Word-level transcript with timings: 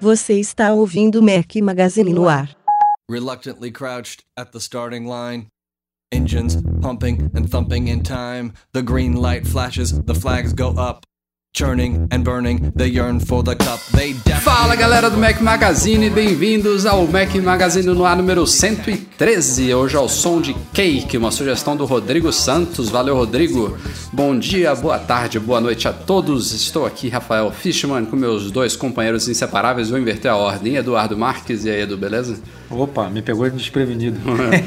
Você 0.00 0.40
está 0.40 0.72
ouvindo 0.72 1.20
Mac 1.20 1.54
Magazine 1.56 2.12
no 2.12 2.28
ar. 2.28 2.56
Reluctantly 3.10 3.70
crouched 3.70 4.24
at 4.36 4.52
the 4.52 4.60
starting 4.60 5.06
line. 5.06 5.48
Engines 6.10 6.56
pumping 6.80 7.30
and 7.34 7.50
thumping 7.50 7.88
in 7.88 8.02
time. 8.02 8.54
The 8.72 8.82
green 8.82 9.14
light 9.14 9.46
flashes, 9.46 9.92
the 10.04 10.14
flags 10.14 10.54
go 10.54 10.70
up. 10.70 11.04
Churning 11.54 12.08
and 12.10 12.24
burning, 12.24 12.70
they 12.76 12.86
yearn 12.86 13.20
for 13.20 13.42
the 13.42 13.56
cup. 13.56 13.80
They 13.92 14.12
Fala 14.40 14.76
galera 14.76 15.10
do 15.10 15.16
Mac 15.16 15.40
Magazine, 15.40 16.08
bem-vindos 16.08 16.86
ao 16.86 17.06
Mac 17.06 17.34
Magazine 17.34 17.86
no 17.86 18.04
ar 18.04 18.16
número 18.16 18.46
113. 18.46 19.74
Hoje 19.74 19.96
ao 19.96 20.08
som 20.08 20.40
de 20.40 20.54
Cake, 20.72 21.16
uma 21.16 21.30
sugestão 21.30 21.76
do 21.76 21.84
Rodrigo 21.84 22.32
Santos. 22.32 22.88
Valeu, 22.88 23.16
Rodrigo. 23.16 23.76
Bom 24.12 24.38
dia, 24.38 24.74
boa 24.74 24.98
tarde, 24.98 25.38
boa 25.40 25.60
noite 25.60 25.88
a 25.88 25.92
todos. 25.92 26.52
Estou 26.52 26.86
aqui, 26.86 27.08
Rafael 27.08 27.50
Fishman, 27.50 28.06
com 28.06 28.16
meus 28.16 28.50
dois 28.50 28.76
companheiros 28.76 29.28
inseparáveis. 29.28 29.90
Vou 29.90 29.98
inverter 29.98 30.30
a 30.30 30.36
ordem. 30.36 30.76
Eduardo 30.76 31.18
Marques 31.18 31.64
e 31.64 31.70
aí, 31.70 31.82
Edu, 31.82 31.96
beleza? 31.96 32.40
Opa, 32.70 33.10
me 33.10 33.20
pegou 33.20 33.50
desprevenido. 33.50 34.20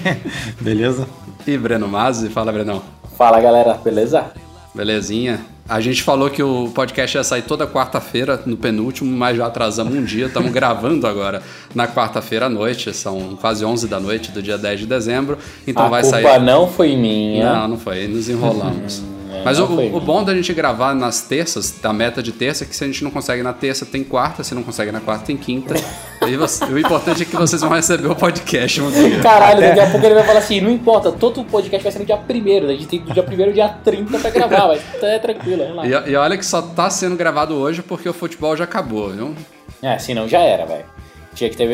beleza? 0.60 1.08
E 1.46 1.58
Breno 1.58 1.88
Mazzi. 1.88 2.30
Fala, 2.30 2.52
Brenão. 2.52 2.82
Fala 3.18 3.40
galera, 3.40 3.74
beleza? 3.74 4.26
Belezinha. 4.74 5.42
A 5.68 5.80
gente 5.80 6.04
falou 6.04 6.30
que 6.30 6.44
o 6.44 6.70
podcast 6.70 7.18
ia 7.18 7.24
sair 7.24 7.44
toda 7.44 7.66
quarta-feira, 7.66 8.42
no 8.46 8.58
penúltimo, 8.58 9.10
mas 9.16 9.38
já 9.38 9.46
atrasamos 9.46 9.94
um 9.94 10.04
dia. 10.04 10.26
Estamos 10.26 10.52
gravando 10.54 11.08
agora 11.08 11.42
na 11.74 11.88
quarta-feira 11.88 12.48
à 12.48 12.50
noite, 12.50 12.94
são 12.94 13.38
quase 13.40 13.64
11 13.64 13.88
da 13.88 14.00
noite 14.00 14.32
do 14.32 14.42
dia 14.42 14.58
10 14.58 14.82
de 14.82 14.86
dezembro. 14.86 15.38
Então 15.66 15.86
a 15.86 15.90
vai 15.90 16.02
culpa 16.02 16.22
sair. 16.22 16.42
não 16.42 16.68
foi 16.68 16.96
minha. 16.96 17.54
Não, 17.54 17.68
não 17.70 17.78
foi, 17.78 18.08
nos 18.08 18.28
enrolamos. 18.28 19.02
É, 19.34 19.44
Mas 19.44 19.58
não 19.58 19.66
o, 19.66 19.96
o 19.98 20.00
bom 20.02 20.24
da 20.24 20.36
gente 20.36 20.54
gravar 20.54 20.94
nas 20.94 21.22
terças, 21.22 21.72
da 21.72 21.94
meta 21.94 22.22
de 22.22 22.32
terça, 22.32 22.64
é 22.64 22.68
que 22.68 22.76
se 22.76 22.84
a 22.84 22.88
gente 22.88 23.04
não 23.04 23.10
consegue 23.12 23.42
na 23.42 23.54
terça, 23.54 23.86
tem 23.86 24.04
quarta, 24.04 24.44
se 24.44 24.54
não 24.54 24.62
consegue 24.62 24.92
na 24.92 25.00
quarta, 25.00 25.26
tem 25.26 25.38
quinta. 25.38 25.74
e 26.28 26.36
você- 26.36 26.66
o 26.66 26.78
importante 26.78 27.24
é 27.24 27.26
que 27.26 27.36
vocês 27.36 27.62
vão 27.62 27.72
receber 27.72 28.08
o 28.08 28.16
podcast 28.16 28.82
um 28.82 28.92
dia. 28.92 29.20
Caralho, 29.22 29.62
daqui 29.62 29.80
a 29.80 29.90
pouco 29.90 30.06
ele 30.06 30.16
vai 30.16 30.24
falar 30.24 30.40
assim: 30.40 30.60
não 30.60 30.70
importa, 30.70 31.12
todo 31.12 31.42
o 31.42 31.46
podcast 31.46 31.82
vai 31.84 31.92
ser 31.92 32.00
no 32.00 32.06
dia 32.06 32.18
1 32.18 32.70
A 32.70 32.74
gente 32.74 32.88
tem 32.88 33.00
do 33.00 33.14
dia 33.14 33.24
1 33.24 33.44
ao 33.46 33.52
dia 33.52 33.70
30 33.70 34.20
pra 34.20 34.30
gravar, 34.30 34.68
mas 34.68 34.82
é 35.02 35.20
tranquilo, 35.20 35.64
vamos 35.64 35.76
lá. 35.78 35.88
E, 35.88 36.12
e 36.12 36.16
olha 36.16 36.38
que 36.38 36.46
só 36.46 36.62
tá 36.62 36.90
sendo 36.90 37.16
gravado 37.16 37.56
hoje 37.56 37.82
porque 37.82 38.10
o 38.10 38.14
futebol 38.14 38.56
já 38.58 38.66
acabou, 38.66 39.10
viu? 39.10 39.36
É, 39.82 39.98
senão 39.98 40.28
já 40.28 40.40
era, 40.40 40.66
velho. 40.66 40.86
Tinha 41.34 41.50
que 41.50 41.56
ter, 41.56 41.70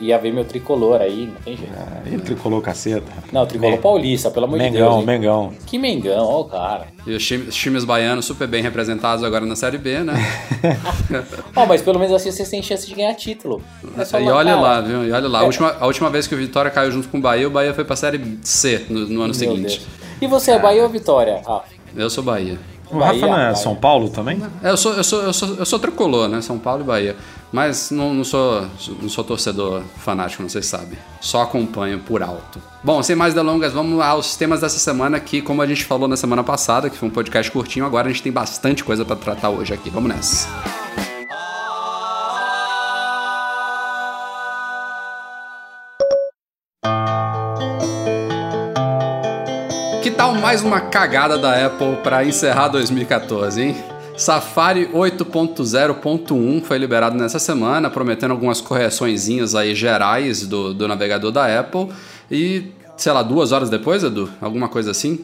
ia 0.00 0.16
ver 0.18 0.32
meu 0.32 0.44
tricolor 0.44 1.00
aí, 1.00 1.26
não 1.26 1.34
tem 1.44 1.54
jeito. 1.56 1.72
Ele 2.06 2.18
tricolou 2.22 2.62
caceta. 2.62 3.04
Não, 3.30 3.44
tricolor 3.44 3.72
Men- 3.72 3.80
paulista, 3.80 4.30
pelo 4.30 4.46
amor 4.46 4.58
de 4.58 4.70
Deus. 4.70 4.74
Mengão, 4.74 4.98
hein? 5.00 5.06
Mengão. 5.06 5.52
Que 5.66 5.78
Mengão, 5.78 6.24
ó 6.24 6.40
o 6.40 6.44
cara. 6.46 6.86
E 7.06 7.12
os 7.14 7.24
times, 7.26 7.48
os 7.48 7.54
times 7.54 7.84
baianos 7.84 8.24
super 8.24 8.48
bem 8.48 8.62
representados 8.62 9.22
agora 9.22 9.44
na 9.44 9.54
Série 9.54 9.76
B, 9.76 9.98
né? 10.00 10.14
Ó, 11.54 11.66
mas 11.66 11.82
pelo 11.82 11.98
menos 11.98 12.14
assim 12.14 12.30
vocês 12.30 12.48
têm 12.48 12.62
chance 12.62 12.86
de 12.86 12.94
ganhar 12.94 13.14
título. 13.14 13.62
É 13.98 14.04
só 14.04 14.18
e 14.20 14.28
olha 14.30 14.56
lá, 14.56 14.80
viu? 14.80 15.04
E 15.04 15.12
olha 15.12 15.28
lá. 15.28 15.40
A 15.40 15.42
É. 15.42 15.46
última, 15.46 15.76
a 15.78 15.86
última 15.86 16.08
vez 16.10 16.26
que 16.26 16.34
o 16.34 16.38
Vitória 16.38 16.70
caiu 16.70 16.90
junto 16.90 17.08
com 17.08 17.18
o 17.18 17.20
Bahia, 17.20 17.46
o 17.46 17.50
Bahia 17.50 17.74
foi 17.74 17.84
pra 17.84 17.96
Série 17.96 18.38
C 18.42 18.86
no, 18.88 19.00
no 19.00 19.06
ano 19.20 19.24
meu 19.26 19.34
seguinte. 19.34 19.60
Deus. 19.78 19.86
E 20.20 20.26
você, 20.26 20.52
é 20.52 20.58
Bahia 20.58 20.82
ou 20.84 20.88
Vitória? 20.88 21.42
Ah, 21.46 21.62
Eu 21.96 22.08
sou 22.08 22.22
Bahia. 22.24 22.58
O 22.92 22.98
Rafa 22.98 23.12
Bahia, 23.12 23.26
não 23.26 23.34
é 23.34 23.42
Bahia. 23.44 23.54
São 23.56 23.74
Paulo 23.74 24.08
também? 24.10 24.40
É, 24.62 24.70
Eu 24.70 24.76
sou, 24.76 24.92
eu 24.92 25.02
sou, 25.02 25.22
eu 25.22 25.32
sou, 25.32 25.54
eu 25.56 25.64
sou 25.66 25.78
tricolor, 25.78 26.28
né? 26.28 26.40
São 26.42 26.58
Paulo 26.58 26.82
e 26.82 26.84
Bahia. 26.84 27.16
Mas 27.50 27.90
não, 27.90 28.14
não, 28.14 28.24
sou, 28.24 28.66
não 29.00 29.08
sou 29.08 29.24
torcedor 29.24 29.82
fanático, 29.98 30.42
não 30.42 30.48
sei 30.50 30.62
se 30.62 30.68
sabe. 30.68 30.98
Só 31.20 31.42
acompanho 31.42 31.98
por 31.98 32.22
alto. 32.22 32.60
Bom, 32.82 33.02
sem 33.02 33.14
mais 33.16 33.34
delongas, 33.34 33.72
vamos 33.72 34.00
aos 34.00 34.36
temas 34.36 34.60
dessa 34.60 34.78
semana 34.78 35.18
que, 35.20 35.42
como 35.42 35.60
a 35.62 35.66
gente 35.66 35.84
falou 35.84 36.08
na 36.08 36.16
semana 36.16 36.42
passada, 36.44 36.88
que 36.88 36.96
foi 36.96 37.08
um 37.08 37.12
podcast 37.12 37.50
curtinho, 37.50 37.84
agora 37.84 38.08
a 38.08 38.10
gente 38.10 38.22
tem 38.22 38.32
bastante 38.32 38.82
coisa 38.84 39.04
pra 39.04 39.16
tratar 39.16 39.50
hoje 39.50 39.72
aqui. 39.74 39.90
Vamos 39.90 40.08
nessa. 40.14 40.48
Tal 50.32 50.40
mais 50.40 50.62
uma 50.62 50.80
cagada 50.80 51.36
da 51.36 51.66
Apple 51.66 51.96
para 52.02 52.24
encerrar 52.24 52.68
2014, 52.68 53.60
hein? 53.60 53.76
Safari 54.16 54.86
8.0.1 54.86 56.62
foi 56.62 56.78
liberado 56.78 57.18
nessa 57.18 57.38
semana, 57.38 57.90
prometendo 57.90 58.30
algumas 58.30 58.58
correçõezinhas 58.58 59.54
aí 59.54 59.74
gerais 59.74 60.46
do, 60.46 60.72
do 60.72 60.88
navegador 60.88 61.30
da 61.32 61.60
Apple. 61.60 61.88
E, 62.30 62.72
sei 62.96 63.12
lá, 63.12 63.22
duas 63.22 63.52
horas 63.52 63.68
depois, 63.68 64.02
Edu? 64.02 64.30
Alguma 64.40 64.70
coisa 64.70 64.90
assim? 64.90 65.22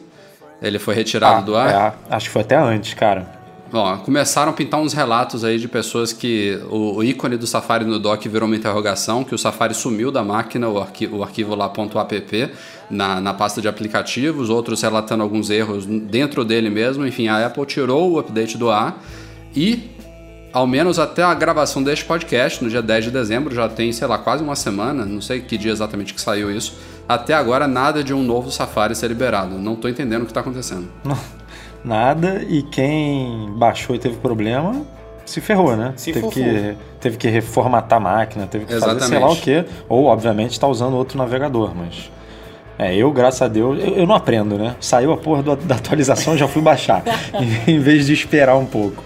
Ele 0.61 0.77
foi 0.77 0.93
retirado 0.93 1.43
do 1.43 1.57
ar? 1.57 1.95
É, 2.09 2.15
acho 2.15 2.27
que 2.27 2.31
foi 2.31 2.43
até 2.43 2.57
antes, 2.57 2.93
cara. 2.93 3.38
Ó, 3.71 3.97
começaram 3.97 4.51
a 4.51 4.53
pintar 4.53 4.79
uns 4.79 4.93
relatos 4.93 5.43
aí 5.43 5.59
de 5.59 5.67
pessoas 5.67 6.11
que 6.11 6.59
o, 6.71 6.95
o 6.97 7.03
ícone 7.03 7.37
do 7.37 7.45
Safari 7.45 7.85
no 7.85 7.99
dock 7.99 8.27
virou 8.27 8.47
uma 8.47 8.55
interrogação, 8.55 9.23
que 9.23 9.35
o 9.35 9.37
Safari 9.37 9.75
sumiu 9.75 10.11
da 10.11 10.23
máquina, 10.23 10.67
o, 10.67 10.79
arqui, 10.81 11.05
o 11.05 11.21
arquivo 11.21 11.53
lá 11.53 11.71
.app, 11.71 12.51
na, 12.89 13.21
na 13.21 13.33
pasta 13.33 13.61
de 13.61 13.67
aplicativos, 13.67 14.49
outros 14.49 14.81
relatando 14.81 15.21
alguns 15.21 15.51
erros 15.51 15.85
dentro 15.85 16.43
dele 16.43 16.69
mesmo. 16.69 17.05
Enfim, 17.05 17.27
a 17.27 17.45
Apple 17.45 17.65
tirou 17.65 18.13
o 18.13 18.19
update 18.19 18.57
do 18.57 18.71
ar 18.71 19.03
e, 19.55 19.91
ao 20.51 20.65
menos 20.65 20.97
até 20.97 21.21
a 21.21 21.33
gravação 21.35 21.83
deste 21.83 22.05
podcast, 22.05 22.63
no 22.63 22.71
dia 22.71 22.81
10 22.81 23.05
de 23.05 23.11
dezembro, 23.11 23.53
já 23.53 23.69
tem, 23.69 23.91
sei 23.91 24.07
lá, 24.07 24.17
quase 24.17 24.43
uma 24.43 24.55
semana, 24.55 25.05
não 25.05 25.21
sei 25.21 25.41
que 25.41 25.57
dia 25.59 25.71
exatamente 25.71 26.15
que 26.15 26.21
saiu 26.21 26.49
isso, 26.49 26.75
até 27.07 27.35
agora 27.35 27.67
nada 27.67 28.03
de 28.03 28.15
um 28.15 28.23
novo 28.23 28.49
Safari 28.49 28.95
ser 28.95 29.09
liberado. 29.09 29.59
Não 29.59 29.75
tô 29.75 29.87
entendendo 29.87 30.23
o 30.23 30.25
que 30.25 30.33
tá 30.33 30.39
acontecendo. 30.39 30.87
Nada, 31.83 32.41
e 32.47 32.61
quem 32.61 33.49
baixou 33.55 33.95
e 33.95 33.99
teve 33.99 34.17
problema 34.17 34.81
se 35.25 35.39
ferrou, 35.41 35.75
né? 35.75 35.93
Se 35.95 36.11
teve, 36.11 36.25
fofou. 36.25 36.43
que, 36.43 36.75
teve 36.99 37.17
que 37.17 37.27
reformatar 37.27 37.97
a 37.97 37.99
máquina, 37.99 38.47
teve 38.47 38.65
que 38.65 38.73
fazer 38.73 38.85
sei 38.85 38.95
Exatamente. 39.17 39.21
lá 39.23 39.31
o 39.31 39.35
quê. 39.35 39.63
Ou, 39.87 40.05
obviamente, 40.05 40.51
está 40.53 40.67
usando 40.67 40.95
outro 40.95 41.17
navegador, 41.17 41.71
mas. 41.75 42.11
É, 42.79 42.95
eu, 42.95 43.11
graças 43.11 43.41
a 43.41 43.47
Deus, 43.47 43.77
eu, 43.79 43.93
eu 43.95 44.07
não 44.07 44.15
aprendo, 44.15 44.57
né? 44.57 44.75
Saiu 44.79 45.11
a 45.11 45.17
porra 45.17 45.43
do- 45.43 45.55
da 45.55 45.75
atualização, 45.75 46.35
já 46.37 46.47
fui 46.47 46.61
baixar. 46.61 47.03
em, 47.67 47.75
em 47.75 47.79
vez 47.79 48.07
de 48.07 48.13
esperar 48.13 48.55
um 48.57 48.65
pouco. 48.65 49.03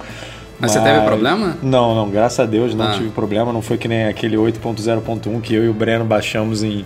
Mas 0.59 0.71
você 0.71 0.79
teve 0.79 1.01
problema? 1.01 1.57
Não, 1.61 1.93
não, 1.93 2.09
graças 2.09 2.39
a 2.39 2.45
Deus 2.45 2.73
não 2.73 2.85
Ah. 2.85 2.91
tive 2.93 3.09
problema. 3.09 3.51
Não 3.51 3.61
foi 3.61 3.77
que 3.77 3.87
nem 3.87 4.05
aquele 4.05 4.37
8.0.1 4.37 5.41
que 5.41 5.53
eu 5.55 5.65
e 5.65 5.67
o 5.69 5.73
Breno 5.73 6.05
baixamos 6.05 6.63
em, 6.63 6.85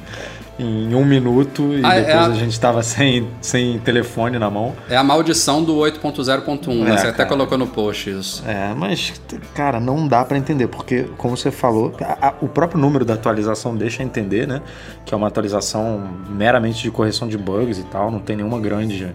em 0.59 0.95
um 0.95 1.06
minuto 1.06 1.73
e 1.73 1.85
Ah, 1.85 1.95
é 1.95 2.01
depois 2.03 2.16
a- 2.25 2.28
a... 2.29 2.34
gente 2.34 2.59
tava 2.59 2.81
sem, 2.81 3.28
sem 3.41 3.78
telefone 3.79 4.40
na 4.40 4.50
mão. 4.50 4.73
É 4.90 4.97
a 4.97 5.03
maldição 5.03 5.63
do 5.63 5.75
8.0.1, 5.75 6.84
né? 6.84 6.94
É, 6.94 6.97
Você 6.97 7.07
até 7.07 7.18
cara. 7.18 7.29
colocou 7.29 7.57
no 7.57 7.68
post 7.68 8.09
isso. 8.09 8.44
É, 8.47 8.73
mas, 8.75 9.13
cara, 9.53 9.79
não 9.79 10.07
dá 10.07 10.25
pra 10.25 10.38
entender, 10.38 10.68
porque, 10.68 11.06
como 11.18 11.38
você 11.38 11.51
falou, 11.51 11.95
a- 12.01 12.29
a- 12.29 12.34
o 12.41 12.47
próprio 12.47 12.79
número 12.81 13.06
da 13.06 13.13
atualização 13.13 13.75
deixa 13.75 14.01
entender, 14.01 14.47
né? 14.47 14.62
Que 15.06 15.13
é 15.13 15.18
uma 15.18 15.28
atualização 15.28 16.09
meramente 16.29 16.81
de 16.81 16.89
correção 16.89 17.28
de 17.28 17.38
bugs 17.38 17.78
e 17.78 17.84
tal, 17.84 18.09
não 18.09 18.19
tem 18.19 18.35
nenhuma 18.35 18.59
grande, 18.59 19.07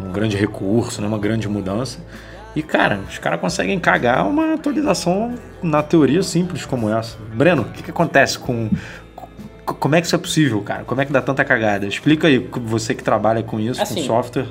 um 0.00 0.10
grande 0.10 0.36
recurso, 0.36 1.00
nenhuma 1.00 1.18
grande 1.18 1.46
mudança. 1.48 1.98
E, 2.54 2.62
cara, 2.62 3.00
os 3.06 3.18
caras 3.18 3.38
conseguem 3.38 3.78
cagar 3.78 4.26
uma 4.26 4.54
atualização 4.54 5.34
na 5.62 5.82
teoria 5.82 6.22
simples 6.22 6.64
como 6.64 6.88
essa. 6.88 7.18
Breno, 7.34 7.62
o 7.62 7.64
que, 7.66 7.82
que 7.82 7.90
acontece 7.90 8.38
com. 8.38 8.70
Co- 9.76 9.78
Como 9.78 9.94
é 9.94 10.00
que 10.00 10.06
isso 10.06 10.16
é 10.16 10.18
possível, 10.18 10.60
cara? 10.62 10.84
Como 10.84 11.00
é 11.00 11.04
que 11.06 11.12
dá 11.12 11.22
tanta 11.22 11.44
cagada? 11.44 11.86
Explica 11.86 12.26
aí, 12.28 12.38
você 12.38 12.94
que 12.94 13.02
trabalha 13.04 13.42
com 13.42 13.58
isso, 13.60 13.76
com 13.78 13.82
Assim, 13.82 14.04
software. 14.04 14.46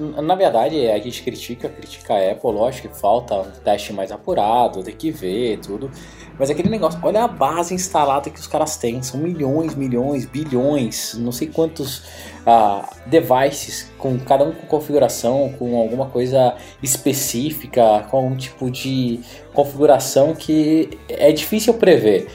Na 0.00 0.34
verdade, 0.34 0.88
a 0.90 0.98
gente 0.98 1.22
critica, 1.22 1.68
critica 1.68 2.14
a 2.14 2.32
Apple, 2.32 2.50
lógico 2.50 2.88
que 2.88 2.98
falta 2.98 3.34
um 3.34 3.50
teste 3.62 3.92
mais 3.92 4.10
apurado, 4.10 4.82
tem 4.82 4.96
que 4.96 5.12
ver 5.12 5.58
tudo. 5.58 5.88
Mas 6.36 6.50
aquele 6.50 6.68
negócio, 6.68 6.98
olha 7.04 7.22
a 7.22 7.28
base 7.28 7.72
instalada 7.72 8.28
que 8.28 8.40
os 8.40 8.46
caras 8.48 8.76
têm, 8.76 9.00
são 9.02 9.20
milhões, 9.20 9.76
milhões, 9.76 10.24
bilhões, 10.26 11.14
não 11.14 11.30
sei 11.30 11.46
quantos 11.46 12.02
ah, 12.44 12.88
devices, 13.06 13.92
com 13.96 14.18
cada 14.18 14.42
um 14.44 14.50
com 14.52 14.66
configuração, 14.66 15.54
com 15.56 15.76
alguma 15.76 16.06
coisa 16.06 16.56
específica, 16.82 18.04
com 18.10 18.16
algum 18.16 18.34
tipo 18.36 18.70
de 18.70 19.20
configuração 19.52 20.34
que 20.34 20.98
é 21.08 21.30
difícil 21.32 21.74
prever. 21.74 22.26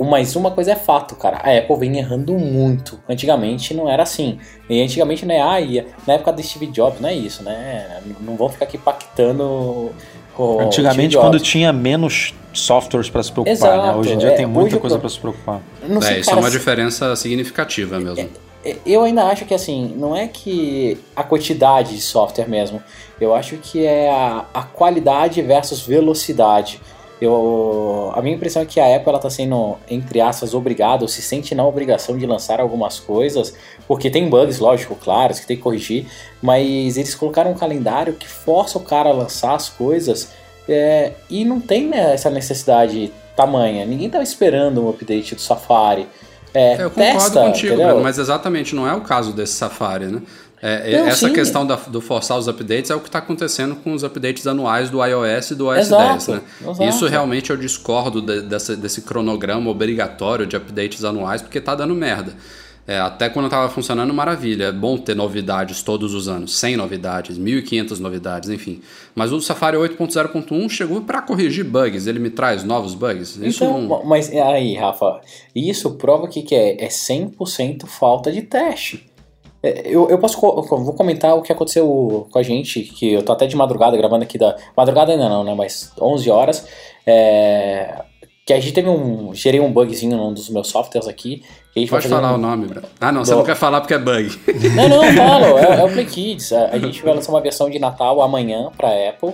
Mas 0.00 0.34
uma 0.34 0.50
coisa 0.50 0.72
é 0.72 0.76
fato, 0.76 1.14
cara. 1.14 1.36
A 1.36 1.56
Apple 1.56 1.76
vem 1.76 1.96
errando 1.98 2.32
muito. 2.34 2.98
Antigamente 3.08 3.72
não 3.74 3.88
era 3.88 4.02
assim. 4.02 4.38
E 4.68 4.82
antigamente, 4.82 5.24
né? 5.24 5.40
Ah, 5.40 5.60
ia, 5.60 5.86
na 6.06 6.14
época 6.14 6.32
do 6.32 6.42
Steve 6.42 6.66
Jobs, 6.66 7.00
não 7.00 7.08
é 7.08 7.14
isso, 7.14 7.42
né? 7.44 8.00
Não 8.20 8.34
vão 8.36 8.48
ficar 8.48 8.64
aqui 8.64 8.76
pactando. 8.76 9.92
o 10.36 10.58
Antigamente, 10.60 11.16
quando 11.16 11.38
tinha 11.38 11.72
menos 11.72 12.34
softwares 12.52 13.08
pra 13.08 13.22
se 13.22 13.30
preocupar, 13.30 13.54
né? 13.54 13.76
Exato, 13.84 13.98
Hoje 13.98 14.12
em 14.14 14.18
dia 14.18 14.28
é. 14.30 14.32
tem 14.36 14.46
muita 14.46 14.78
coisa 14.78 14.98
pra 14.98 15.08
se 15.08 15.18
preocupar. 15.18 15.60
Não 15.88 16.00
sei, 16.02 16.16
É, 16.16 16.20
isso 16.20 16.30
é 16.30 16.32
cara, 16.32 16.44
uma 16.44 16.50
se- 16.50 16.58
diferença 16.58 17.14
significativa 17.16 17.98
mesmo. 18.00 18.28
é, 18.64 18.76
eu 18.84 19.02
ainda 19.04 19.24
acho 19.24 19.44
que 19.44 19.54
assim, 19.54 19.94
não 19.96 20.14
é 20.16 20.26
que 20.26 20.98
a 21.14 21.22
quantidade 21.22 21.94
de 21.94 22.00
software 22.00 22.48
mesmo. 22.48 22.82
Eu 23.20 23.32
acho 23.34 23.56
que 23.58 23.84
é 23.86 24.10
a, 24.10 24.44
a 24.52 24.62
qualidade 24.64 25.40
versus 25.40 25.82
velocidade. 25.86 26.80
Eu, 27.24 28.12
a 28.14 28.20
minha 28.22 28.34
impressão 28.34 28.62
é 28.62 28.66
que 28.66 28.78
a 28.78 28.96
Apple 28.96 29.14
está 29.14 29.30
sendo, 29.30 29.76
entre 29.88 30.20
aspas, 30.20 30.54
obrigada, 30.54 31.02
ou 31.02 31.08
se 31.08 31.22
sente 31.22 31.54
na 31.54 31.64
obrigação 31.64 32.18
de 32.18 32.26
lançar 32.26 32.60
algumas 32.60 33.00
coisas, 33.00 33.54
porque 33.88 34.10
tem 34.10 34.28
bugs, 34.28 34.58
lógico, 34.58 34.94
claros, 34.94 35.40
que 35.40 35.46
tem 35.46 35.56
que 35.56 35.62
corrigir, 35.62 36.06
mas 36.42 36.96
eles 36.96 37.14
colocaram 37.14 37.52
um 37.52 37.54
calendário 37.54 38.14
que 38.14 38.28
força 38.28 38.78
o 38.78 38.80
cara 38.80 39.10
a 39.10 39.12
lançar 39.12 39.54
as 39.54 39.68
coisas 39.68 40.32
é, 40.68 41.12
e 41.30 41.44
não 41.44 41.60
tem 41.60 41.88
né, 41.88 42.14
essa 42.14 42.30
necessidade 42.30 43.12
tamanha. 43.36 43.84
Ninguém 43.84 44.06
estava 44.06 44.24
esperando 44.24 44.84
um 44.84 44.88
update 44.88 45.34
do 45.34 45.40
Safari. 45.40 46.06
É, 46.52 46.80
eu 46.80 46.88
testa, 46.88 47.18
concordo 47.18 47.52
contigo, 47.52 47.74
entendeu? 47.74 47.88
Bruno, 47.88 48.02
mas 48.02 48.18
exatamente 48.18 48.76
não 48.76 48.86
é 48.86 48.94
o 48.94 49.00
caso 49.00 49.32
desse 49.32 49.54
Safari, 49.54 50.06
né? 50.06 50.22
É, 50.66 50.96
Não, 50.98 51.08
essa 51.08 51.28
sim. 51.28 51.32
questão 51.34 51.66
da- 51.66 51.76
do 51.76 52.00
forçar 52.00 52.38
os 52.38 52.48
updates 52.48 52.90
é 52.90 52.94
o 52.94 53.00
que 53.00 53.08
está 53.08 53.18
acontecendo 53.18 53.76
com 53.76 53.92
os 53.92 54.02
updates 54.02 54.46
anuais 54.46 54.88
do 54.88 55.04
iOS 55.04 55.50
e 55.50 55.54
do 55.54 55.66
OS 55.66 55.90
10, 55.90 56.28
né? 56.28 56.40
exato. 56.62 56.84
Isso 56.84 57.06
realmente 57.06 57.50
eu 57.50 57.56
discordo 57.58 58.22
de- 58.22 58.40
dessa- 58.40 58.74
desse 58.74 59.02
cronograma 59.02 59.70
obrigatório 59.70 60.46
de 60.46 60.56
updates 60.56 61.04
anuais, 61.04 61.42
porque 61.42 61.60
tá 61.60 61.74
dando 61.74 61.94
merda. 61.94 62.32
É, 62.86 62.98
até 62.98 63.28
quando 63.28 63.44
estava 63.46 63.68
funcionando, 63.70 64.12
maravilha. 64.14 64.64
É 64.64 64.72
bom 64.72 64.96
ter 64.96 65.14
novidades 65.14 65.82
todos 65.82 66.12
os 66.14 66.28
anos. 66.28 66.54
100 66.58 66.76
novidades, 66.76 67.38
1.500 67.38 67.98
novidades, 67.98 68.48
enfim. 68.48 68.80
Mas 69.14 69.32
o 69.32 69.40
Safari 69.42 69.76
8.0.1 69.76 70.68
chegou 70.70 71.00
para 71.02 71.20
corrigir 71.22 71.64
bugs. 71.64 72.06
Ele 72.06 72.18
me 72.18 72.28
traz 72.30 72.62
novos 72.64 72.94
bugs. 72.94 73.36
Isso 73.36 73.64
então, 73.64 73.82
não... 73.82 74.04
mas 74.04 74.30
aí, 74.30 74.74
Rafa, 74.74 75.20
isso 75.54 75.92
prova 75.92 76.26
que, 76.28 76.42
que 76.42 76.54
é, 76.54 76.84
é 76.84 76.88
100% 76.88 77.86
falta 77.86 78.30
de 78.32 78.42
teste. 78.42 79.06
É, 79.64 79.82
Eu, 79.86 80.08
eu 80.10 80.18
posso 80.18 80.38
vou 80.40 80.92
comentar 80.94 81.34
o 81.36 81.42
que 81.42 81.50
aconteceu 81.52 82.26
com 82.30 82.38
a 82.38 82.42
gente, 82.42 82.80
que 82.82 83.12
eu 83.14 83.22
tô 83.22 83.32
até 83.32 83.46
de 83.46 83.56
madrugada 83.56 83.96
gravando 83.96 84.22
aqui 84.24 84.36
da. 84.38 84.54
Madrugada 84.76 85.12
ainda 85.12 85.28
não, 85.28 85.42
né? 85.42 85.54
Mas 85.54 85.92
11 86.00 86.30
horas. 86.30 86.66
é, 87.06 88.02
que 88.46 88.52
a 88.52 88.60
gente 88.60 88.74
teve 88.74 88.88
um. 88.90 89.32
Gerei 89.34 89.58
um 89.58 89.72
bugzinho 89.72 90.16
num 90.18 90.32
dos 90.34 90.50
meus 90.50 90.68
softwares 90.68 91.08
aqui. 91.08 91.42
Pode 91.88 92.06
falar 92.08 92.32
um- 92.32 92.34
o 92.34 92.38
nome, 92.38 92.66
Bruno. 92.66 92.86
Ah, 93.00 93.10
não, 93.10 93.24
você 93.24 93.32
Do- 93.32 93.38
não 93.38 93.44
quer 93.44 93.56
falar 93.56 93.80
porque 93.80 93.94
é 93.94 93.98
bug. 93.98 94.28
Não, 94.76 94.88
não, 94.88 95.02
não 95.02 95.12
falo. 95.16 95.58
É, 95.58 95.80
é 95.80 95.84
o 95.84 95.88
Play 95.90 96.04
Kids. 96.04 96.52
A, 96.52 96.66
a 96.66 96.78
gente 96.78 97.02
vai 97.02 97.14
lançar 97.14 97.32
uma 97.32 97.40
versão 97.40 97.70
de 97.70 97.78
Natal 97.78 98.20
amanhã 98.20 98.70
pra 98.76 98.88
Apple. 99.08 99.32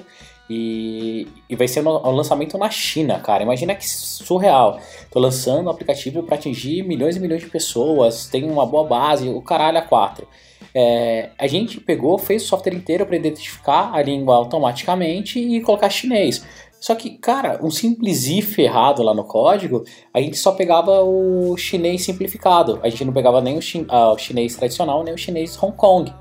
E, 0.52 1.28
e 1.48 1.54
vai 1.54 1.68
ser 1.68 1.86
um 1.86 2.10
lançamento 2.10 2.58
na 2.58 2.68
China, 2.68 3.20
cara. 3.20 3.44
Imagina 3.44 3.72
que 3.72 3.88
surreal. 3.88 4.80
Tô 5.08 5.20
lançando 5.20 5.68
um 5.68 5.70
aplicativo 5.70 6.24
para 6.24 6.34
atingir 6.34 6.82
milhões 6.82 7.14
e 7.14 7.20
milhões 7.20 7.40
de 7.40 7.48
pessoas. 7.48 8.26
Tem 8.26 8.42
uma 8.50 8.66
boa 8.66 8.82
base, 8.82 9.28
o 9.28 9.40
caralho 9.40 9.78
a 9.78 9.82
quatro. 9.82 10.26
É, 10.74 11.30
a 11.38 11.46
gente 11.46 11.80
pegou, 11.80 12.18
fez 12.18 12.42
o 12.42 12.46
software 12.46 12.74
inteiro 12.74 13.06
para 13.06 13.14
identificar 13.14 13.92
a 13.94 14.02
língua 14.02 14.34
automaticamente 14.34 15.38
e 15.38 15.60
colocar 15.60 15.88
chinês. 15.88 16.44
Só 16.80 16.96
que, 16.96 17.10
cara, 17.10 17.60
um 17.62 17.70
simples 17.70 18.26
if 18.26 18.58
errado 18.58 19.04
lá 19.04 19.14
no 19.14 19.22
código, 19.22 19.84
a 20.12 20.20
gente 20.20 20.36
só 20.36 20.50
pegava 20.50 21.00
o 21.02 21.56
chinês 21.56 22.02
simplificado. 22.02 22.80
A 22.82 22.88
gente 22.88 23.04
não 23.04 23.12
pegava 23.12 23.40
nem 23.40 23.56
o, 23.56 23.60
ah, 23.88 24.12
o 24.12 24.18
chinês 24.18 24.56
tradicional, 24.56 25.04
nem 25.04 25.14
o 25.14 25.18
chinês 25.18 25.62
Hong 25.62 25.76
Kong. 25.76 26.12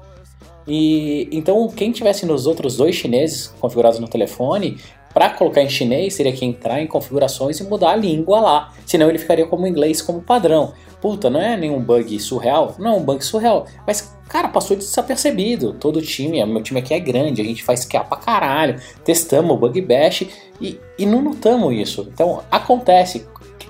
E 0.69 1.27
então 1.31 1.67
quem 1.67 1.91
tivesse 1.91 2.25
nos 2.25 2.45
outros 2.45 2.77
dois 2.77 2.95
chineses 2.95 3.47
configurados 3.59 3.99
no 3.99 4.07
telefone, 4.07 4.77
para 5.13 5.31
colocar 5.31 5.61
em 5.63 5.69
chinês, 5.69 6.15
teria 6.15 6.31
que 6.31 6.45
entrar 6.45 6.79
em 6.81 6.85
configurações 6.87 7.59
e 7.59 7.63
mudar 7.63 7.91
a 7.91 7.95
língua 7.95 8.39
lá. 8.39 8.73
Senão 8.85 9.09
ele 9.09 9.17
ficaria 9.17 9.47
como 9.47 9.65
inglês 9.65 10.01
como 10.01 10.21
padrão. 10.21 10.73
Puta, 11.01 11.29
não 11.29 11.41
é 11.41 11.57
nenhum 11.57 11.81
bug 11.81 12.19
surreal? 12.19 12.75
Não, 12.77 12.93
é 12.93 12.97
um 12.97 13.03
bug 13.03 13.23
surreal. 13.25 13.65
Mas, 13.87 14.15
cara, 14.27 14.49
passou 14.49 14.77
desapercebido. 14.77 15.73
Todo 15.73 16.01
time, 16.01 16.45
meu 16.45 16.61
time 16.61 16.79
aqui 16.79 16.93
é 16.93 16.99
grande, 16.99 17.41
a 17.41 17.45
gente 17.45 17.63
faz 17.63 17.85
QA 17.85 18.03
pra 18.03 18.17
caralho. 18.17 18.79
Testamos 19.03 19.51
o 19.51 19.57
bug 19.57 19.81
bash 19.81 20.27
e, 20.61 20.79
e 20.97 21.05
não 21.05 21.21
notamos 21.21 21.73
isso. 21.73 22.07
Então, 22.13 22.43
acontece. 22.51 23.25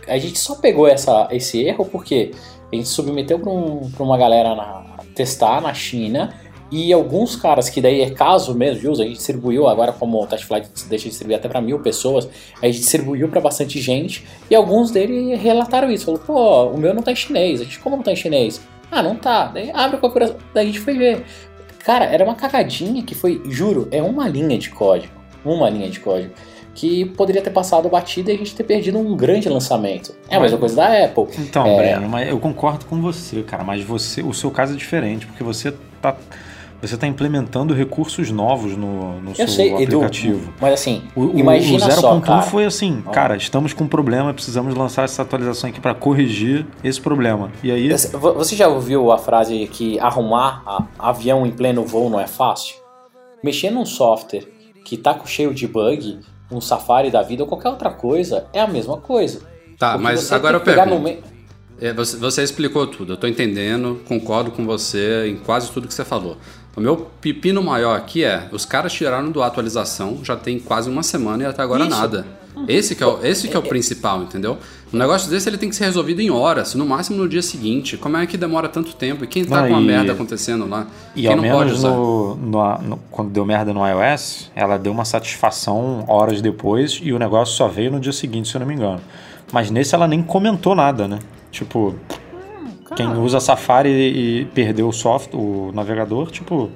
A 0.07 0.17
gente 0.17 0.39
só 0.39 0.55
pegou 0.55 0.87
essa, 0.87 1.29
esse 1.31 1.63
erro 1.63 1.85
porque 1.85 2.31
a 2.71 2.75
gente 2.75 2.89
submeteu 2.89 3.39
para 3.39 3.51
um, 3.51 3.89
uma 3.99 4.17
galera 4.17 4.55
na- 4.55 4.97
testar 5.15 5.61
na 5.61 5.73
China 5.73 6.33
e 6.71 6.93
alguns 6.93 7.35
caras 7.35 7.69
que 7.69 7.81
daí 7.81 8.01
é 8.01 8.11
caso 8.11 8.53
mesmo 8.53 8.79
de 8.79 8.87
uso, 8.87 9.01
a 9.01 9.05
gente 9.05 9.17
distribuiu 9.17 9.67
agora 9.67 9.91
como 9.91 10.21
o 10.21 10.27
Testflight 10.27 10.69
deixa 10.87 11.05
de 11.05 11.09
distribuir 11.09 11.37
até 11.37 11.49
para 11.49 11.61
mil 11.61 11.79
pessoas, 11.79 12.27
a 12.61 12.65
gente 12.67 12.79
distribuiu 12.79 13.27
para 13.27 13.41
bastante 13.41 13.81
gente 13.81 14.25
e 14.49 14.55
alguns 14.55 14.91
deles 14.91 15.39
relataram 15.41 15.89
isso, 15.89 16.05
falou, 16.05 16.19
pô, 16.19 16.65
o 16.75 16.77
meu 16.77 16.93
não 16.93 17.01
tá 17.01 17.11
em 17.11 17.15
chinês, 17.15 17.61
a 17.61 17.63
gente 17.63 17.79
como 17.79 17.95
não 17.95 18.03
tá 18.03 18.11
em 18.11 18.15
chinês? 18.15 18.61
Ah, 18.91 19.03
não 19.03 19.15
tá, 19.15 19.47
daí 19.47 19.71
abre 19.73 19.97
a 19.97 19.99
configuração, 19.99 20.37
daí 20.53 20.63
a 20.63 20.67
gente 20.67 20.79
foi 20.79 20.97
ver. 20.97 21.23
Cara, 21.85 22.05
era 22.05 22.23
uma 22.23 22.35
cagadinha 22.35 23.01
que 23.03 23.15
foi, 23.15 23.41
juro, 23.45 23.87
é 23.91 24.01
uma 24.01 24.27
linha 24.27 24.57
de 24.57 24.69
código, 24.69 25.13
uma 25.45 25.69
linha 25.69 25.89
de 25.89 25.99
código, 25.99 26.33
que 26.75 27.05
poderia 27.05 27.41
ter 27.41 27.49
passado 27.49 27.89
batida 27.89 28.31
e 28.31 28.35
a 28.35 28.37
gente 28.37 28.55
ter 28.55 28.63
perdido 28.63 28.97
um 28.97 29.15
grande 29.15 29.49
lançamento. 29.49 30.13
É 30.29 30.35
a 30.35 30.39
mesma 30.39 30.57
coisa 30.57 30.75
da 30.75 31.05
Apple. 31.05 31.25
Então, 31.39 31.65
É. 31.65 31.77
Breno, 31.77 32.09
mas 32.09 32.29
eu 32.29 32.39
concordo 32.39 32.85
com 32.85 33.01
você, 33.01 33.41
cara, 33.43 33.63
mas 33.63 33.83
você, 33.83 34.21
o 34.21 34.33
seu 34.33 34.51
caso 34.51 34.73
é 34.73 34.75
diferente, 34.75 35.25
porque 35.25 35.43
você 35.43 35.73
tá, 36.01 36.15
você 36.81 36.95
tá 36.97 37.05
implementando 37.07 37.73
recursos 37.73 38.31
novos 38.31 38.75
no, 38.77 39.19
no 39.19 39.35
seu 39.35 39.45
Eu 39.45 39.49
sei, 39.49 39.67
Edu, 39.73 39.97
aplicativo. 39.97 40.53
mas 40.61 40.73
assim, 40.73 41.03
O, 41.15 41.21
o, 41.25 41.37
imagina 41.39 41.85
o 41.85 41.89
0.1 41.89 41.93
só, 41.99 42.19
cara. 42.21 42.41
foi 42.43 42.65
assim, 42.65 43.03
Ó. 43.05 43.11
cara, 43.11 43.35
estamos 43.35 43.73
com 43.73 43.83
um 43.83 43.87
problema, 43.87 44.33
precisamos 44.33 44.73
lançar 44.75 45.03
essa 45.03 45.21
atualização 45.21 45.69
aqui 45.69 45.79
para 45.81 45.93
corrigir 45.93 46.65
esse 46.83 46.99
problema. 47.01 47.51
E 47.61 47.71
aí, 47.71 47.89
Vo- 48.13 48.33
Você 48.35 48.55
já 48.55 48.67
ouviu 48.67 49.11
a 49.11 49.17
frase 49.17 49.67
que 49.67 49.99
arrumar 49.99 50.63
a- 50.65 50.85
avião 51.09 51.45
em 51.45 51.51
pleno 51.51 51.83
voo 51.85 52.09
não 52.09 52.19
é 52.19 52.27
fácil? 52.27 52.75
Mexer 53.43 53.69
num 53.71 53.85
software 53.85 54.47
que 54.85 54.95
tá 54.97 55.13
com- 55.13 55.25
cheio 55.25 55.53
de 55.53 55.67
bug, 55.67 56.19
um 56.51 56.59
Safari 56.61 57.11
da 57.11 57.21
vida 57.21 57.43
ou 57.43 57.47
qualquer 57.47 57.69
outra 57.69 57.89
coisa, 57.91 58.47
é 58.53 58.59
a 58.61 58.67
mesma 58.67 58.97
coisa. 58.97 59.41
Tá, 59.77 59.91
Porque 59.91 60.03
mas 60.03 60.31
agora 60.31 60.57
eu 60.57 60.61
pergunto. 60.61 60.89
no 60.89 60.99
meio- 60.99 61.19
É, 61.81 61.93
você, 61.93 62.17
você 62.17 62.43
explicou 62.43 62.85
tudo, 62.87 63.13
eu 63.13 63.17
tô 63.17 63.25
entendendo, 63.25 64.01
concordo 64.05 64.51
com 64.51 64.65
você 64.65 65.27
em 65.29 65.37
quase 65.37 65.71
tudo 65.71 65.87
que 65.87 65.93
você 65.93 66.03
falou. 66.03 66.35
O 66.79 66.81
meu 66.81 66.95
pepino 67.19 67.61
maior 67.61 67.97
aqui 67.97 68.23
é, 68.23 68.47
os 68.53 68.63
caras 68.63 68.93
tiraram 68.93 69.29
do 69.31 69.43
atualização, 69.43 70.19
já 70.23 70.37
tem 70.37 70.57
quase 70.57 70.89
uma 70.89 71.03
semana 71.03 71.43
e 71.43 71.45
até 71.45 71.61
agora 71.61 71.81
Isso. 71.85 71.89
nada. 71.89 72.25
Esse 72.69 72.95
que, 72.95 73.03
é 73.03 73.05
o, 73.05 73.19
esse 73.25 73.47
que 73.49 73.55
é 73.55 73.59
o 73.59 73.61
principal, 73.61 74.21
entendeu? 74.23 74.57
Um 74.93 74.97
negócio 74.97 75.29
desse 75.29 75.47
ele 75.49 75.57
tem 75.57 75.69
que 75.69 75.75
ser 75.75 75.83
resolvido 75.85 76.21
em 76.21 76.29
horas, 76.29 76.75
no 76.75 76.85
máximo 76.85 77.17
no 77.17 77.27
dia 77.27 77.41
seguinte. 77.41 77.97
Como 77.97 78.15
é 78.17 78.25
que 78.25 78.37
demora 78.37 78.69
tanto 78.69 78.93
tempo? 78.95 79.23
E 79.25 79.27
quem 79.27 79.43
tá 79.43 79.61
Não, 79.61 79.69
com 79.69 79.75
a 79.75 79.81
e- 79.81 79.85
merda 79.85 80.13
acontecendo 80.13 80.67
lá? 80.67 80.87
e 81.15 81.21
quem 81.21 81.29
ao 81.31 81.35
não 81.37 81.43
pode 81.43 81.65
menos 81.65 81.79
usar? 81.79 81.89
no, 81.91 82.35
no- 82.35 82.77
no- 82.81 82.99
quando 83.11 83.29
deu 83.29 83.45
merda 83.45 83.73
no 83.73 83.81
iOS, 83.85 84.49
ela 84.55 84.77
deu 84.77 84.91
uma 84.93 85.03
satisfação 85.05 86.05
horas 86.07 86.41
depois 86.41 86.99
e 87.03 87.11
o 87.11 87.19
negócio 87.19 87.55
só 87.55 87.67
veio 87.67 87.91
no 87.91 87.99
dia 87.99 88.13
seguinte, 88.13 88.47
se 88.49 88.55
eu 88.55 88.59
não 88.59 88.67
me 88.67 88.73
engano. 88.73 89.01
Mas 89.51 89.69
nesse 89.69 89.95
ela 89.95 90.07
nem 90.07 90.21
comentou 90.23 90.75
nada, 90.75 91.07
né? 91.09 91.19
Tipo, 91.51 91.95
quem 92.95 93.07
usa 93.17 93.39
Safari 93.39 93.89
e 93.89 94.45
perdeu 94.45 94.87
o 94.87 94.93
software, 94.93 95.39
o 95.39 95.71
navegador, 95.73 96.31
tipo, 96.31 96.69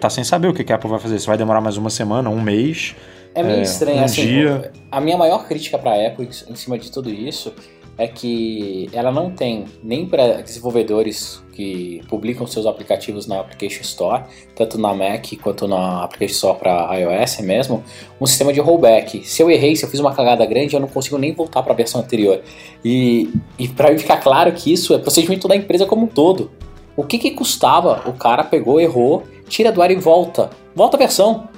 tá 0.00 0.08
sem 0.10 0.24
saber 0.24 0.48
o 0.48 0.54
que 0.54 0.70
a 0.72 0.76
Apple 0.76 0.88
vai 0.90 0.98
fazer. 0.98 1.18
Se 1.18 1.26
vai 1.26 1.36
demorar 1.38 1.60
mais 1.60 1.76
uma 1.76 1.90
semana, 1.90 2.28
um 2.30 2.40
mês. 2.40 2.94
É 3.34 3.42
meio 3.42 3.58
É, 3.58 3.62
estranho, 3.62 4.00
um 4.00 4.04
assim. 4.04 4.22
dia- 4.26 4.72
A 4.90 5.00
minha 5.00 5.16
maior 5.16 5.46
crítica 5.46 5.78
pra 5.78 5.92
Apple 6.06 6.28
em 6.48 6.54
cima 6.56 6.78
de 6.78 6.90
tudo 6.90 7.08
isso 7.10 7.52
é 8.00 8.08
que 8.08 8.88
ela 8.94 9.12
não 9.12 9.30
tem 9.30 9.66
nem 9.82 10.06
para 10.06 10.40
desenvolvedores 10.40 11.44
que 11.52 12.00
publicam 12.08 12.46
seus 12.46 12.64
aplicativos 12.64 13.26
na 13.26 13.40
Application 13.40 13.82
Store, 13.82 14.24
tanto 14.56 14.78
na 14.78 14.94
Mac 14.94 15.26
quanto 15.42 15.68
na 15.68 16.04
Application 16.04 16.32
Store 16.32 16.58
para 16.58 16.98
iOS 16.98 17.40
mesmo, 17.40 17.84
um 18.18 18.24
sistema 18.24 18.54
de 18.54 18.60
rollback. 18.60 19.22
Se 19.26 19.42
eu 19.42 19.50
errei, 19.50 19.76
se 19.76 19.84
eu 19.84 19.90
fiz 19.90 20.00
uma 20.00 20.14
cagada 20.14 20.46
grande, 20.46 20.72
eu 20.72 20.80
não 20.80 20.88
consigo 20.88 21.18
nem 21.18 21.34
voltar 21.34 21.62
para 21.62 21.74
a 21.74 21.76
versão 21.76 22.00
anterior. 22.00 22.40
E, 22.82 23.30
e 23.58 23.68
para 23.68 23.96
ficar 23.98 24.16
claro 24.16 24.50
que 24.52 24.72
isso 24.72 24.94
é 24.94 24.98
procedimento 24.98 25.46
da 25.46 25.54
empresa 25.54 25.84
como 25.84 26.04
um 26.04 26.08
todo. 26.08 26.50
O 26.96 27.04
que 27.04 27.18
que 27.18 27.32
custava? 27.32 28.02
O 28.08 28.14
cara 28.14 28.44
pegou, 28.44 28.80
errou, 28.80 29.24
tira 29.46 29.70
do 29.70 29.82
ar 29.82 29.90
e 29.90 29.96
volta. 29.96 30.48
Volta 30.74 30.96
a 30.96 30.98
versão 30.98 31.50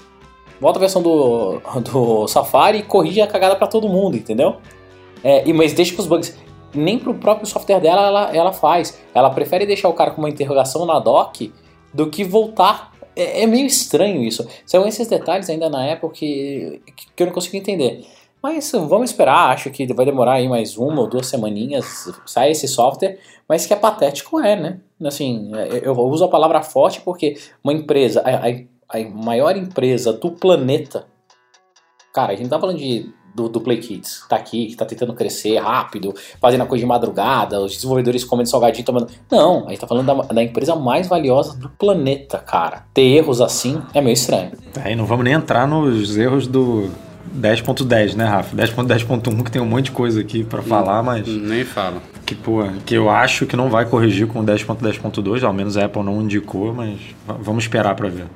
volta 0.61 0.79
a 0.79 0.81
versão 0.81 1.03
do, 1.03 1.61
do 1.81 2.29
Safari 2.29 2.79
e 2.79 2.83
corrige 2.85 3.21
a 3.21 3.27
cagada 3.27 3.57
pra 3.57 3.67
todo 3.67 3.89
mundo, 3.89 4.17
entendeu? 4.17 4.59
É, 5.23 5.47
e, 5.49 5.53
mas 5.53 5.73
deixa 5.73 5.95
que 5.95 6.01
os 6.01 6.07
bugs. 6.07 6.37
Nem 6.75 6.99
pro 6.99 7.15
próprio 7.15 7.47
software 7.47 7.81
dela 7.81 8.07
ela, 8.07 8.35
ela 8.37 8.53
faz. 8.53 8.99
Ela 9.15 9.29
prefere 9.31 9.67
deixar 9.67 9.89
o 9.89 9.93
cara 9.93 10.11
com 10.11 10.23
uma 10.23 10.31
interrogação 10.31 10.87
na 10.87 10.99
doc 10.99 11.37
do 11.93 12.09
que 12.09 12.25
voltar. 12.25 12.93
É, 13.15 13.43
é 13.43 13.47
meio 13.47 13.67
estranho 13.67 14.23
isso. 14.23 14.47
São 14.65 14.87
esses 14.87 15.07
detalhes 15.07 15.51
ainda 15.51 15.69
na 15.69 15.93
Apple 15.93 16.09
que, 16.11 16.81
que 17.15 17.23
eu 17.23 17.27
não 17.27 17.35
consigo 17.35 17.57
entender. 17.57 18.07
Mas 18.43 18.73
vamos 18.73 19.11
esperar, 19.11 19.51
acho 19.51 19.71
que 19.71 19.87
vai 19.95 20.05
demorar 20.05 20.33
aí 20.33 20.49
mais 20.49 20.77
uma 20.77 21.03
ou 21.03 21.07
duas 21.09 21.29
semaninhas, 21.29 22.11
sai 22.27 22.51
esse 22.51 22.67
software, 22.67 23.21
mas 23.49 23.67
que 23.67 23.73
é 23.73 23.77
patético 23.77 24.41
é, 24.41 24.57
né? 24.57 24.81
Assim, 25.05 25.53
eu 25.81 25.93
uso 25.93 26.25
a 26.25 26.29
palavra 26.29 26.61
forte 26.61 27.01
porque 27.03 27.37
uma 27.63 27.73
empresa, 27.73 28.21
a, 28.23 28.49
a- 28.49 28.99
a 28.99 29.09
maior 29.11 29.57
empresa 29.57 30.13
do 30.13 30.33
planeta, 30.33 31.07
cara, 32.13 32.33
a 32.33 32.37
gente 32.37 32.49
tá 32.51 32.59
falando 32.59 32.79
de 32.79 33.13
do, 33.35 33.49
do 33.49 33.61
Play 33.61 33.79
Kids. 33.79 34.25
Tá 34.29 34.37
aqui, 34.37 34.67
que 34.67 34.77
tá 34.77 34.85
tentando 34.85 35.15
crescer 35.15 35.59
rápido, 35.59 36.15
fazendo 36.41 36.63
a 36.63 36.67
coisa 36.67 36.83
de 36.83 36.89
madrugada, 36.89 37.61
os 37.61 37.73
desenvolvedores 37.73 38.25
comendo 38.25 38.49
salgadinho, 38.49 38.85
tomando. 38.85 39.09
Não, 39.31 39.67
a 39.67 39.71
gente 39.71 39.81
tá 39.81 39.87
falando 39.87 40.07
da, 40.07 40.35
da 40.35 40.43
empresa 40.43 40.75
mais 40.75 41.09
valiosa 41.09 41.57
do 41.57 41.69
planeta, 41.69 42.39
cara. 42.39 42.85
Ter 42.93 43.03
erros 43.03 43.41
assim 43.41 43.81
é 43.95 44.01
meio 44.01 44.15
estranho. 44.15 44.53
Aí 44.83 44.95
não 44.95 45.07
vamos 45.07 45.25
nem 45.25 45.35
entrar 45.35 45.67
nos 45.67 46.17
erros 46.17 46.47
do 46.47 46.91
10.10, 47.35 48.15
né, 48.15 48.25
Rafa? 48.25 48.57
10.10.1 48.57 49.43
que 49.43 49.51
tem 49.51 49.63
um 49.63 49.67
monte 49.67 49.87
de 49.87 49.93
coisa 49.93 50.21
aqui 50.21 50.45
para 50.45 50.63
falar, 50.63 51.03
mas. 51.03 51.27
Nem 51.27 51.65
fala. 51.65 52.03
Que, 52.27 52.35
pô, 52.35 52.63
que 52.87 52.95
eu 52.95 53.11
acho 53.11 53.47
que 53.47 53.57
não 53.57 53.69
vai 53.69 53.85
corrigir 53.85 54.27
com 54.27 54.45
10.10.2, 54.45 55.43
ao 55.43 55.53
menos 55.53 55.77
a 55.77 55.87
Apple 55.87 56.03
não 56.03 56.23
indicou, 56.23 56.73
mas 56.73 56.99
vamos 57.27 57.65
esperar 57.65 57.95
para 57.95 58.09
ver. 58.09 58.27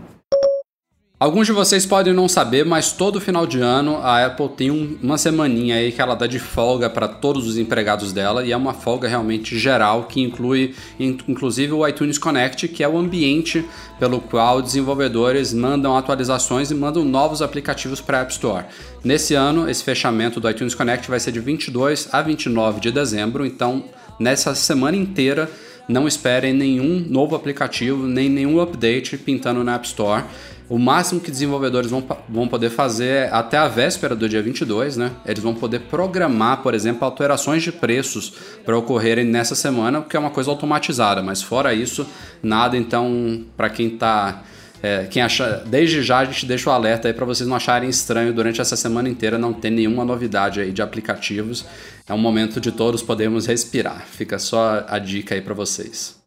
Alguns 1.18 1.46
de 1.46 1.52
vocês 1.54 1.86
podem 1.86 2.12
não 2.12 2.28
saber, 2.28 2.66
mas 2.66 2.92
todo 2.92 3.22
final 3.22 3.46
de 3.46 3.58
ano 3.58 3.96
a 4.02 4.26
Apple 4.26 4.50
tem 4.50 4.70
um, 4.70 4.98
uma 5.02 5.16
semaninha 5.16 5.76
aí 5.76 5.90
que 5.90 6.02
ela 6.02 6.14
dá 6.14 6.26
de 6.26 6.38
folga 6.38 6.90
para 6.90 7.08
todos 7.08 7.46
os 7.48 7.56
empregados 7.56 8.12
dela 8.12 8.44
e 8.44 8.52
é 8.52 8.56
uma 8.56 8.74
folga 8.74 9.08
realmente 9.08 9.58
geral 9.58 10.04
que 10.04 10.20
inclui 10.20 10.74
inclusive 11.00 11.72
o 11.72 11.88
iTunes 11.88 12.18
Connect, 12.18 12.68
que 12.68 12.84
é 12.84 12.88
o 12.88 12.98
ambiente 12.98 13.64
pelo 13.98 14.20
qual 14.20 14.60
desenvolvedores 14.60 15.54
mandam 15.54 15.96
atualizações 15.96 16.70
e 16.70 16.74
mandam 16.74 17.02
novos 17.02 17.40
aplicativos 17.40 17.98
para 17.98 18.18
a 18.18 18.20
App 18.20 18.32
Store. 18.32 18.66
Nesse 19.02 19.32
ano, 19.32 19.70
esse 19.70 19.82
fechamento 19.82 20.38
do 20.38 20.50
iTunes 20.50 20.74
Connect 20.74 21.08
vai 21.08 21.18
ser 21.18 21.32
de 21.32 21.40
22 21.40 22.10
a 22.12 22.20
29 22.20 22.78
de 22.78 22.92
dezembro, 22.92 23.46
então 23.46 23.84
nessa 24.20 24.54
semana 24.54 24.98
inteira 24.98 25.50
não 25.88 26.06
esperem 26.06 26.52
nenhum 26.52 27.06
novo 27.08 27.36
aplicativo, 27.36 28.06
nem 28.06 28.28
nenhum 28.28 28.60
update 28.60 29.16
pintando 29.16 29.62
na 29.64 29.76
App 29.76 29.86
Store. 29.86 30.24
O 30.68 30.78
máximo 30.78 31.20
que 31.20 31.30
desenvolvedores 31.30 31.90
vão, 31.90 32.04
vão 32.28 32.48
poder 32.48 32.70
fazer 32.70 33.06
é 33.06 33.30
até 33.30 33.56
a 33.56 33.68
véspera 33.68 34.16
do 34.16 34.28
dia 34.28 34.42
22, 34.42 34.96
né? 34.96 35.12
Eles 35.24 35.42
vão 35.42 35.54
poder 35.54 35.80
programar, 35.82 36.62
por 36.62 36.74
exemplo, 36.74 37.04
alterações 37.04 37.62
de 37.62 37.70
preços 37.70 38.32
para 38.64 38.76
ocorrerem 38.76 39.24
nessa 39.24 39.54
semana, 39.54 40.02
que 40.02 40.16
é 40.16 40.20
uma 40.20 40.30
coisa 40.30 40.50
automatizada. 40.50 41.22
Mas 41.22 41.40
fora 41.40 41.72
isso, 41.72 42.04
nada. 42.42 42.76
Então, 42.76 43.44
para 43.56 43.70
quem 43.70 43.94
está 43.94 44.42
é, 44.82 45.04
quem 45.04 45.22
acha, 45.22 45.62
desde 45.66 46.02
já 46.02 46.18
a 46.18 46.24
gente 46.24 46.44
deixa 46.44 46.68
o 46.68 46.72
alerta 46.72 47.08
aí 47.08 47.14
para 47.14 47.24
vocês 47.24 47.48
não 47.48 47.56
acharem 47.56 47.88
estranho 47.88 48.32
durante 48.32 48.60
essa 48.60 48.76
semana 48.76 49.08
inteira 49.08 49.38
não 49.38 49.52
ter 49.52 49.70
nenhuma 49.70 50.04
novidade 50.04 50.60
aí 50.60 50.72
de 50.72 50.82
aplicativos. 50.82 51.64
É 52.08 52.12
um 52.12 52.18
momento 52.18 52.60
de 52.60 52.70
todos 52.70 53.02
podermos 53.02 53.46
respirar. 53.46 54.04
Fica 54.06 54.38
só 54.38 54.84
a 54.86 54.98
dica 54.98 55.34
aí 55.34 55.40
para 55.40 55.54
vocês. 55.54 56.25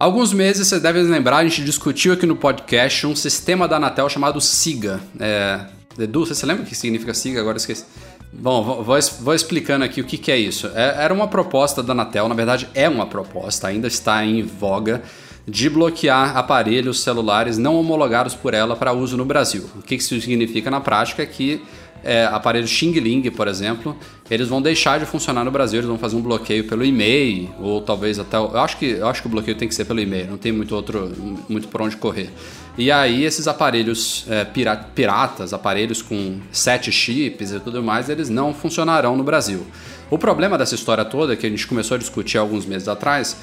Alguns 0.00 0.32
meses, 0.32 0.68
vocês 0.68 0.80
devem 0.80 1.02
lembrar, 1.02 1.38
a 1.38 1.42
gente 1.42 1.64
discutiu 1.64 2.12
aqui 2.12 2.24
no 2.24 2.36
podcast 2.36 3.04
um 3.04 3.16
sistema 3.16 3.66
da 3.66 3.78
Anatel 3.78 4.08
chamado 4.08 4.40
SIGA. 4.40 5.00
É, 5.18 5.66
Edu, 5.98 6.24
você 6.24 6.46
lembra 6.46 6.62
o 6.62 6.66
que 6.66 6.76
significa 6.76 7.12
SIGA? 7.12 7.40
Agora 7.40 7.56
esqueci. 7.56 7.84
Bom, 8.32 8.62
vou, 8.62 9.00
vou, 9.20 9.34
explicando 9.34 9.84
aqui 9.84 10.00
o 10.00 10.04
que, 10.04 10.16
que 10.16 10.30
é 10.30 10.36
isso. 10.36 10.68
É, 10.72 11.02
era 11.02 11.12
uma 11.12 11.26
proposta 11.26 11.82
da 11.82 11.94
Anatel, 11.94 12.28
na 12.28 12.34
verdade 12.36 12.68
é 12.76 12.88
uma 12.88 13.06
proposta, 13.06 13.66
ainda 13.66 13.88
está 13.88 14.24
em 14.24 14.40
voga, 14.42 15.02
de 15.48 15.68
bloquear 15.68 16.36
aparelhos 16.36 17.00
celulares 17.00 17.58
não 17.58 17.74
homologados 17.74 18.36
por 18.36 18.54
ela 18.54 18.76
para 18.76 18.92
uso 18.92 19.16
no 19.16 19.24
Brasil. 19.24 19.68
O 19.74 19.82
que 19.82 19.96
isso 19.96 20.20
significa 20.20 20.70
na 20.70 20.80
prática 20.80 21.24
é 21.24 21.26
que 21.26 21.60
é, 22.08 22.24
aparelhos 22.24 22.70
Xing 22.70 22.92
Ling, 22.92 23.30
por 23.30 23.46
exemplo, 23.46 23.94
eles 24.30 24.48
vão 24.48 24.62
deixar 24.62 24.98
de 24.98 25.04
funcionar 25.04 25.44
no 25.44 25.50
Brasil, 25.50 25.80
eles 25.80 25.88
vão 25.88 25.98
fazer 25.98 26.16
um 26.16 26.22
bloqueio 26.22 26.64
pelo 26.64 26.82
e-mail, 26.82 27.50
ou 27.60 27.82
talvez 27.82 28.18
até. 28.18 28.38
Eu 28.38 28.58
acho 28.60 28.78
que, 28.78 28.86
eu 28.86 29.06
acho 29.06 29.20
que 29.20 29.28
o 29.28 29.30
bloqueio 29.30 29.54
tem 29.54 29.68
que 29.68 29.74
ser 29.74 29.84
pelo 29.84 30.00
e-mail, 30.00 30.26
não 30.30 30.38
tem 30.38 30.50
muito 30.50 30.74
outro 30.74 31.12
muito 31.46 31.68
por 31.68 31.82
onde 31.82 31.98
correr. 31.98 32.30
E 32.78 32.90
aí, 32.90 33.24
esses 33.24 33.46
aparelhos 33.46 34.24
é, 34.26 34.46
piratas, 34.94 35.52
aparelhos 35.52 36.00
com 36.00 36.38
sete 36.50 36.90
chips 36.90 37.52
e 37.52 37.60
tudo 37.60 37.82
mais, 37.82 38.08
eles 38.08 38.30
não 38.30 38.54
funcionarão 38.54 39.14
no 39.14 39.22
Brasil. 39.22 39.66
O 40.10 40.16
problema 40.16 40.56
dessa 40.56 40.74
história 40.74 41.04
toda, 41.04 41.36
que 41.36 41.46
a 41.46 41.50
gente 41.50 41.66
começou 41.66 41.96
a 41.96 41.98
discutir 41.98 42.38
alguns 42.38 42.64
meses 42.64 42.88
atrás, 42.88 43.36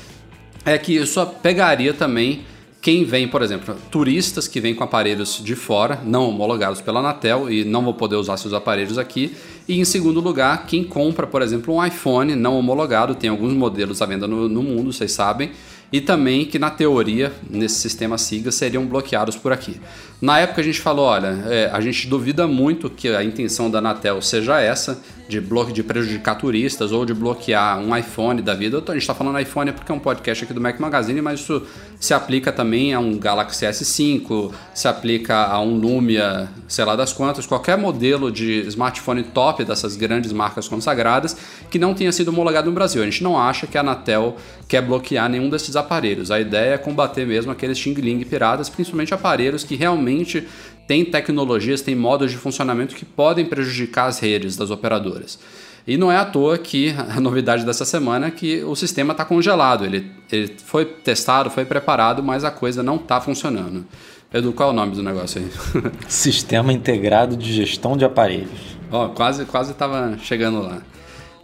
é 0.66 0.76
que 0.80 0.96
isso 0.96 1.24
pegaria 1.44 1.94
também 1.94 2.42
quem 2.86 3.04
vem, 3.04 3.28
por 3.28 3.42
exemplo, 3.42 3.76
turistas 3.90 4.48
que 4.48 4.62
vêm 4.62 4.76
com 4.76 4.84
aparelhos 4.84 5.42
de 5.44 5.56
fora, 5.56 6.00
não 6.06 6.30
homologados 6.30 6.82
pela 6.82 7.00
Anatel 7.00 7.50
e 7.50 7.66
não 7.66 7.84
vão 7.84 7.94
poder 7.94 8.16
usar 8.16 8.38
seus 8.38 8.54
aparelhos 8.54 9.00
aqui. 9.00 9.36
E 9.68 9.80
em 9.80 9.84
segundo 9.84 10.20
lugar, 10.20 10.68
quem 10.68 10.84
compra, 10.84 11.26
por 11.26 11.42
exemplo, 11.42 11.74
um 11.74 11.84
iPhone 11.84 12.36
não 12.36 12.56
homologado, 12.56 13.16
tem 13.16 13.28
alguns 13.28 13.54
modelos 13.54 14.04
à 14.04 14.06
venda 14.06 14.28
no, 14.28 14.48
no 14.48 14.62
mundo, 14.62 14.94
vocês 14.94 15.12
sabem, 15.12 15.50
e 15.92 16.00
também 16.00 16.46
que 16.46 16.60
na 16.60 16.70
teoria, 16.70 17.34
nesse 17.50 17.80
sistema 17.80 18.20
SIGA, 18.20 18.52
seriam 18.52 18.86
bloqueados 18.86 19.36
por 19.36 19.52
aqui. 19.52 19.82
Na 20.22 20.38
época 20.38 20.62
a 20.62 20.64
gente 20.64 20.80
falou, 20.80 21.06
olha, 21.06 21.44
é, 21.48 21.72
a 21.74 21.82
gente 21.82 22.06
duvida 22.06 22.48
muito 22.48 22.88
que 22.88 23.08
a 23.08 23.24
intenção 23.24 23.68
da 23.68 23.80
Anatel 23.80 24.22
seja 24.22 24.62
essa, 24.62 25.02
de, 25.28 25.42
bloque, 25.42 25.74
de 25.74 25.84
prejudicar 25.84 26.38
turistas 26.38 26.92
ou 26.92 27.06
de 27.06 27.14
bloquear 27.14 27.80
um 27.80 27.96
iPhone 27.96 28.42
da 28.42 28.54
vida. 28.54 28.78
A 28.78 28.92
gente 28.92 29.02
está 29.02 29.16
falando 29.16 29.40
iPhone 29.40 29.72
porque 29.72 29.92
é 29.92 29.96
um 29.96 30.00
podcast 30.00 30.44
aqui 30.44 30.54
do 30.54 30.62
Mac 30.62 30.80
Magazine, 30.80 31.22
mas 31.22 31.40
isso 31.40 31.64
se 32.00 32.14
aplica 32.14 32.52
também 32.52 32.94
a 32.94 33.00
um 33.00 33.18
Galaxy 33.18 33.66
S5, 33.66 34.52
se 34.74 34.88
aplica 34.88 35.46
a 35.46 35.60
um 35.60 35.76
Lumia, 35.76 36.50
sei 36.68 36.86
lá 36.86 36.96
das 36.96 37.12
quantas, 37.12 37.46
qualquer 37.46 37.78
modelo 37.78 38.32
de 38.32 38.62
smartphone 38.68 39.24
top 39.24 39.64
dessas 39.64 39.96
grandes 39.96 40.32
marcas 40.32 40.68
consagradas 40.68 41.36
que 41.70 41.80
não 41.80 41.94
tenha 41.94 42.12
sido 42.12 42.30
homologado 42.30 42.70
no 42.70 42.76
Brasil. 42.76 43.02
A 43.02 43.06
gente 43.06 43.24
não 43.24 43.40
acha 43.40 43.66
que 43.66 43.78
a 43.78 43.82
Anatel 43.82 44.38
quer 44.68 44.82
bloquear 44.82 45.30
nenhum 45.30 45.50
desses 45.50 45.76
aparelhos. 45.76 46.32
A 46.32 46.40
ideia 46.40 46.74
é 46.74 46.78
combater 46.78 47.26
mesmo 47.26 47.52
aqueles 47.52 47.78
Xing 47.78 47.94
Ling 47.94 48.24
piratas, 48.24 48.70
principalmente 48.70 49.14
aparelhos 49.14 49.64
que 49.64 49.76
realmente 49.76 50.48
têm 50.88 51.06
tecnologias, 51.06 51.82
têm 51.82 51.96
modos 51.96 52.32
de 52.32 52.38
funcionamento 52.38 52.96
que 52.96 53.06
podem 53.06 53.46
prejudicar 53.46 54.08
as 54.08 54.20
redes 54.20 54.56
das 54.56 54.72
operadoras. 54.72 55.40
E 55.88 55.98
não 55.98 56.12
é 56.12 56.18
à 56.18 56.26
toa 56.26 56.58
que 56.58 56.96
a 57.16 57.20
novidade 57.20 57.66
dessa 57.66 57.86
semana 57.86 58.28
é 58.28 58.32
que 58.32 58.64
o 58.64 58.76
sistema 58.76 59.12
está 59.12 59.24
congelado. 59.24 59.86
Ele, 59.86 60.12
ele 60.32 60.56
foi 60.64 60.86
testado, 60.86 61.50
foi 61.50 61.66
preparado, 61.66 62.24
mas 62.24 62.44
a 62.44 62.52
coisa 62.52 62.82
não 62.82 62.96
está 62.96 63.22
funcionando. 63.22 63.86
Edu, 64.34 64.52
qual 64.52 64.70
é 64.70 64.72
o 64.74 64.76
nome 64.76 64.96
do 64.96 65.04
negócio 65.04 65.42
aí? 65.42 65.50
Sistema 66.10 66.74
Integrado 66.74 67.38
de 67.38 67.54
Gestão 67.54 67.96
de 67.96 68.04
Aparelhos. 68.04 68.76
Ó, 68.92 69.06
oh, 69.06 69.10
quase 69.10 69.46
quase 69.46 69.72
estava 69.72 70.18
chegando 70.18 70.62
lá. 70.62 70.82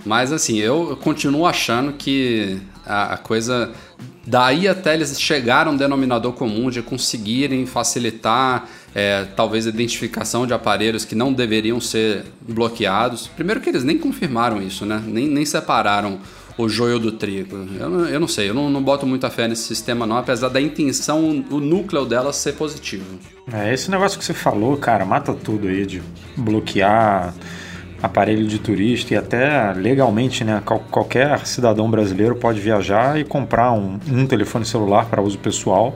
Mas 0.06 0.34
assim, 0.34 0.58
eu 0.58 0.98
continuo 1.02 1.46
achando 1.46 1.94
que 1.94 2.60
a, 2.86 3.14
a 3.14 3.18
coisa. 3.18 3.72
Daí 4.26 4.68
até 4.68 4.94
eles 4.94 5.20
chegaram 5.20 5.72
a 5.72 5.74
um 5.74 5.78
denominador 5.78 6.34
comum 6.34 6.70
de 6.70 6.82
conseguirem 6.82 7.66
facilitar 7.66 8.68
é, 8.94 9.26
talvez 9.36 9.66
a 9.66 9.70
identificação 9.70 10.46
de 10.46 10.54
aparelhos 10.54 11.06
que 11.06 11.16
não 11.16 11.32
deveriam 11.32 11.80
ser 11.80 12.26
bloqueados. 12.42 13.28
Primeiro 13.28 13.62
que 13.62 13.70
eles 13.70 13.84
nem 13.84 13.98
confirmaram 13.98 14.62
isso, 14.62 14.86
né? 14.86 15.02
Nem, 15.06 15.28
nem 15.28 15.46
separaram 15.46 16.20
o 16.58 16.68
joio 16.68 17.00
do 17.00 17.12
trigo. 17.12 17.58
Eu, 17.80 18.06
eu 18.08 18.20
não 18.20 18.28
sei, 18.28 18.50
eu 18.50 18.54
não, 18.54 18.70
não 18.70 18.84
boto 18.84 19.06
muita 19.06 19.30
fé 19.30 19.48
nesse 19.48 19.64
sistema 19.64 20.06
não, 20.06 20.18
apesar 20.18 20.50
da 20.50 20.62
intenção, 20.62 21.44
o 21.50 21.60
núcleo 21.60 22.06
dela 22.06 22.34
ser 22.34 22.54
positivo. 22.54 23.20
É, 23.52 23.74
esse 23.74 23.90
negócio 23.90 24.20
que 24.20 24.26
você 24.26 24.34
falou, 24.34 24.78
cara, 24.78 25.06
mata 25.06 25.34
tudo 25.34 25.68
aí 25.68 25.86
de 25.86 26.02
bloquear 26.36 27.34
aparelho 28.02 28.48
de 28.48 28.60
turista 28.60 29.14
e 29.14 29.18
até 29.18 29.74
legalmente, 29.74 30.44
né? 30.44 30.62
Qualquer 30.66 31.46
cidadão 31.46 31.90
brasileiro 31.90 32.36
pode 32.36 32.60
viajar 32.60 33.20
e 33.20 33.24
comprar 33.24 33.72
um, 33.72 34.00
um 34.12 34.26
telefone 34.26 34.66
celular 34.66 35.06
para 35.06 35.22
uso 35.22 35.38
pessoal 35.38 35.96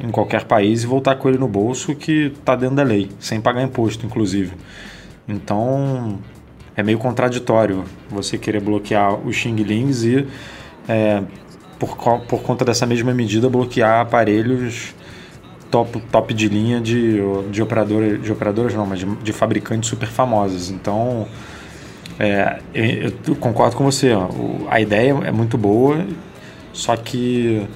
em 0.00 0.10
qualquer 0.10 0.44
país 0.44 0.82
e 0.82 0.86
voltar 0.86 1.16
com 1.16 1.28
ele 1.28 1.38
no 1.38 1.48
bolso 1.48 1.94
que 1.94 2.32
está 2.38 2.56
dentro 2.56 2.76
da 2.76 2.82
lei, 2.82 3.10
sem 3.18 3.40
pagar 3.40 3.62
imposto, 3.62 4.04
inclusive. 4.04 4.52
Então 5.28 6.18
é 6.76 6.82
meio 6.82 6.98
contraditório 6.98 7.84
você 8.10 8.36
querer 8.36 8.60
bloquear 8.60 9.14
os 9.14 9.36
Xing 9.36 9.56
Lings 9.56 10.02
e, 10.04 10.26
é, 10.88 11.22
por, 11.78 11.96
por 12.28 12.42
conta 12.42 12.64
dessa 12.64 12.86
mesma 12.86 13.14
medida, 13.14 13.48
bloquear 13.48 14.00
aparelhos 14.00 14.94
top, 15.70 16.00
top 16.12 16.32
de 16.32 16.48
linha 16.48 16.80
de, 16.80 17.18
de, 17.50 17.62
operador, 17.62 18.18
de 18.18 18.30
operadoras, 18.30 18.74
não, 18.74 18.86
mas 18.86 19.00
de, 19.00 19.06
de 19.16 19.32
fabricantes 19.32 19.88
super 19.88 20.08
famosos. 20.08 20.70
Então, 20.70 21.26
é, 22.18 22.60
eu, 22.72 23.12
eu, 23.26 23.36
concordo 23.36 23.76
com 23.76 23.84
você. 23.84 24.12
A 24.68 24.80
ideia 24.80 25.10
é 25.24 25.32
muito 25.32 25.58
boa, 25.58 26.06
só 26.72 26.96
que 26.96 27.66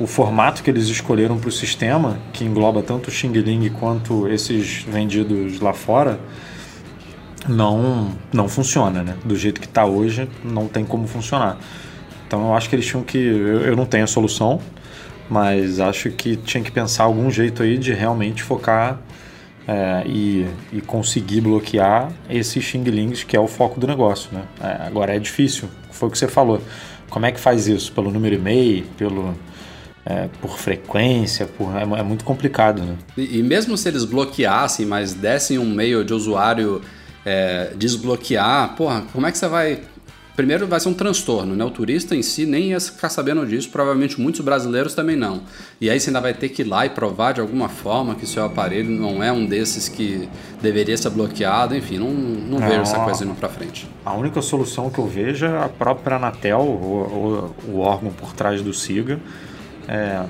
o 0.00 0.06
formato 0.06 0.62
que 0.62 0.70
eles 0.70 0.88
escolheram 0.88 1.38
para 1.38 1.50
o 1.50 1.52
sistema, 1.52 2.18
que 2.32 2.42
engloba 2.42 2.82
tanto 2.82 3.08
o 3.08 3.10
Xing 3.10 3.32
Ling 3.32 3.68
quanto 3.68 4.26
esses 4.28 4.82
vendidos 4.82 5.60
lá 5.60 5.74
fora, 5.74 6.18
não, 7.46 8.12
não 8.32 8.48
funciona, 8.48 9.02
né? 9.02 9.14
Do 9.24 9.36
jeito 9.36 9.60
que 9.60 9.66
está 9.66 9.84
hoje, 9.84 10.26
não 10.42 10.66
tem 10.66 10.86
como 10.86 11.06
funcionar. 11.06 11.58
Então 12.26 12.46
eu 12.46 12.54
acho 12.54 12.68
que 12.68 12.76
eles 12.76 12.86
tinham 12.86 13.02
que. 13.02 13.18
Eu, 13.18 13.60
eu 13.60 13.76
não 13.76 13.84
tenho 13.84 14.04
a 14.04 14.06
solução, 14.06 14.58
mas 15.28 15.78
acho 15.80 16.10
que 16.10 16.34
tinha 16.36 16.62
que 16.62 16.70
pensar 16.70 17.04
algum 17.04 17.30
jeito 17.30 17.62
aí 17.62 17.76
de 17.76 17.92
realmente 17.92 18.42
focar 18.42 19.00
é, 19.68 20.02
e, 20.06 20.46
e, 20.72 20.80
conseguir 20.80 21.42
bloquear 21.42 22.10
esses 22.28 22.64
xinglings 22.64 23.22
que 23.22 23.36
é 23.36 23.40
o 23.40 23.46
foco 23.46 23.78
do 23.78 23.86
negócio. 23.86 24.30
Né? 24.32 24.42
É, 24.62 24.86
agora 24.86 25.14
é 25.14 25.18
difícil, 25.18 25.68
foi 25.90 26.08
o 26.08 26.12
que 26.12 26.18
você 26.18 26.28
falou. 26.28 26.62
Como 27.10 27.26
é 27.26 27.32
que 27.32 27.40
faz 27.40 27.66
isso? 27.66 27.92
Pelo 27.92 28.10
número 28.10 28.36
e-mail, 28.36 28.84
pelo, 28.96 29.34
é, 30.04 30.28
por 30.40 30.58
frequência, 30.58 31.46
por, 31.46 31.76
é, 31.76 31.82
é 31.82 32.02
muito 32.02 32.24
complicado. 32.24 32.82
Né? 32.82 32.96
E, 33.16 33.38
e, 33.38 33.42
mesmo 33.42 33.76
se 33.76 33.88
eles 33.88 34.04
bloqueassem, 34.04 34.86
mas 34.86 35.12
dessem 35.12 35.58
um 35.58 35.64
e-mail 35.64 36.04
de 36.04 36.14
usuário 36.14 36.80
é, 37.24 37.72
desbloquear. 37.76 38.74
Porra, 38.76 39.04
como 39.12 39.26
é 39.26 39.32
que 39.32 39.38
você 39.38 39.48
vai 39.48 39.80
primeiro 40.40 40.66
vai 40.66 40.80
ser 40.80 40.88
um 40.88 40.94
transtorno, 40.94 41.54
né? 41.54 41.62
O 41.62 41.70
turista 41.70 42.16
em 42.16 42.22
si 42.22 42.46
nem 42.46 42.70
ia 42.70 42.80
ficar 42.80 43.10
sabendo 43.10 43.44
disso, 43.46 43.68
provavelmente 43.68 44.18
muitos 44.18 44.40
brasileiros 44.40 44.94
também 44.94 45.14
não. 45.14 45.42
E 45.78 45.90
aí 45.90 46.00
você 46.00 46.08
ainda 46.08 46.20
vai 46.20 46.32
ter 46.32 46.48
que 46.48 46.62
ir 46.62 46.64
lá 46.64 46.86
e 46.86 46.88
provar 46.88 47.32
de 47.32 47.42
alguma 47.42 47.68
forma 47.68 48.14
que 48.14 48.26
seu 48.26 48.42
aparelho 48.42 48.88
não 48.88 49.22
é 49.22 49.30
um 49.30 49.44
desses 49.44 49.86
que 49.86 50.30
deveria 50.62 50.96
ser 50.96 51.10
bloqueado, 51.10 51.76
enfim, 51.76 51.98
não, 51.98 52.10
não, 52.10 52.58
não 52.58 52.68
vejo 52.68 52.80
essa 52.80 53.00
coisa 53.00 53.22
indo 53.22 53.34
para 53.34 53.50
frente. 53.50 53.86
A 54.02 54.14
única 54.14 54.40
solução 54.40 54.88
que 54.88 54.98
eu 54.98 55.06
vejo 55.06 55.44
é 55.44 55.62
a 55.62 55.68
própria 55.68 56.16
Anatel, 56.16 56.60
o, 56.60 57.52
o, 57.68 57.72
o 57.74 57.80
órgão 57.80 58.10
por 58.10 58.32
trás 58.32 58.62
do 58.62 58.72
SIGA, 58.72 59.20
é, 59.90 60.24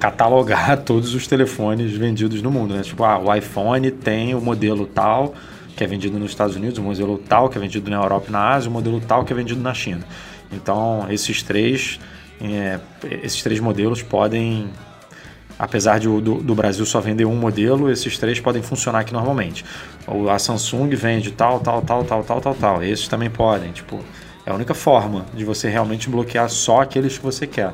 catalogar 0.00 0.78
todos 0.82 1.14
os 1.14 1.28
telefones 1.28 1.92
vendidos 1.92 2.42
no 2.42 2.50
mundo, 2.50 2.74
né? 2.74 2.82
Tipo, 2.82 3.04
ah, 3.04 3.18
o 3.18 3.32
iPhone 3.32 3.88
tem 3.92 4.34
o 4.34 4.40
modelo 4.40 4.84
tal, 4.84 5.34
que 5.76 5.84
é 5.84 5.86
vendido 5.86 6.18
nos 6.18 6.32
Estados 6.32 6.56
Unidos, 6.56 6.78
o 6.78 6.82
modelo 6.82 7.16
tal 7.16 7.48
que 7.48 7.56
é 7.56 7.60
vendido 7.60 7.88
na 7.88 7.96
Europa 7.96 8.26
e 8.28 8.32
na 8.32 8.50
Ásia, 8.50 8.68
o 8.68 8.72
modelo 8.72 9.00
tal 9.00 9.24
que 9.24 9.32
é 9.32 9.36
vendido 9.36 9.60
na 9.60 9.72
China. 9.72 10.04
Então, 10.52 11.06
esses 11.08 11.42
três, 11.42 12.00
é, 12.40 12.80
esses 13.22 13.40
três 13.42 13.60
modelos 13.60 14.02
podem, 14.02 14.68
apesar 15.56 15.98
de, 15.98 16.08
do, 16.08 16.42
do, 16.42 16.54
Brasil 16.54 16.84
só 16.84 17.00
vender 17.00 17.24
um 17.24 17.36
modelo, 17.36 17.90
esses 17.90 18.18
três 18.18 18.40
podem 18.40 18.60
funcionar 18.62 18.98
aqui 18.98 19.12
normalmente. 19.12 19.64
A 20.30 20.38
Samsung 20.38 20.90
vende 20.90 21.30
tal, 21.30 21.60
tal, 21.60 21.80
tal, 21.80 22.04
tal, 22.04 22.24
tal, 22.24 22.40
tal, 22.40 22.54
tal. 22.54 22.82
Esses 22.82 23.08
também 23.08 23.30
podem. 23.30 23.72
Tipo, 23.72 24.00
é 24.44 24.50
a 24.50 24.54
única 24.54 24.74
forma 24.74 25.24
de 25.32 25.44
você 25.44 25.70
realmente 25.70 26.10
bloquear 26.10 26.50
só 26.50 26.82
aqueles 26.82 27.16
que 27.16 27.24
você 27.24 27.46
quer. 27.46 27.72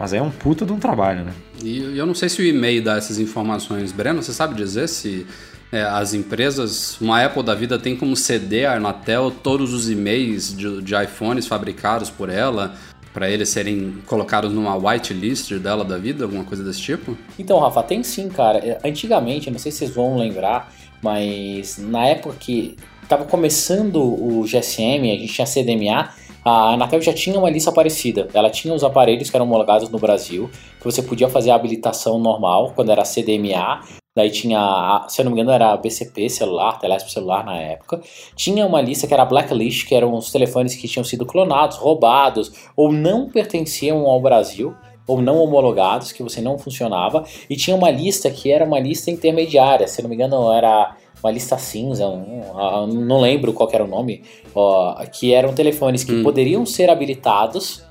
Mas 0.00 0.14
é 0.14 0.22
um 0.22 0.30
puta 0.30 0.64
de 0.64 0.72
um 0.72 0.78
trabalho, 0.78 1.26
né? 1.26 1.34
E 1.62 1.98
eu 1.98 2.06
não 2.06 2.14
sei 2.14 2.30
se 2.30 2.40
o 2.40 2.44
e-mail 2.44 2.82
dá 2.82 2.96
essas 2.96 3.18
informações. 3.18 3.92
Breno, 3.92 4.22
você 4.22 4.32
sabe 4.32 4.54
dizer 4.54 4.88
se 4.88 5.26
é, 5.70 5.82
as 5.82 6.14
empresas, 6.14 6.98
uma 6.98 7.22
Apple 7.22 7.42
da 7.42 7.54
vida 7.54 7.78
tem 7.78 7.94
como 7.94 8.16
ceder 8.16 8.70
a 8.70 8.76
Anatel 8.76 9.30
todos 9.30 9.74
os 9.74 9.90
e-mails 9.90 10.56
de, 10.56 10.80
de 10.80 10.94
iPhones 10.94 11.46
fabricados 11.46 12.08
por 12.08 12.30
ela, 12.30 12.74
para 13.12 13.28
eles 13.28 13.50
serem 13.50 13.98
colocados 14.06 14.50
numa 14.54 14.74
whitelist 14.74 15.52
dela 15.58 15.84
da 15.84 15.98
vida, 15.98 16.24
alguma 16.24 16.44
coisa 16.44 16.64
desse 16.64 16.80
tipo? 16.80 17.14
Então, 17.38 17.58
Rafa, 17.58 17.82
tem 17.82 18.02
sim, 18.02 18.30
cara. 18.30 18.58
É, 18.58 18.80
antigamente, 18.82 19.50
não 19.50 19.58
sei 19.58 19.70
se 19.70 19.80
vocês 19.80 19.90
vão 19.90 20.16
lembrar, 20.16 20.72
mas 21.02 21.76
na 21.76 22.06
época 22.06 22.36
que 22.40 22.74
estava 23.02 23.26
começando 23.26 23.96
o 23.96 24.44
GSM, 24.46 25.12
a 25.12 25.18
gente 25.18 25.34
tinha 25.34 25.46
CDMA, 25.46 26.08
a 26.44 26.74
Anatel 26.74 27.00
já 27.00 27.12
tinha 27.12 27.38
uma 27.38 27.50
lista 27.50 27.72
parecida. 27.72 28.28
Ela 28.32 28.50
tinha 28.50 28.72
os 28.74 28.84
aparelhos 28.84 29.30
que 29.30 29.36
eram 29.36 29.46
homologados 29.46 29.88
no 29.88 29.98
Brasil, 29.98 30.50
que 30.78 30.84
você 30.84 31.02
podia 31.02 31.28
fazer 31.28 31.50
a 31.50 31.54
habilitação 31.54 32.18
normal, 32.18 32.72
quando 32.74 32.90
era 32.90 33.04
CDMA, 33.04 33.80
Daí 34.16 34.28
tinha, 34.28 35.06
se 35.08 35.20
eu 35.20 35.24
não 35.24 35.30
me 35.30 35.40
engano, 35.40 35.52
era 35.52 35.76
BCP 35.76 36.28
celular, 36.28 36.80
Telesp 36.80 37.12
celular 37.12 37.44
na 37.44 37.56
época. 37.56 38.00
Tinha 38.34 38.66
uma 38.66 38.80
lista 38.80 39.06
que 39.06 39.14
era 39.14 39.24
blacklist, 39.24 39.86
que 39.86 39.94
eram 39.94 40.12
os 40.14 40.32
telefones 40.32 40.74
que 40.74 40.88
tinham 40.88 41.04
sido 41.04 41.24
clonados, 41.24 41.76
roubados 41.76 42.52
ou 42.76 42.92
não 42.92 43.30
pertenciam 43.30 44.06
ao 44.06 44.20
Brasil 44.20 44.74
ou 45.06 45.22
não 45.22 45.38
homologados, 45.38 46.12
que 46.12 46.22
você 46.22 46.40
não 46.40 46.58
funcionava. 46.58 47.24
E 47.48 47.56
tinha 47.56 47.76
uma 47.76 47.90
lista 47.90 48.30
que 48.30 48.50
era 48.50 48.64
uma 48.64 48.80
lista 48.80 49.10
intermediária, 49.10 49.86
se 49.86 50.00
eu 50.00 50.02
não 50.02 50.10
me 50.10 50.16
engano, 50.16 50.52
era 50.52 50.96
uma 51.22 51.30
lista 51.30 51.58
cinza, 51.58 52.06
um, 52.06 52.86
não 52.86 53.20
lembro 53.20 53.52
qual 53.52 53.68
era 53.72 53.84
o 53.84 53.86
nome, 53.86 54.22
ó, 54.54 54.94
que 55.06 55.32
eram 55.32 55.52
telefones 55.52 56.02
que 56.02 56.12
hum. 56.12 56.22
poderiam 56.22 56.64
ser 56.64 56.90
habilitados 56.90 57.82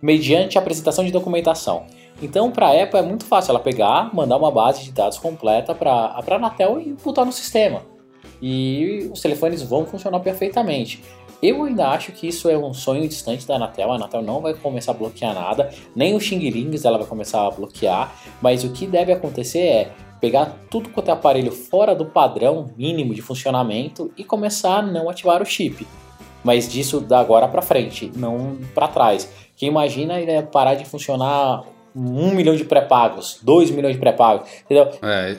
mediante 0.00 0.58
a 0.58 0.60
apresentação 0.60 1.04
de 1.04 1.10
documentação. 1.10 1.84
Então, 2.22 2.50
para 2.50 2.68
a 2.68 2.82
Apple 2.82 3.00
é 3.00 3.02
muito 3.02 3.24
fácil 3.24 3.52
ela 3.52 3.60
pegar, 3.60 4.14
mandar 4.14 4.36
uma 4.36 4.50
base 4.50 4.84
de 4.84 4.92
dados 4.92 5.18
completa 5.18 5.74
para 5.74 5.92
a 5.92 6.34
Anatel 6.34 6.80
e 6.80 6.94
botar 7.02 7.24
no 7.24 7.32
sistema. 7.32 7.82
E 8.40 9.10
os 9.12 9.20
telefones 9.20 9.62
vão 9.62 9.86
funcionar 9.86 10.20
perfeitamente. 10.20 11.02
Eu 11.42 11.62
ainda 11.64 11.88
acho 11.88 12.12
que 12.12 12.28
isso 12.28 12.48
é 12.48 12.56
um 12.56 12.72
sonho 12.72 13.06
distante 13.08 13.46
da 13.46 13.56
Anatel. 13.56 13.92
A 13.92 13.96
Anatel 13.96 14.22
não 14.22 14.40
vai 14.40 14.54
começar 14.54 14.92
a 14.92 14.94
bloquear 14.94 15.34
nada, 15.34 15.70
nem 15.94 16.14
os 16.14 16.24
Xing 16.24 16.70
ela 16.84 16.98
vai 16.98 17.06
começar 17.06 17.46
a 17.46 17.50
bloquear. 17.50 18.14
Mas 18.40 18.64
o 18.64 18.70
que 18.70 18.86
deve 18.86 19.12
acontecer 19.12 19.58
é 19.58 19.90
pegar 20.24 20.56
tudo 20.70 20.88
quanto 20.88 21.10
é 21.10 21.12
aparelho 21.12 21.52
fora 21.52 21.94
do 21.94 22.06
padrão 22.06 22.70
mínimo 22.78 23.14
de 23.14 23.20
funcionamento 23.20 24.10
e 24.16 24.24
começar 24.24 24.78
a 24.78 24.82
não 24.82 25.10
ativar 25.10 25.42
o 25.42 25.44
chip. 25.44 25.86
Mas 26.42 26.66
disso 26.66 26.98
da 26.98 27.20
agora 27.20 27.46
para 27.46 27.60
frente, 27.60 28.10
não 28.16 28.56
para 28.74 28.88
trás. 28.88 29.28
Que 29.54 29.66
imagina 29.66 30.18
ele 30.18 30.42
parar 30.44 30.76
de 30.76 30.86
funcionar 30.86 31.62
um 31.94 32.30
milhão 32.30 32.56
de 32.56 32.64
pré-pagos, 32.64 33.38
dois 33.42 33.70
milhões 33.70 33.96
de 33.96 34.00
pré-pagos, 34.00 34.48
entendeu? 34.64 34.90
É, 35.02 35.36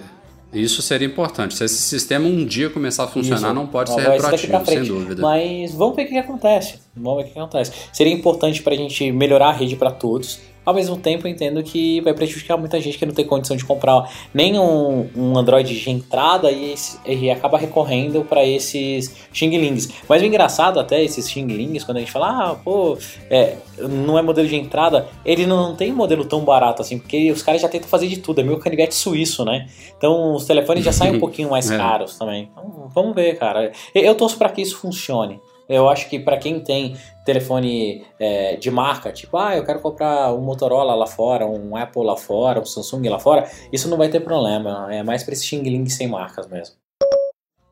isso 0.54 0.84
seria 0.84 1.08
importante. 1.08 1.56
Se 1.56 1.65
esse 1.65 1.82
sistema 1.82 2.28
um 2.28 2.45
dia 2.45 2.69
começar 2.69 3.06
a 3.06 3.08
funcionar, 3.08 3.48
isso. 3.48 3.54
não 3.56 3.65
pode 3.65 3.89
não, 3.89 3.98
ser 3.98 4.10
retroativo, 4.10 4.65
sem 4.65 4.84
dúvida. 4.84 5.21
Mas 5.21 5.74
vamos 5.74 5.95
ver 5.95 6.06
o 6.06 6.08
que 6.10 6.17
acontece. 6.17 6.80
Vamos 6.95 7.24
ver 7.24 7.30
o 7.30 7.34
que 7.34 7.39
acontece. 7.39 7.71
Seria 7.91 8.13
importante 8.13 8.62
para 8.62 8.74
a 8.76 8.78
gente 8.78 9.12
melhorar 9.12 9.48
a 9.48 9.52
rede 9.52 9.76
para 9.76 9.89
todos 9.89 10.39
ao 10.65 10.73
mesmo 10.73 10.97
tempo, 10.97 11.28
eu 11.28 11.32
entendo 11.32 11.62
que 11.62 12.01
vai 12.01 12.13
prejudicar 12.13 12.58
muita 12.58 12.80
gente 12.82 12.97
que 12.97 13.06
não 13.06 13.13
tem 13.13 13.25
condição 13.25 13.56
de 13.56 13.63
comprar 13.63 14.10
nem 14.34 14.60
um, 14.60 15.08
um 15.15 15.38
Android 15.38 15.80
de 15.80 15.89
entrada 15.89 16.51
e, 16.51 16.73
e 17.06 17.30
acaba 17.30 17.58
recorrendo 17.58 18.23
para 18.23 18.43
esses 18.45 19.15
Xinglings. 19.32 19.89
Mas 20.10 20.21
o 20.21 20.25
engraçado 20.25 20.80
até, 20.80 21.04
esses 21.04 21.30
Xinglings, 21.30 21.84
quando 21.84 21.97
a 21.97 21.99
gente 21.99 22.12
fala, 22.12 22.51
ah, 22.51 22.56
pô, 22.56 22.97
é, 23.30 23.58
não 23.78 24.17
é 24.17 24.21
modelo 24.21 24.47
de 24.47 24.56
entrada, 24.56 25.08
ele 25.23 25.45
não 25.45 25.75
tem 25.75 25.93
modelo 25.93 26.25
tão 26.25 26.43
barato 26.43 26.82
assim, 26.82 26.97
porque 26.97 27.32
os 27.32 27.43
caras 27.43 27.62
já 27.62 27.69
tentam 27.69 27.88
fazer 27.88 28.08
de 28.08 28.17
tudo, 28.17 28.41
é 28.41 28.43
meio 28.43 28.58
canivete 28.60 28.95
suíço, 28.95 29.45
né? 29.45 29.67
Então 29.97 30.34
os 30.34 30.45
telefones 30.45 30.84
já 30.84 30.91
saem 30.91 31.15
um 31.15 31.19
pouquinho 31.21 31.49
mais 31.49 31.69
é. 31.69 31.78
caros 31.78 32.17
também. 32.17 32.49
Então, 32.51 32.89
vamos 32.93 33.13
ver, 33.13 33.38
cara. 33.38 33.71
Eu 33.93 34.15
torço 34.15 34.38
para 34.38 34.49
que 34.49 34.62
isso 34.62 34.78
funcione. 34.78 35.39
Eu 35.67 35.89
acho 35.89 36.10
que 36.10 36.19
para 36.19 36.38
quem 36.38 36.60
tem 36.60 36.95
telefone 37.25 38.04
é, 38.19 38.56
de 38.56 38.69
marca, 38.69 39.12
tipo, 39.12 39.36
ah, 39.38 39.56
eu 39.56 39.65
quero 39.65 39.80
comprar 39.80 40.34
um 40.34 40.41
Motorola 40.41 40.93
lá 40.93 41.08
fora, 41.08 41.45
um 41.47 41.75
Apple 41.75 42.04
lá 42.04 42.15
fora, 42.15 42.60
um 42.60 42.65
Samsung 42.65 43.10
lá 43.10 43.19
fora, 43.19 43.49
isso 43.73 43.89
não 43.89 43.97
vai 43.97 44.10
ter 44.10 44.19
problema. 44.19 44.88
É 44.93 45.01
mais 45.04 45.23
para 45.23 45.34
esse 45.34 45.45
Xing 45.45 45.63
Ling 45.63 45.89
sem 45.89 46.08
marcas 46.08 46.47
mesmo. 46.47 46.75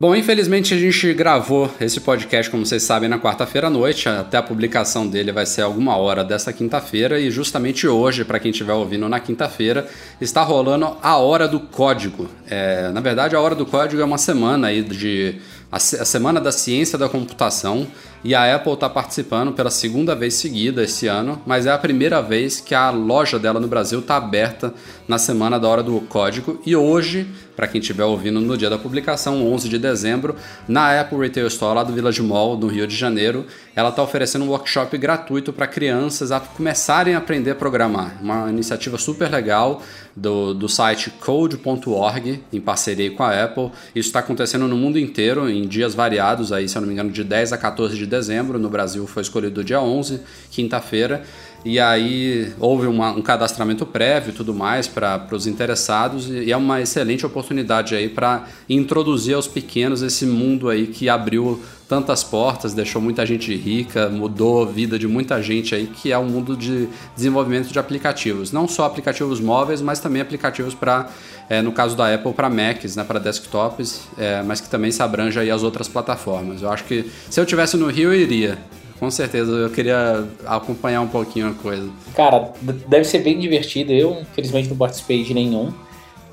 Bom, 0.04 0.14
infelizmente 0.14 0.74
a 0.74 0.78
gente 0.78 1.14
gravou 1.14 1.72
esse 1.80 2.02
podcast, 2.02 2.52
como 2.52 2.66
vocês 2.66 2.84
sabem, 2.84 3.08
na 3.08 3.18
quarta-feira 3.18 3.68
à 3.68 3.70
noite. 3.70 4.10
Até 4.10 4.36
a 4.36 4.44
publicação 4.44 5.08
dele 5.08 5.32
vai 5.32 5.46
ser 5.46 5.62
alguma 5.62 5.96
hora 5.96 6.26
dessa 6.26 6.52
quinta-feira. 6.52 7.22
E 7.22 7.32
justamente 7.32 7.88
hoje, 7.88 8.26
para 8.26 8.38
quem 8.38 8.52
estiver 8.52 8.74
ouvindo 8.74 9.08
na 9.08 9.22
quinta-feira, 9.22 9.88
está 10.20 10.44
rolando 10.44 10.98
a 11.02 11.18
Hora 11.18 11.48
do 11.48 11.58
Código. 11.58 12.28
É, 12.50 12.90
na 12.90 13.00
verdade, 13.00 13.34
a 13.34 13.40
Hora 13.40 13.56
do 13.56 13.66
Código 13.66 14.02
é 14.02 14.04
uma 14.04 14.18
semana 14.18 14.68
aí 14.68 14.82
de 14.82 15.40
a, 15.74 16.06
Semana 16.06 16.40
da 16.40 16.52
Ciência 16.52 16.98
da 16.98 17.10
Computação 17.10 17.88
e 18.24 18.34
a 18.34 18.56
Apple 18.56 18.74
está 18.74 18.90
participando 18.90 19.52
pela 19.52 19.70
segunda 19.70 20.16
vez 20.16 20.36
seguida 20.36 20.84
esse 20.84 21.08
ano, 21.08 21.42
mas 21.46 21.66
é 21.66 21.72
a 21.72 21.78
primeira 21.78 22.22
vez 22.22 22.62
que 22.62 22.74
a 22.74 22.90
loja 22.90 23.38
dela 23.38 23.60
no 23.60 23.68
Brasil 23.68 24.00
está 24.00 24.16
aberta 24.16 24.74
na 25.08 25.18
Semana 25.18 25.60
da 25.60 25.68
Hora 25.68 25.84
do 25.84 26.00
Código 26.02 26.62
e 26.66 26.76
hoje, 26.76 27.28
para 27.56 27.68
quem 27.68 27.82
estiver 27.82 28.06
ouvindo 28.06 28.40
no 28.40 28.58
dia 28.58 28.70
da 28.70 28.78
publicação, 28.78 29.46
11 29.52 29.68
de 29.68 29.78
dezembro, 29.78 30.36
na 30.68 31.02
Apple 31.02 31.18
Retail 31.18 31.48
Store 31.48 31.76
lá 31.76 31.84
do 31.84 31.92
Village 31.92 32.22
Mall, 32.22 32.58
no 32.58 32.68
Rio 32.68 32.88
de 32.88 32.96
Janeiro, 32.96 33.46
ela 33.76 33.90
está 33.90 34.02
oferecendo 34.02 34.46
um 34.46 34.50
workshop 34.50 34.98
gratuito 34.98 35.52
para 35.52 35.68
crianças 35.68 36.32
a 36.32 36.40
começarem 36.40 37.16
a 37.16 37.18
aprender 37.18 37.52
a 37.52 37.56
programar. 37.56 38.18
Uma 38.22 38.50
iniciativa 38.50 38.98
super 38.98 39.30
legal 39.30 39.82
do, 40.16 40.54
do 40.54 40.70
site 40.70 41.10
code.org, 41.10 42.44
em 42.52 42.62
parceria 42.62 43.12
com 43.12 43.24
a 43.24 43.44
Apple. 43.44 43.72
Isso 43.96 44.10
está 44.10 44.20
acontecendo 44.20 44.68
no 44.68 44.78
mundo 44.78 45.00
inteiro, 45.00 45.50
em 45.50 45.68
dias 45.68 45.94
variados, 45.94 46.52
aí, 46.52 46.70
se 46.70 46.78
eu 46.78 46.82
não 46.82 46.88
me 46.88 46.94
engano, 46.94 47.10
de 47.10 47.24
10 47.24 47.54
a 47.54 47.58
14 47.58 47.98
de 47.98 48.06
dezembro. 48.14 48.60
No 48.60 48.70
Brasil 48.70 49.06
foi 49.08 49.24
escolhido 49.24 49.64
dia 49.64 49.82
11, 49.82 50.22
quinta-feira. 50.52 51.24
E 51.66 51.80
aí 51.80 52.52
houve 52.60 52.88
uma, 52.88 53.12
um 53.12 53.22
cadastramento 53.22 53.86
prévio 53.86 54.32
e 54.32 54.34
tudo 54.34 54.54
mais 54.54 54.88
para 54.88 55.26
os 55.32 55.48
interessados 55.48 56.30
e 56.30 56.52
é 56.52 56.58
uma 56.58 56.82
excelente 56.82 57.26
oportunidade 57.26 57.96
aí 57.96 58.10
para 58.10 58.46
introduzir 58.70 59.34
aos 59.34 59.48
pequenos 59.48 60.02
esse 60.02 60.26
mundo 60.26 60.70
aí 60.70 60.88
que 60.88 61.08
abriu 61.08 61.62
tantas 61.94 62.24
portas, 62.24 62.74
deixou 62.74 63.00
muita 63.00 63.24
gente 63.24 63.56
rica, 63.56 64.10
mudou 64.10 64.64
a 64.64 64.66
vida 64.66 64.98
de 64.98 65.08
muita 65.08 65.40
gente 65.44 65.76
aí, 65.76 65.86
que 65.86 66.12
é 66.12 66.18
o 66.18 66.26
mundo 66.26 66.58
de 66.58 66.90
desenvolvimento 67.16 67.72
de 67.72 67.78
aplicativos. 67.78 68.52
Não 68.52 68.68
só 68.68 68.86
aplicativos 68.86 69.40
móveis, 69.40 69.80
mas 69.80 70.00
também 70.00 70.20
aplicativos 70.20 70.74
para, 70.74 71.08
é, 71.48 71.62
no 71.62 71.72
caso 71.72 71.96
da 71.96 72.12
Apple, 72.12 72.34
para 72.34 72.50
Macs, 72.50 72.96
né, 72.96 73.04
para 73.04 73.20
desktops, 73.20 74.08
é, 74.18 74.42
mas 74.42 74.60
que 74.60 74.68
também 74.68 74.90
se 74.90 75.04
abrange 75.04 75.40
aí 75.40 75.52
as 75.52 75.62
outras 75.62 75.88
plataformas. 75.88 76.64
Eu 76.64 76.72
acho 76.72 76.84
que 76.86 77.12
se 77.30 77.40
eu 77.40 77.46
tivesse 77.46 77.78
no 77.78 77.86
Rio, 77.86 78.12
eu 78.12 78.20
iria 78.20 78.58
com 79.00 79.12
certeza. 79.12 79.52
Eu 79.52 79.70
queria 79.70 80.26
acompanhar 80.48 81.02
um 81.02 81.08
pouquinho 81.08 81.50
a 81.50 81.54
coisa. 81.54 81.88
Cara, 82.16 82.54
deve 82.88 83.04
ser 83.04 83.20
bem 83.20 83.38
divertido. 83.38 83.92
Eu, 83.92 84.22
infelizmente, 84.22 84.68
não 84.68 84.78
participei 84.78 85.24
de 85.24 85.34
nenhum. 85.34 85.72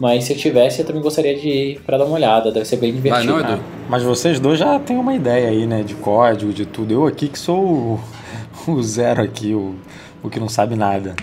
Mas 0.00 0.24
se 0.24 0.32
eu 0.32 0.36
tivesse, 0.38 0.80
eu 0.80 0.86
também 0.86 1.02
gostaria 1.02 1.38
de 1.38 1.46
ir 1.46 1.80
pra 1.80 1.98
dar 1.98 2.06
uma 2.06 2.14
olhada. 2.14 2.50
Deve 2.50 2.64
ser 2.64 2.78
bem 2.78 2.90
divertido. 2.90 3.34
Vai, 3.34 3.42
não, 3.42 3.52
Edu? 3.52 3.62
Mas 3.86 4.02
vocês 4.02 4.40
dois 4.40 4.58
já 4.58 4.78
têm 4.78 4.96
uma 4.96 5.14
ideia 5.14 5.50
aí, 5.50 5.66
né? 5.66 5.82
De 5.82 5.94
código, 5.94 6.54
de 6.54 6.64
tudo. 6.64 6.94
Eu 6.94 7.06
aqui 7.06 7.28
que 7.28 7.38
sou 7.38 7.62
o, 7.62 8.00
o 8.66 8.82
zero 8.82 9.22
aqui, 9.22 9.52
o, 9.52 9.74
o 10.22 10.30
que 10.30 10.40
não 10.40 10.48
sabe 10.48 10.74
nada. 10.74 11.14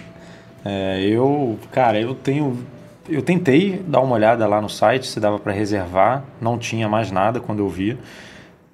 É, 0.64 1.02
eu, 1.02 1.58
cara, 1.72 2.00
eu 2.00 2.14
tenho. 2.14 2.56
Eu 3.10 3.24
tentei 3.24 3.82
dar 3.88 4.02
uma 4.02 4.14
olhada 4.14 4.46
lá 4.46 4.62
no 4.62 4.70
site 4.70 5.08
se 5.08 5.20
dava 5.20 5.40
para 5.40 5.52
reservar. 5.52 6.24
Não 6.40 6.56
tinha 6.60 6.88
mais 6.88 7.10
nada 7.10 7.40
quando 7.40 7.60
eu 7.60 7.70
vi. 7.70 7.98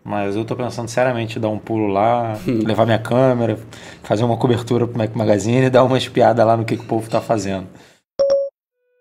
Mas 0.04 0.36
eu 0.36 0.44
tô 0.44 0.54
pensando 0.54 0.89
seriamente 0.89 1.38
em 1.38 1.42
dar 1.42 1.48
um 1.48 1.58
pulo 1.58 1.88
lá, 1.88 2.38
levar 2.46 2.84
minha 2.86 3.00
câmera, 3.00 3.58
fazer 4.02 4.26
uma 4.26 4.36
cobertura 4.36 4.86
pro 4.86 4.98
Mac 4.98 5.16
Magazine 5.16 5.68
e 5.68 5.70
dar 5.70 5.86
uma 5.86 5.98
espiada 5.98 6.44
lá 6.44 6.58
no 6.58 6.66
que, 6.66 6.76
que 6.76 6.84
o 6.84 6.88
povo 6.88 7.10
tá 7.10 7.22
fazendo. 7.22 7.68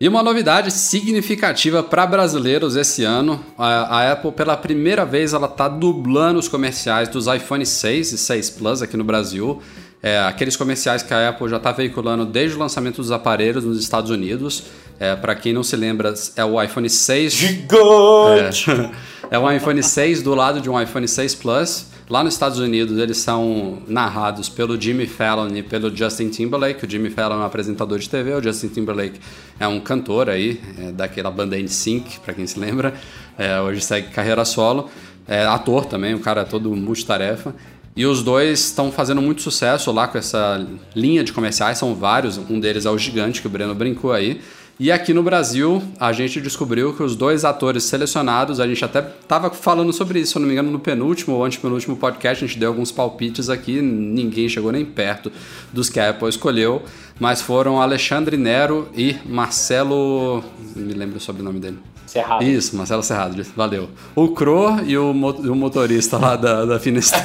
E 0.03 0.09
uma 0.09 0.21
novidade 0.21 0.73
significativa 0.73 1.81
para 1.81 2.05
brasileiros 2.05 2.75
esse 2.75 3.05
ano, 3.05 3.41
a, 3.57 4.11
Apple 4.11 4.33
pela 4.33 4.57
primeira 4.57 5.05
vez 5.05 5.33
ela 5.33 5.47
está 5.47 5.69
dublando 5.69 6.41
os 6.41 6.49
comerciais 6.49 7.09
dos 7.09 7.29
iPhone 7.29 7.65
6 7.65 8.11
e 8.11 8.19
6 8.19 8.51
Plus 8.51 8.83
aqui 8.83 8.97
no 8.97 9.05
Brasil. 9.05 9.62
É, 10.03 10.19
aqueles 10.19 10.57
comerciais 10.57 11.05
que 11.05 11.15
a 11.15 11.29
Apple 11.29 11.49
já 11.49 11.59
está 11.59 11.71
veiculando 11.71 12.27
desde 12.27 12.57
o 12.57 12.59
lançamento 12.59 12.97
dos 12.97 13.12
aparelhos 13.12 13.65
nos 13.65 13.79
Estados 13.79 14.11
Unidos. 14.11 14.65
É, 14.99 15.15
para 15.15 15.37
quem 15.37 15.53
não 15.53 15.62
se 15.62 15.77
lembra, 15.77 16.12
é 16.35 16.45
o 16.45 16.61
iPhone 16.61 16.91
6. 16.91 17.33
Gigante! 17.33 18.73
É, 18.73 18.91
é 19.31 19.38
o 19.38 19.49
iPhone 19.53 19.81
6 19.81 20.21
do 20.21 20.35
lado 20.35 20.61
de 20.61 20.69
um 20.69 20.83
iPhone 20.83 21.07
6 21.07 21.37
Plus. 21.37 21.91
Lá 22.11 22.23
nos 22.23 22.35
Estados 22.35 22.59
Unidos, 22.59 22.99
eles 22.99 23.17
são 23.19 23.79
narrados 23.87 24.49
pelo 24.49 24.79
Jimmy 24.81 25.07
Fallon 25.07 25.49
e 25.55 25.62
pelo 25.62 25.95
Justin 25.95 26.29
Timberlake. 26.29 26.85
O 26.85 26.91
Jimmy 26.91 27.11
Fallon 27.11 27.37
é 27.37 27.38
um 27.38 27.45
apresentador 27.45 27.99
de 27.99 28.09
TV, 28.09 28.35
o 28.35 28.43
Justin 28.43 28.69
Timberlake 28.69 29.21
é 29.59 29.67
um 29.69 29.81
cantor 29.81 30.29
aí, 30.29 30.61
é, 30.79 30.93
daquela 30.93 31.31
banda 31.31 31.57
NSYNC, 31.57 32.21
para 32.21 32.35
quem 32.35 32.47
se 32.47 32.59
lembra. 32.59 32.93
É, 33.38 33.61
hoje 33.61 33.81
segue 33.81 34.09
carreira 34.09 34.45
solo. 34.45 34.91
É 35.27 35.45
ator 35.45 35.87
também, 35.87 36.15
o 36.15 36.19
cara 36.19 36.43
é 36.43 36.45
todo 36.45 36.75
multitarefa. 36.75 37.55
E 37.95 38.05
os 38.05 38.23
dois 38.23 38.61
estão 38.61 38.91
fazendo 38.91 39.23
muito 39.23 39.43
sucesso 39.43 39.93
lá 39.93 40.09
com 40.09 40.19
essa 40.19 40.67
linha 40.97 41.23
de 41.23 41.33
comerciais, 41.33 41.79
são 41.79 41.95
vários, 41.95 42.38
um 42.38 42.59
deles 42.59 42.87
é 42.87 42.91
o 42.91 42.99
Gigante, 42.99 43.41
que 43.41 43.47
o 43.47 43.51
Breno 43.51 43.75
brincou 43.75 44.12
aí. 44.12 44.41
E 44.83 44.90
aqui 44.90 45.14
no 45.14 45.23
Brasil, 45.23 45.81
a 45.97 46.12
gente 46.12 46.40
descobriu 46.40 46.92
que 46.92 47.05
os 47.05 47.14
dois 47.14 47.45
atores 47.45 47.85
selecionados, 47.85 48.59
a 48.59 48.66
gente 48.66 48.85
até 48.85 48.99
estava 48.99 49.49
falando 49.49 49.92
sobre 49.92 50.18
isso, 50.18 50.33
se 50.33 50.38
eu 50.38 50.40
não 50.40 50.49
me 50.49 50.55
engano, 50.55 50.73
no 50.73 50.81
penúltimo 50.81 51.37
ou 51.37 51.45
antepenúltimo 51.45 51.97
podcast, 51.97 52.45
a 52.45 52.49
gente 52.49 52.59
deu 52.59 52.71
alguns 52.71 52.90
palpites 52.90 53.49
aqui, 53.49 53.81
ninguém 53.81 54.49
chegou 54.49 54.73
nem 54.73 54.85
perto 54.85 55.31
dos 55.73 55.88
que 55.88 56.01
a 56.01 56.11
Apple 56.11 56.29
escolheu, 56.29 56.83
mas 57.21 57.40
foram 57.40 57.81
Alexandre 57.81 58.37
Nero 58.37 58.88
e 58.92 59.14
Marcelo. 59.25 60.42
Me 60.75 60.95
lembro 60.95 61.18
o 61.18 61.21
sobrenome 61.21 61.61
dele. 61.61 61.79
Cerrado. 62.05 62.42
Isso, 62.42 62.77
Marcelo 62.77 63.05
Cerrado, 63.05 63.40
valeu. 63.55 63.88
O 64.16 64.31
Cro 64.31 64.81
e 64.85 64.99
o, 64.99 65.14
mo 65.14 65.31
o 65.31 65.55
motorista 65.55 66.18
lá 66.18 66.35
da, 66.35 66.64
da 66.64 66.81
Finestra. 66.81 67.25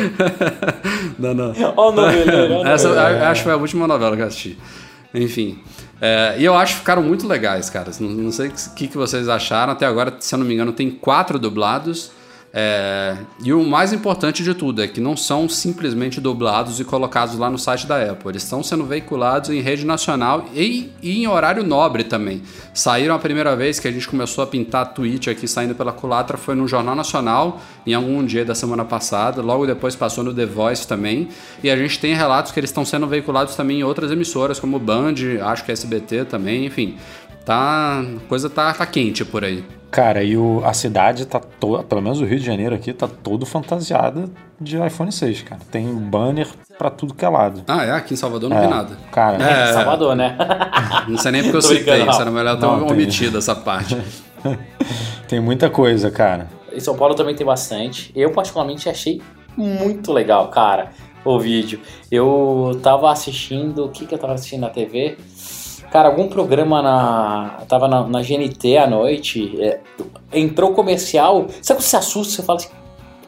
não, 1.18 1.34
não. 1.34 1.52
Ó 1.76 1.90
o 1.90 1.92
noveleiro. 1.92 2.66
Essa 2.66 2.88
acho 3.28 3.42
que 3.42 3.44
foi 3.44 3.52
a 3.52 3.56
última 3.58 3.86
novela 3.86 4.16
que 4.16 4.22
eu 4.22 4.26
assisti. 4.26 4.58
Enfim. 5.14 5.58
É, 6.00 6.34
e 6.38 6.44
eu 6.44 6.54
acho 6.56 6.74
que 6.74 6.80
ficaram 6.80 7.02
muito 7.02 7.26
legais, 7.26 7.70
cara. 7.70 7.90
Não, 8.00 8.10
não 8.10 8.32
sei 8.32 8.48
o 8.48 8.74
que, 8.74 8.88
que 8.88 8.96
vocês 8.96 9.28
acharam. 9.28 9.72
Até 9.72 9.86
agora, 9.86 10.16
se 10.18 10.34
eu 10.34 10.38
não 10.38 10.46
me 10.46 10.54
engano, 10.54 10.72
tem 10.72 10.90
quatro 10.90 11.38
dublados. 11.38 12.10
É, 12.56 13.16
e 13.42 13.52
o 13.52 13.64
mais 13.64 13.92
importante 13.92 14.44
de 14.44 14.54
tudo 14.54 14.80
é 14.80 14.86
que 14.86 15.00
não 15.00 15.16
são 15.16 15.48
simplesmente 15.48 16.20
dublados 16.20 16.78
e 16.78 16.84
colocados 16.84 17.36
lá 17.36 17.50
no 17.50 17.58
site 17.58 17.84
da 17.84 18.00
Apple. 18.00 18.28
Eles 18.28 18.44
estão 18.44 18.62
sendo 18.62 18.84
veiculados 18.84 19.50
em 19.50 19.60
rede 19.60 19.84
nacional 19.84 20.46
e, 20.54 20.92
e, 21.02 21.18
em 21.18 21.26
horário 21.26 21.64
nobre 21.64 22.04
também. 22.04 22.42
Saíram 22.72 23.16
a 23.16 23.18
primeira 23.18 23.56
vez 23.56 23.80
que 23.80 23.88
a 23.88 23.90
gente 23.90 24.06
começou 24.06 24.44
a 24.44 24.46
pintar 24.46 24.94
tweet 24.94 25.28
aqui 25.28 25.48
saindo 25.48 25.74
pela 25.74 25.90
culatra 25.90 26.38
foi 26.38 26.54
no 26.54 26.68
Jornal 26.68 26.94
Nacional, 26.94 27.60
em 27.84 27.92
algum 27.92 28.24
dia 28.24 28.44
da 28.44 28.54
semana 28.54 28.84
passada. 28.84 29.42
Logo 29.42 29.66
depois 29.66 29.96
passou 29.96 30.22
no 30.22 30.32
The 30.32 30.46
Voice 30.46 30.86
também. 30.86 31.28
E 31.60 31.68
a 31.68 31.76
gente 31.76 31.98
tem 31.98 32.14
relatos 32.14 32.52
que 32.52 32.60
eles 32.60 32.70
estão 32.70 32.84
sendo 32.84 33.08
veiculados 33.08 33.56
também 33.56 33.80
em 33.80 33.82
outras 33.82 34.12
emissoras, 34.12 34.60
como 34.60 34.78
Band, 34.78 35.14
acho 35.42 35.64
que 35.64 35.72
SBT 35.72 36.26
também, 36.26 36.66
enfim. 36.66 36.96
Tá, 37.44 38.00
a 38.00 38.28
coisa 38.28 38.48
tá, 38.48 38.72
tá 38.72 38.86
quente 38.86 39.24
por 39.24 39.44
aí. 39.44 39.64
Cara, 39.94 40.24
e 40.24 40.36
o, 40.36 40.60
a 40.64 40.72
cidade 40.72 41.24
tá 41.24 41.38
toda, 41.38 41.84
pelo 41.84 42.02
menos 42.02 42.20
o 42.20 42.24
Rio 42.24 42.40
de 42.40 42.44
Janeiro 42.44 42.74
aqui, 42.74 42.92
tá 42.92 43.06
todo 43.06 43.46
fantasiada 43.46 44.28
de 44.60 44.76
iPhone 44.84 45.12
6, 45.12 45.42
cara. 45.42 45.60
Tem 45.70 45.86
banner 45.86 46.48
pra 46.76 46.90
tudo 46.90 47.14
que 47.14 47.24
é 47.24 47.28
lado. 47.28 47.62
Ah, 47.68 47.84
é? 47.84 47.92
Aqui 47.92 48.14
em 48.14 48.16
Salvador 48.16 48.50
não 48.50 48.56
É, 48.58 48.62
vi 48.62 48.66
nada. 48.66 48.98
Cara, 49.12 49.40
É, 49.40 49.72
Salvador, 49.72 50.16
né? 50.16 50.36
Não 51.06 51.16
sei 51.16 51.30
nem 51.30 51.42
porque 51.44 51.58
eu 51.58 51.62
citei, 51.62 52.02
isso 52.08 52.20
era 52.20 52.28
melhor 52.32 52.58
ter 52.58 52.66
Não, 52.66 52.80
tem. 52.86 52.92
omitido 52.92 53.38
essa 53.38 53.54
parte. 53.54 53.96
tem 55.28 55.38
muita 55.38 55.70
coisa, 55.70 56.10
cara. 56.10 56.48
Em 56.72 56.80
São 56.80 56.96
Paulo 56.96 57.14
também 57.14 57.36
tem 57.36 57.46
bastante. 57.46 58.10
Eu, 58.16 58.32
particularmente, 58.32 58.88
achei 58.88 59.22
muito 59.56 60.12
legal, 60.12 60.48
cara, 60.48 60.90
o 61.24 61.38
vídeo. 61.38 61.78
Eu 62.10 62.80
tava 62.82 63.12
assistindo. 63.12 63.84
O 63.84 63.90
que, 63.90 64.06
que 64.06 64.14
eu 64.16 64.18
tava 64.18 64.32
assistindo 64.32 64.62
na 64.62 64.70
TV? 64.70 65.16
Cara, 65.94 66.08
algum 66.08 66.26
programa 66.26 66.82
na. 66.82 67.60
Tava 67.68 67.86
na, 67.86 68.02
na 68.08 68.20
GNT 68.20 68.76
à 68.78 68.84
noite. 68.88 69.56
é, 69.62 69.78
entrou 70.32 70.72
comercial. 70.72 71.46
Sabe 71.62 71.78
quando 71.78 71.82
você 71.86 71.96
assusta? 71.96 72.34
Você 72.34 72.42
fala 72.42 72.58
assim: 72.58 72.68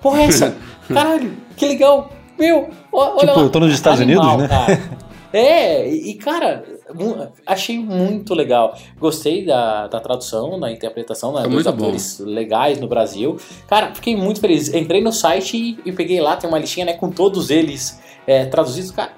Porra, 0.03 0.23
é 0.23 0.25
essa? 0.25 0.57
Caralho, 0.93 1.33
que 1.57 1.65
legal! 1.65 2.11
Meu, 2.37 2.69
olha 2.93 3.21
Tipo, 3.21 3.39
lá. 3.39 3.43
eu 3.47 3.51
tô 3.51 3.61
nos 3.61 3.73
Estados 3.73 4.01
Animal, 4.01 4.39
Unidos, 4.39 4.49
né? 4.51 4.67
cara. 4.67 5.07
É, 5.33 5.89
e 5.89 6.15
cara, 6.15 6.65
achei 7.47 7.79
muito 7.79 8.35
legal. 8.35 8.75
Gostei 8.99 9.47
da, 9.47 9.87
da 9.87 10.01
tradução, 10.01 10.59
da 10.59 10.69
interpretação, 10.73 11.33
né? 11.35 11.43
Foi 11.43 11.51
Dois 11.51 11.65
muito 11.67 11.77
bom. 11.77 11.85
atores 11.85 12.19
legais 12.19 12.81
no 12.81 12.89
Brasil. 12.89 13.37
Cara, 13.69 13.95
fiquei 13.95 14.17
muito 14.17 14.41
feliz. 14.41 14.75
Entrei 14.75 15.01
no 15.01 15.13
site 15.13 15.57
e, 15.57 15.79
e 15.89 15.93
peguei 15.93 16.21
lá, 16.21 16.35
tem 16.37 16.49
uma 16.51 16.59
listinha, 16.59 16.87
né, 16.87 16.95
com 16.95 17.11
todos 17.11 17.49
eles 17.49 18.01
é, 18.27 18.45
traduzidos. 18.47 18.91
Cara, 18.91 19.13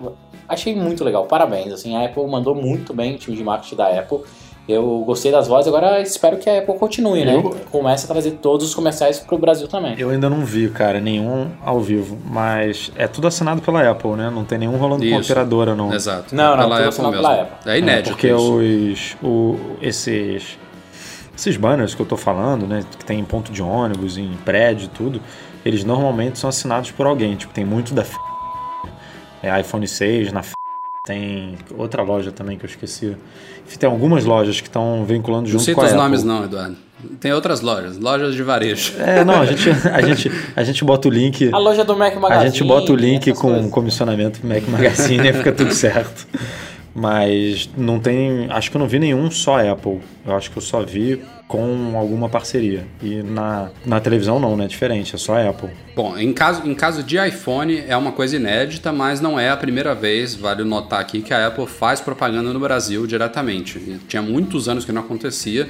achei 0.48 0.74
muito 0.74 1.04
legal. 1.04 1.26
Parabéns, 1.26 1.72
assim, 1.72 1.94
a 1.96 2.04
Apple 2.06 2.26
mandou 2.26 2.54
muito 2.54 2.92
bem, 2.94 3.14
o 3.14 3.18
time 3.18 3.36
de 3.36 3.44
marketing 3.44 3.76
da 3.76 3.88
Apple. 3.88 4.20
Eu 4.68 5.02
gostei 5.06 5.32
das 5.32 5.48
vozes, 5.48 5.66
agora 5.66 5.98
espero 6.02 6.36
que 6.36 6.48
a 6.50 6.58
Apple 6.58 6.78
continue, 6.78 7.24
né? 7.24 7.34
Eu- 7.36 7.56
Comece 7.70 8.04
a 8.04 8.08
trazer 8.08 8.32
todos 8.32 8.66
os 8.68 8.74
comerciais 8.74 9.18
pro 9.18 9.38
Brasil 9.38 9.66
também. 9.66 9.94
Eu 9.98 10.10
ainda 10.10 10.28
não 10.28 10.44
vi, 10.44 10.68
cara, 10.68 11.00
nenhum 11.00 11.48
ao 11.64 11.80
vivo, 11.80 12.18
mas 12.26 12.92
é 12.94 13.06
tudo 13.08 13.26
assinado 13.26 13.62
pela 13.62 13.90
Apple, 13.90 14.10
né? 14.10 14.28
Não 14.28 14.44
tem 14.44 14.58
nenhum 14.58 14.76
rolando 14.76 15.00
com 15.08 15.08
Isso. 15.20 15.32
operadora, 15.32 15.74
não. 15.74 15.90
Exato. 15.94 16.34
Não, 16.36 16.54
não, 16.54 16.64
pela 16.64 16.64
tudo 16.64 16.74
Apple 16.74 16.88
assinado 16.88 17.10
mesmo. 17.16 17.28
pela 17.28 17.42
Apple. 17.42 17.70
É 17.72 17.78
inédito. 17.78 18.10
porque 18.10 18.26
isso. 18.28 18.56
os, 18.56 19.16
o, 19.22 19.56
esses, 19.80 20.58
esses 21.34 21.56
banners 21.56 21.94
que 21.94 22.02
eu 22.02 22.06
tô 22.06 22.18
falando, 22.18 22.66
né? 22.66 22.84
Que 22.98 23.06
tem 23.06 23.18
em 23.18 23.24
ponto 23.24 23.50
de 23.50 23.62
ônibus, 23.62 24.18
em 24.18 24.32
prédio 24.44 24.84
e 24.84 24.88
tudo, 24.88 25.18
eles 25.64 25.82
normalmente 25.82 26.38
são 26.38 26.50
assinados 26.50 26.90
por 26.90 27.06
alguém. 27.06 27.36
Tipo, 27.36 27.54
tem 27.54 27.64
muito 27.64 27.94
da 27.94 28.02
F... 28.02 28.14
é, 29.42 29.60
iPhone 29.60 29.86
6 29.86 30.32
na 30.32 30.40
F... 30.40 30.52
Tem 31.04 31.56
outra 31.76 32.02
loja 32.02 32.30
também 32.30 32.58
que 32.58 32.66
eu 32.66 32.68
esqueci. 32.68 33.16
Enfim, 33.66 33.78
tem 33.78 33.88
algumas 33.88 34.24
lojas 34.26 34.60
que 34.60 34.66
estão 34.68 35.04
vinculando 35.06 35.44
Não 35.44 35.52
junto 35.52 35.64
cita 35.64 35.74
com 35.76 35.80
a 35.80 35.84
os 35.84 35.90
Apple. 35.92 36.02
nomes 36.02 36.22
não, 36.24 36.44
Eduardo. 36.44 36.76
Tem 37.20 37.32
outras 37.32 37.60
lojas, 37.60 37.96
lojas 37.96 38.34
de 38.34 38.42
varejo. 38.42 38.92
É, 38.98 39.24
não, 39.24 39.40
a 39.40 39.46
gente, 39.46 39.70
a 39.70 40.02
gente, 40.02 40.30
a 40.56 40.62
gente 40.64 40.84
bota 40.84 41.08
o 41.08 41.10
link. 41.10 41.48
A 41.52 41.58
loja 41.58 41.84
do 41.84 41.96
Mac 41.96 42.14
A 42.16 42.20
Magazine. 42.20 42.50
gente 42.50 42.64
bota 42.64 42.92
o 42.92 42.96
link 42.96 43.32
com 43.34 43.52
coisas. 43.52 43.70
comissionamento 43.70 44.40
pro 44.40 44.48
Mac 44.48 44.66
Magazine 44.68 45.28
e 45.28 45.32
fica 45.32 45.52
tudo 45.52 45.72
certo. 45.72 46.26
Mas 46.94 47.68
não 47.76 48.00
tem. 48.00 48.50
Acho 48.50 48.70
que 48.70 48.76
eu 48.76 48.80
não 48.80 48.88
vi 48.88 48.98
nenhum 48.98 49.30
só 49.30 49.58
Apple. 49.60 50.00
Eu 50.26 50.34
acho 50.34 50.50
que 50.50 50.56
eu 50.56 50.62
só 50.62 50.82
vi 50.82 51.22
com 51.48 51.96
alguma 51.96 52.28
parceria. 52.28 52.86
E 53.02 53.22
na, 53.22 53.70
na 53.84 53.98
televisão 53.98 54.38
não, 54.38 54.56
né? 54.56 54.64
É 54.64 54.68
diferente, 54.68 55.14
é 55.14 55.18
só 55.18 55.40
Apple. 55.48 55.70
Bom, 55.96 56.16
em 56.16 56.32
caso, 56.32 56.68
em 56.68 56.74
caso 56.74 57.02
de 57.02 57.16
iPhone 57.16 57.82
é 57.88 57.96
uma 57.96 58.12
coisa 58.12 58.36
inédita, 58.36 58.92
mas 58.92 59.20
não 59.20 59.40
é 59.40 59.48
a 59.48 59.56
primeira 59.56 59.94
vez, 59.94 60.34
vale 60.34 60.62
notar 60.62 61.00
aqui, 61.00 61.22
que 61.22 61.32
a 61.32 61.46
Apple 61.46 61.66
faz 61.66 62.00
propaganda 62.00 62.52
no 62.52 62.60
Brasil 62.60 63.06
diretamente. 63.06 63.78
E 63.78 63.98
tinha 64.06 64.20
muitos 64.20 64.68
anos 64.68 64.84
que 64.84 64.92
não 64.92 65.00
acontecia, 65.00 65.68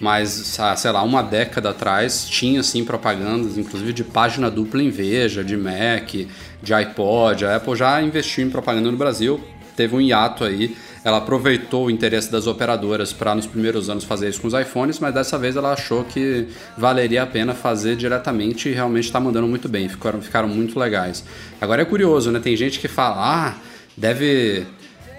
mas, 0.00 0.58
sei 0.76 0.90
lá, 0.90 1.02
uma 1.02 1.22
década 1.22 1.70
atrás 1.70 2.26
tinha 2.26 2.62
sim 2.62 2.84
propagandas, 2.84 3.58
inclusive 3.58 3.92
de 3.92 4.04
página 4.04 4.50
dupla 4.50 4.82
em 4.82 4.90
Veja, 4.90 5.44
de 5.44 5.56
Mac, 5.56 6.14
de 6.62 6.74
iPod. 6.74 7.44
A 7.44 7.56
Apple 7.56 7.76
já 7.76 8.00
investiu 8.00 8.46
em 8.46 8.50
propaganda 8.50 8.90
no 8.90 8.96
Brasil, 8.96 9.40
teve 9.78 9.94
um 9.94 10.00
hiato 10.00 10.42
aí. 10.42 10.76
Ela 11.04 11.18
aproveitou 11.18 11.86
o 11.86 11.90
interesse 11.90 12.30
das 12.30 12.48
operadoras 12.48 13.12
para 13.12 13.32
nos 13.32 13.46
primeiros 13.46 13.88
anos 13.88 14.02
fazer 14.02 14.28
isso 14.28 14.40
com 14.40 14.48
os 14.48 14.54
iPhones, 14.54 14.98
mas 14.98 15.14
dessa 15.14 15.38
vez 15.38 15.54
ela 15.54 15.72
achou 15.72 16.04
que 16.04 16.48
valeria 16.76 17.22
a 17.22 17.26
pena 17.26 17.54
fazer 17.54 17.94
diretamente 17.94 18.68
e 18.68 18.72
realmente 18.72 19.04
está 19.04 19.20
mandando 19.20 19.46
muito 19.46 19.68
bem, 19.68 19.88
ficaram, 19.88 20.20
ficaram 20.20 20.48
muito 20.48 20.78
legais. 20.78 21.24
Agora 21.60 21.82
é 21.82 21.84
curioso, 21.84 22.32
né? 22.32 22.40
Tem 22.40 22.56
gente 22.56 22.80
que 22.80 22.88
fala, 22.88 23.16
ah, 23.18 23.54
deve. 23.96 24.66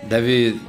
deve 0.03 0.59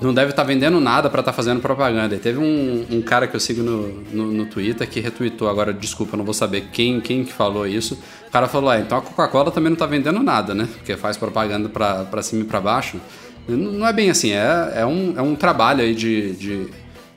não 0.00 0.14
deve 0.14 0.30
estar 0.30 0.44
vendendo 0.44 0.78
nada 0.78 1.10
para 1.10 1.20
estar 1.20 1.32
fazendo 1.32 1.60
propaganda. 1.60 2.14
E 2.14 2.18
teve 2.18 2.38
um, 2.38 2.86
um 2.90 3.02
cara 3.02 3.26
que 3.26 3.34
eu 3.34 3.40
sigo 3.40 3.62
no, 3.62 3.88
no, 4.12 4.26
no 4.30 4.46
Twitter 4.46 4.88
que 4.88 5.00
retweetou, 5.00 5.48
agora 5.48 5.72
desculpa, 5.72 6.16
não 6.16 6.24
vou 6.24 6.34
saber 6.34 6.68
quem, 6.72 7.00
quem 7.00 7.24
que 7.24 7.32
falou 7.32 7.66
isso. 7.66 7.98
O 8.28 8.30
cara 8.30 8.46
falou, 8.46 8.70
ah, 8.70 8.78
então 8.78 8.98
a 8.98 9.02
Coca-Cola 9.02 9.50
também 9.50 9.70
não 9.70 9.74
está 9.74 9.86
vendendo 9.86 10.22
nada, 10.22 10.54
né? 10.54 10.68
Porque 10.74 10.96
faz 10.96 11.16
propaganda 11.16 11.68
para 11.68 12.22
cima 12.22 12.42
e 12.42 12.44
para 12.44 12.60
baixo. 12.60 13.00
Não 13.48 13.86
é 13.86 13.92
bem 13.92 14.10
assim, 14.10 14.30
é, 14.32 14.72
é, 14.76 14.86
um, 14.86 15.14
é 15.16 15.22
um 15.22 15.34
trabalho 15.34 15.82
aí 15.82 15.94
de, 15.94 16.32
de 16.32 16.66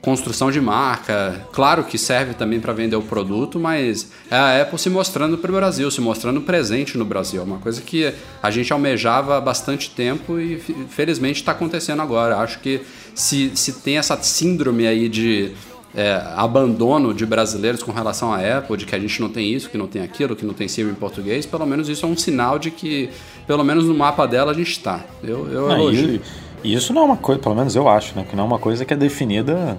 construção 0.00 0.50
de 0.50 0.60
marca. 0.60 1.46
Claro 1.52 1.84
que 1.84 1.96
serve 1.96 2.34
também 2.34 2.60
para 2.60 2.72
vender 2.72 2.96
o 2.96 3.02
produto, 3.02 3.58
mas 3.60 4.10
é 4.30 4.36
a 4.36 4.62
Apple 4.62 4.78
se 4.78 4.90
mostrando 4.90 5.38
para 5.38 5.50
o 5.50 5.54
Brasil, 5.54 5.90
se 5.90 6.00
mostrando 6.00 6.40
presente 6.40 6.98
no 6.98 7.04
Brasil. 7.04 7.40
É 7.40 7.44
uma 7.44 7.58
coisa 7.58 7.80
que 7.80 8.12
a 8.42 8.50
gente 8.50 8.72
almejava 8.72 9.36
há 9.36 9.40
bastante 9.40 9.90
tempo 9.90 10.38
e 10.38 10.58
fe- 10.58 10.74
felizmente 10.90 11.40
está 11.40 11.52
acontecendo 11.52 12.02
agora. 12.02 12.36
Acho 12.38 12.58
que 12.58 12.80
se, 13.14 13.52
se 13.54 13.74
tem 13.80 13.96
essa 13.96 14.20
síndrome 14.20 14.86
aí 14.86 15.08
de 15.08 15.52
é, 15.96 16.20
abandono 16.34 17.14
de 17.14 17.24
brasileiros 17.24 17.82
com 17.82 17.92
relação 17.92 18.32
à 18.32 18.58
Apple, 18.58 18.76
de 18.76 18.84
que 18.84 18.94
a 18.94 18.98
gente 18.98 19.20
não 19.20 19.28
tem 19.28 19.52
isso, 19.52 19.70
que 19.70 19.78
não 19.78 19.86
tem 19.86 20.02
aquilo, 20.02 20.34
que 20.34 20.44
não 20.44 20.52
tem 20.52 20.66
Siri 20.66 20.90
em 20.90 20.94
português, 20.94 21.46
pelo 21.46 21.64
menos 21.64 21.88
isso 21.88 22.04
é 22.04 22.08
um 22.08 22.16
sinal 22.16 22.58
de 22.58 22.70
que, 22.70 23.10
pelo 23.46 23.62
menos 23.64 23.84
no 23.84 23.94
mapa 23.94 24.26
dela, 24.26 24.50
a 24.50 24.54
gente 24.54 24.72
está. 24.72 25.00
Eu, 25.22 25.48
eu 25.50 25.68
Não, 25.68 25.78
elogio. 25.78 26.20
e, 26.64 26.74
isso 26.74 26.92
não 26.92 27.02
é 27.02 27.04
uma 27.04 27.16
coisa, 27.16 27.40
pelo 27.40 27.54
menos 27.54 27.76
eu 27.76 27.88
acho, 27.88 28.16
né? 28.16 28.26
Que 28.28 28.34
não 28.34 28.44
é 28.44 28.46
uma 28.46 28.58
coisa 28.58 28.84
que 28.84 28.92
é 28.92 28.96
definida 28.96 29.78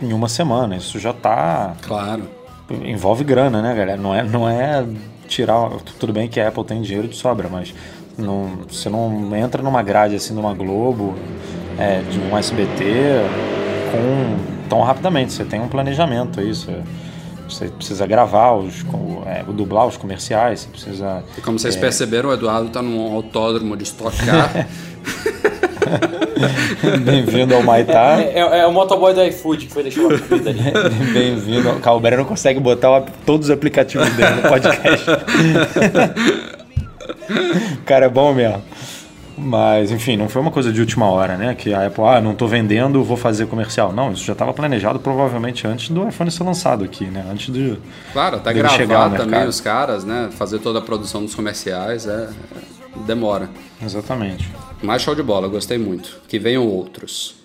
em 0.00 0.12
uma 0.12 0.28
semana. 0.28 0.76
Isso 0.76 0.98
já 0.98 1.12
tá. 1.12 1.74
Claro. 1.82 2.24
Envolve 2.84 3.24
grana, 3.24 3.62
né, 3.62 3.74
galera? 3.74 3.96
Não 3.96 4.14
é, 4.14 4.22
não 4.22 4.48
é 4.48 4.84
tirar. 5.26 5.70
Tudo 5.98 6.12
bem 6.12 6.28
que 6.28 6.38
a 6.38 6.48
Apple 6.48 6.64
tem 6.64 6.82
dinheiro 6.82 7.08
de 7.08 7.16
sobra, 7.16 7.48
mas 7.48 7.72
não, 8.18 8.58
você 8.68 8.90
não 8.90 9.34
entra 9.34 9.62
numa 9.62 9.82
grade 9.82 10.14
assim 10.14 10.34
numa 10.34 10.52
Globo, 10.52 11.14
é, 11.78 12.02
de 12.02 12.18
um 12.18 12.36
SBT 12.36 12.84
com 13.92 14.59
tão 14.70 14.80
rapidamente. 14.82 15.32
Você 15.34 15.44
tem 15.44 15.60
um 15.60 15.68
planejamento 15.68 16.40
aí. 16.40 16.54
Você, 16.54 16.78
você 17.48 17.66
precisa 17.68 18.06
gravar 18.06 18.52
os, 18.52 18.82
com- 18.84 19.22
é, 19.26 19.42
dublar 19.42 19.86
os 19.86 19.96
comerciais, 19.98 20.60
você 20.60 20.68
precisa. 20.68 21.22
E 21.36 21.40
como 21.42 21.58
vocês 21.58 21.76
É. 21.76 21.80
perceberam, 21.80 22.30
o 22.30 22.32
Eduardo 22.32 22.70
tá 22.70 22.80
num 22.80 23.12
autódromo 23.14 23.76
de 23.76 23.82
Stock 23.84 24.16
Car. 24.24 24.66
Bem-vindo 27.04 27.54
ao 27.54 27.62
Maitá. 27.62 28.18
É, 28.20 28.38
é- 28.38 28.58
é 28.60 28.66
o 28.66 28.72
motoboy 28.72 29.12
do 29.12 29.22
iFood 29.24 29.66
que 29.66 29.72
foi 29.72 29.82
deixar 29.82 30.02
uma 30.02 30.16
comida 30.18 30.50
ali. 30.50 30.62
Bem-vindo. 31.12 31.68
ao- 31.68 31.76
Calbeira 31.80 32.16
não 32.16 32.24
consegue 32.24 32.60
botar 32.60 32.90
o- 32.90 33.04
todos 33.26 33.46
os 33.48 33.50
aplicativos 33.50 34.08
dele 34.10 34.30
no 34.36 34.42
podcast. 34.48 35.06
o 37.80 37.84
cara 37.84 38.06
é 38.06 38.08
bom 38.08 38.32
mesmo. 38.32 38.62
Mas, 39.40 39.90
enfim, 39.90 40.16
não 40.16 40.28
foi 40.28 40.42
uma 40.42 40.50
coisa 40.50 40.72
de 40.72 40.80
última 40.80 41.06
hora, 41.06 41.36
né? 41.36 41.54
Que 41.54 41.72
a 41.72 41.86
Apple, 41.86 42.04
ah, 42.04 42.20
não 42.20 42.34
tô 42.34 42.46
vendendo, 42.46 43.02
vou 43.02 43.16
fazer 43.16 43.46
comercial. 43.46 43.92
Não, 43.92 44.12
isso 44.12 44.24
já 44.24 44.34
estava 44.34 44.52
planejado 44.52 45.00
provavelmente 45.00 45.66
antes 45.66 45.88
do 45.88 46.06
iPhone 46.06 46.30
ser 46.30 46.44
lançado 46.44 46.84
aqui, 46.84 47.06
né? 47.06 47.24
Antes 47.30 47.52
de. 47.52 47.78
Claro, 48.12 48.36
até 48.36 48.52
Deve 48.52 48.68
chegar 48.68 49.08
gravar 49.08 49.16
também 49.16 49.46
os 49.46 49.60
caras, 49.60 50.04
né? 50.04 50.28
Fazer 50.32 50.58
toda 50.58 50.78
a 50.78 50.82
produção 50.82 51.24
dos 51.24 51.34
comerciais, 51.34 52.06
é, 52.06 52.28
é- 52.28 53.06
demora. 53.06 53.48
Exatamente. 53.82 54.48
Mas 54.82 55.02
show 55.02 55.14
de 55.14 55.22
bola, 55.22 55.48
gostei 55.48 55.78
muito. 55.78 56.20
Que 56.28 56.38
venham 56.38 56.66
outros. 56.66 57.39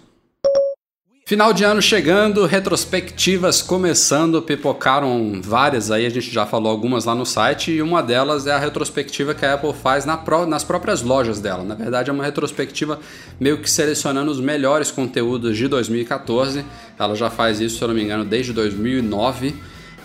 Final 1.28 1.54
de 1.54 1.64
ano 1.64 1.82
chegando, 1.82 2.46
retrospectivas 2.46 3.60
começando, 3.60 4.40
pipocaram 4.44 5.42
várias 5.44 5.90
aí, 5.90 6.06
a 6.06 6.10
gente 6.12 6.30
já 6.32 6.46
falou 6.46 6.72
algumas 6.72 7.06
lá 7.06 7.16
no 7.16 7.26
site, 7.26 7.72
e 7.72 7.82
uma 7.82 8.04
delas 8.04 8.46
é 8.46 8.52
a 8.52 8.60
retrospectiva 8.60 9.34
que 9.34 9.44
a 9.44 9.56
Apple 9.56 9.74
faz 9.74 10.06
na 10.06 10.18
pró- 10.18 10.46
nas 10.46 10.64
próprias 10.64 11.02
lojas 11.02 11.40
dela. 11.40 11.64
Na 11.64 11.74
verdade, 11.74 12.12
é 12.12 12.14
uma 12.14 12.24
retrospectiva 12.24 13.00
meio 13.40 13.58
que 13.58 13.68
selecionando 13.68 14.30
os 14.30 14.40
melhores 14.40 14.92
conteúdos 14.92 15.58
de 15.58 15.68
2014. 15.68 16.64
Ela 17.00 17.16
já 17.16 17.32
faz 17.32 17.60
isso, 17.60 17.78
se 17.80 17.84
eu 17.84 17.88
não 17.88 17.96
me 17.96 18.04
engano, 18.04 18.24
desde 18.24 18.54
2009. 18.54 19.56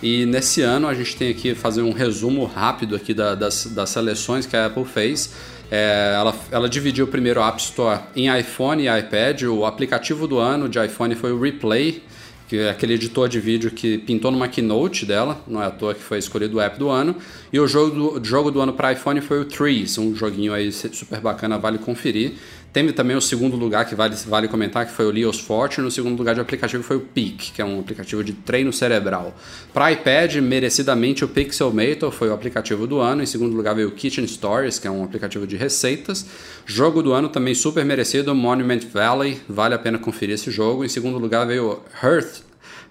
E 0.01 0.25
nesse 0.25 0.63
ano 0.63 0.87
a 0.87 0.95
gente 0.95 1.15
tem 1.15 1.29
aqui 1.29 1.53
fazer 1.53 1.83
um 1.83 1.91
resumo 1.91 2.45
rápido 2.45 2.95
aqui 2.95 3.13
da- 3.13 3.35
das, 3.35 3.67
das 3.67 3.91
seleções 3.91 4.47
que 4.47 4.57
a 4.57 4.65
Apple 4.65 4.85
fez. 4.85 5.31
É, 5.71 6.15
ela, 6.15 6.35
ela 6.51 6.69
dividiu 6.69 7.07
primeiro 7.07 7.41
App 7.41 7.61
Store 7.61 8.01
em 8.13 8.27
iPhone 8.37 8.83
e 8.83 8.99
iPad. 8.99 9.43
O 9.43 9.65
aplicativo 9.65 10.27
do 10.27 10.37
ano 10.37 10.67
de 10.67 10.77
iPhone 10.85 11.15
foi 11.15 11.31
o 11.31 11.39
Replay, 11.39 12.03
que 12.49 12.57
é 12.57 12.69
aquele 12.69 12.95
editor 12.95 13.29
de 13.29 13.39
vídeo 13.39 13.71
que 13.71 13.97
pintou 13.97 14.29
numa 14.29 14.49
keynote 14.49 15.05
dela, 15.05 15.41
não 15.47 15.63
é 15.63 15.67
à 15.67 15.71
toa 15.71 15.93
que 15.93 16.01
foi 16.01 16.17
escolhido 16.17 16.57
o 16.57 16.59
app 16.59 16.77
do 16.77 16.89
ano. 16.89 17.15
E 17.53 17.57
o 17.57 17.65
jogo 17.65 18.19
do, 18.19 18.25
jogo 18.25 18.51
do 18.51 18.59
ano 18.59 18.73
para 18.73 18.91
iPhone 18.91 19.21
foi 19.21 19.39
o 19.39 19.45
Trees, 19.45 19.97
um 19.97 20.13
joguinho 20.13 20.53
aí 20.53 20.69
super 20.73 21.21
bacana, 21.21 21.57
vale 21.57 21.77
conferir. 21.77 22.33
Teve 22.73 22.93
também 22.93 23.17
o 23.17 23.21
segundo 23.21 23.57
lugar 23.57 23.85
que 23.85 23.93
vale, 23.95 24.15
vale 24.25 24.47
comentar, 24.47 24.85
que 24.85 24.93
foi 24.93 25.05
o 25.05 25.11
Leo's 25.11 25.39
Fortune. 25.39 25.87
O 25.87 25.91
segundo 25.91 26.17
lugar 26.17 26.33
de 26.33 26.39
aplicativo 26.39 26.81
foi 26.81 26.95
o 26.95 27.01
Peak, 27.01 27.51
que 27.51 27.61
é 27.61 27.65
um 27.65 27.81
aplicativo 27.81 28.23
de 28.23 28.31
treino 28.31 28.71
cerebral. 28.71 29.35
Para 29.73 29.91
iPad, 29.91 30.37
merecidamente 30.37 31.25
o 31.25 31.27
Pixelmator 31.27 32.11
foi 32.11 32.29
o 32.29 32.33
aplicativo 32.33 32.87
do 32.87 32.99
ano. 32.99 33.21
Em 33.21 33.25
segundo 33.25 33.55
lugar 33.57 33.75
veio 33.75 33.89
o 33.89 33.91
Kitchen 33.91 34.25
Stories, 34.25 34.79
que 34.79 34.87
é 34.87 34.91
um 34.91 35.03
aplicativo 35.03 35.45
de 35.45 35.57
receitas. 35.57 36.25
Jogo 36.65 37.03
do 37.03 37.11
ano 37.11 37.27
também 37.27 37.53
super 37.53 37.83
merecido, 37.83 38.33
Monument 38.33 38.81
Valley. 38.91 39.41
Vale 39.49 39.75
a 39.75 39.79
pena 39.79 39.97
conferir 39.97 40.35
esse 40.35 40.49
jogo. 40.49 40.85
Em 40.85 40.89
segundo 40.89 41.17
lugar 41.17 41.45
veio 41.45 41.81
Hearth, 42.01 42.41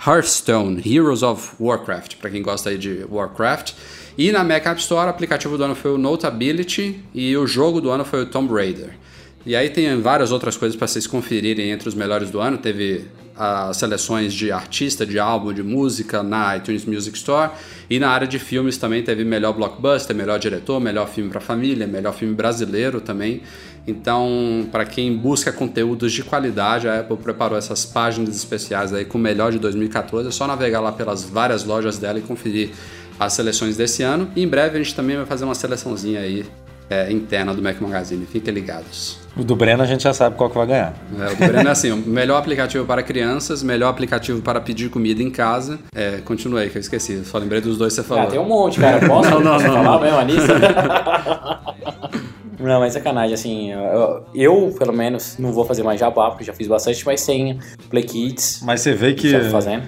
Hearthstone, 0.07 0.83
Heroes 0.85 1.23
of 1.23 1.55
Warcraft, 1.59 2.17
para 2.17 2.29
quem 2.29 2.43
gosta 2.43 2.69
aí 2.69 2.77
de 2.77 3.07
Warcraft. 3.11 3.73
E 4.19 4.31
na 4.31 4.45
Mac 4.45 4.67
App 4.67 4.79
Store, 4.79 5.07
o 5.07 5.11
aplicativo 5.11 5.57
do 5.57 5.65
ano 5.65 5.75
foi 5.75 5.91
o 5.91 5.97
Notability 5.97 7.01
e 7.15 7.35
o 7.35 7.47
jogo 7.47 7.81
do 7.81 7.91
ano 7.91 8.05
foi 8.05 8.23
o 8.23 8.27
Tomb 8.27 8.53
Raider. 8.53 9.01
E 9.45 9.57
aí 9.57 9.71
tem 9.71 9.99
várias 10.01 10.33
outras 10.33 10.57
coisas 10.57 10.77
para 10.77 10.87
vocês 10.87 11.07
conferirem 11.07 11.71
entre 11.71 11.89
os 11.89 11.95
melhores 11.95 12.31
do 12.31 12.41
ano. 12.41 12.59
Teve 12.59 13.07
as 13.35 13.79
seleções 13.79 14.35
de 14.35 14.53
artista, 14.53 15.07
de 15.07 15.19
álbum, 15.19 15.51
de 15.51 15.63
música 15.63 16.23
na 16.23 16.59
iTunes 16.59 16.85
Music 16.85 17.17
Store. 17.17 17.51
E 17.89 17.99
na 17.99 18.11
área 18.11 18.27
de 18.27 18.39
filmes 18.39 18.77
também 18.77 19.03
teve 19.03 19.25
melhor 19.25 19.55
blockbuster, 19.55 20.15
melhor 20.15 20.39
diretor, 20.39 20.79
melhor 20.79 21.09
filme 21.09 21.31
para 21.31 21.41
família, 21.41 21.87
melhor 21.87 22.13
filme 22.13 22.35
brasileiro 22.35 23.01
também. 23.01 23.41
Então, 23.87 24.69
para 24.71 24.85
quem 24.85 25.17
busca 25.17 25.51
conteúdos 25.51 26.13
de 26.13 26.23
qualidade, 26.23 26.87
a 26.87 27.01
Apple 27.01 27.17
preparou 27.17 27.57
essas 27.57 27.87
páginas 27.87 28.37
especiais 28.37 28.93
aí 28.93 29.07
com 29.07 29.17
o 29.17 29.21
melhor 29.21 29.53
de 29.53 29.59
2014. 29.59 30.29
É 30.29 30.31
só 30.31 30.47
navegar 30.47 30.81
lá 30.81 30.93
pelas 30.93 31.25
várias 31.25 31.65
lojas 31.65 31.97
dela 31.97 32.19
e 32.19 32.23
conferir 32.23 32.73
as 33.19 33.33
seleções 33.33 33.75
desse 33.75 34.03
ano. 34.03 34.31
E 34.37 34.43
em 34.43 34.49
breve 34.49 34.79
a 34.79 34.83
gente 34.83 34.95
também 34.95 35.17
vai 35.17 35.25
fazer 35.25 35.47
uma 35.47 35.55
seleçãozinha 35.55 36.21
aí 36.21 36.45
é, 36.91 37.11
interna 37.13 37.55
do 37.55 37.63
Mac 37.63 37.81
Magazine. 37.81 38.27
Fiquem 38.27 38.53
ligados. 38.53 39.19
O 39.37 39.45
do 39.45 39.55
Breno 39.55 39.83
a 39.83 39.87
gente 39.87 40.03
já 40.03 40.13
sabe 40.13 40.37
qual 40.37 40.51
que 40.51 40.57
vai 40.59 40.67
ganhar. 40.67 40.93
É, 41.19 41.27
o 41.33 41.37
do 41.37 41.47
Breno 41.47 41.69
é 41.69 41.73
assim, 41.73 41.93
o 41.93 41.97
melhor 41.97 42.37
aplicativo 42.37 42.85
para 42.85 43.03
crianças, 43.03 43.63
melhor 43.63 43.89
aplicativo 43.89 44.43
para 44.43 44.61
pedir 44.61 44.91
comida 44.91 45.23
em 45.23 45.31
casa. 45.31 45.79
É, 45.95 46.19
continua 46.25 46.61
aí, 46.61 46.69
que 46.69 46.77
eu 46.77 46.81
esqueci. 46.81 47.25
Só 47.25 47.39
lembrei 47.39 47.61
dos 47.61 47.79
dois 47.79 47.95
que 47.95 48.03
você 48.03 48.07
falou. 48.07 48.25
Ah, 48.25 48.27
tem 48.27 48.41
um 48.41 48.45
monte, 48.49 48.81
cara. 48.81 49.07
Posso 49.07 49.31
Não, 49.31 49.39
não, 49.41 49.53
não, 49.53 49.61
falar 49.61 49.83
não. 49.83 50.01
mesmo 50.01 50.19
a 50.19 50.25
lista? 50.25 50.55
Não, 52.59 52.79
mas 52.79 52.93
sacanagem, 52.93 53.33
assim, 53.35 53.73
eu, 53.73 54.23
eu, 54.35 54.75
pelo 54.79 54.93
menos 54.93 55.39
não 55.39 55.51
vou 55.51 55.65
fazer 55.65 55.83
mais 55.83 55.99
jabá, 55.99 56.29
porque 56.31 56.45
já 56.45 56.53
fiz 56.53 56.69
bastante, 56.69 57.05
mas 57.07 57.25
tem 57.25 57.59
Play 57.89 58.03
Kids, 58.05 58.61
Mas 58.63 58.83
você 58.83 58.93
vê 58.93 59.15
que. 59.15 59.31
já 59.31 59.41
fazendo. 59.49 59.85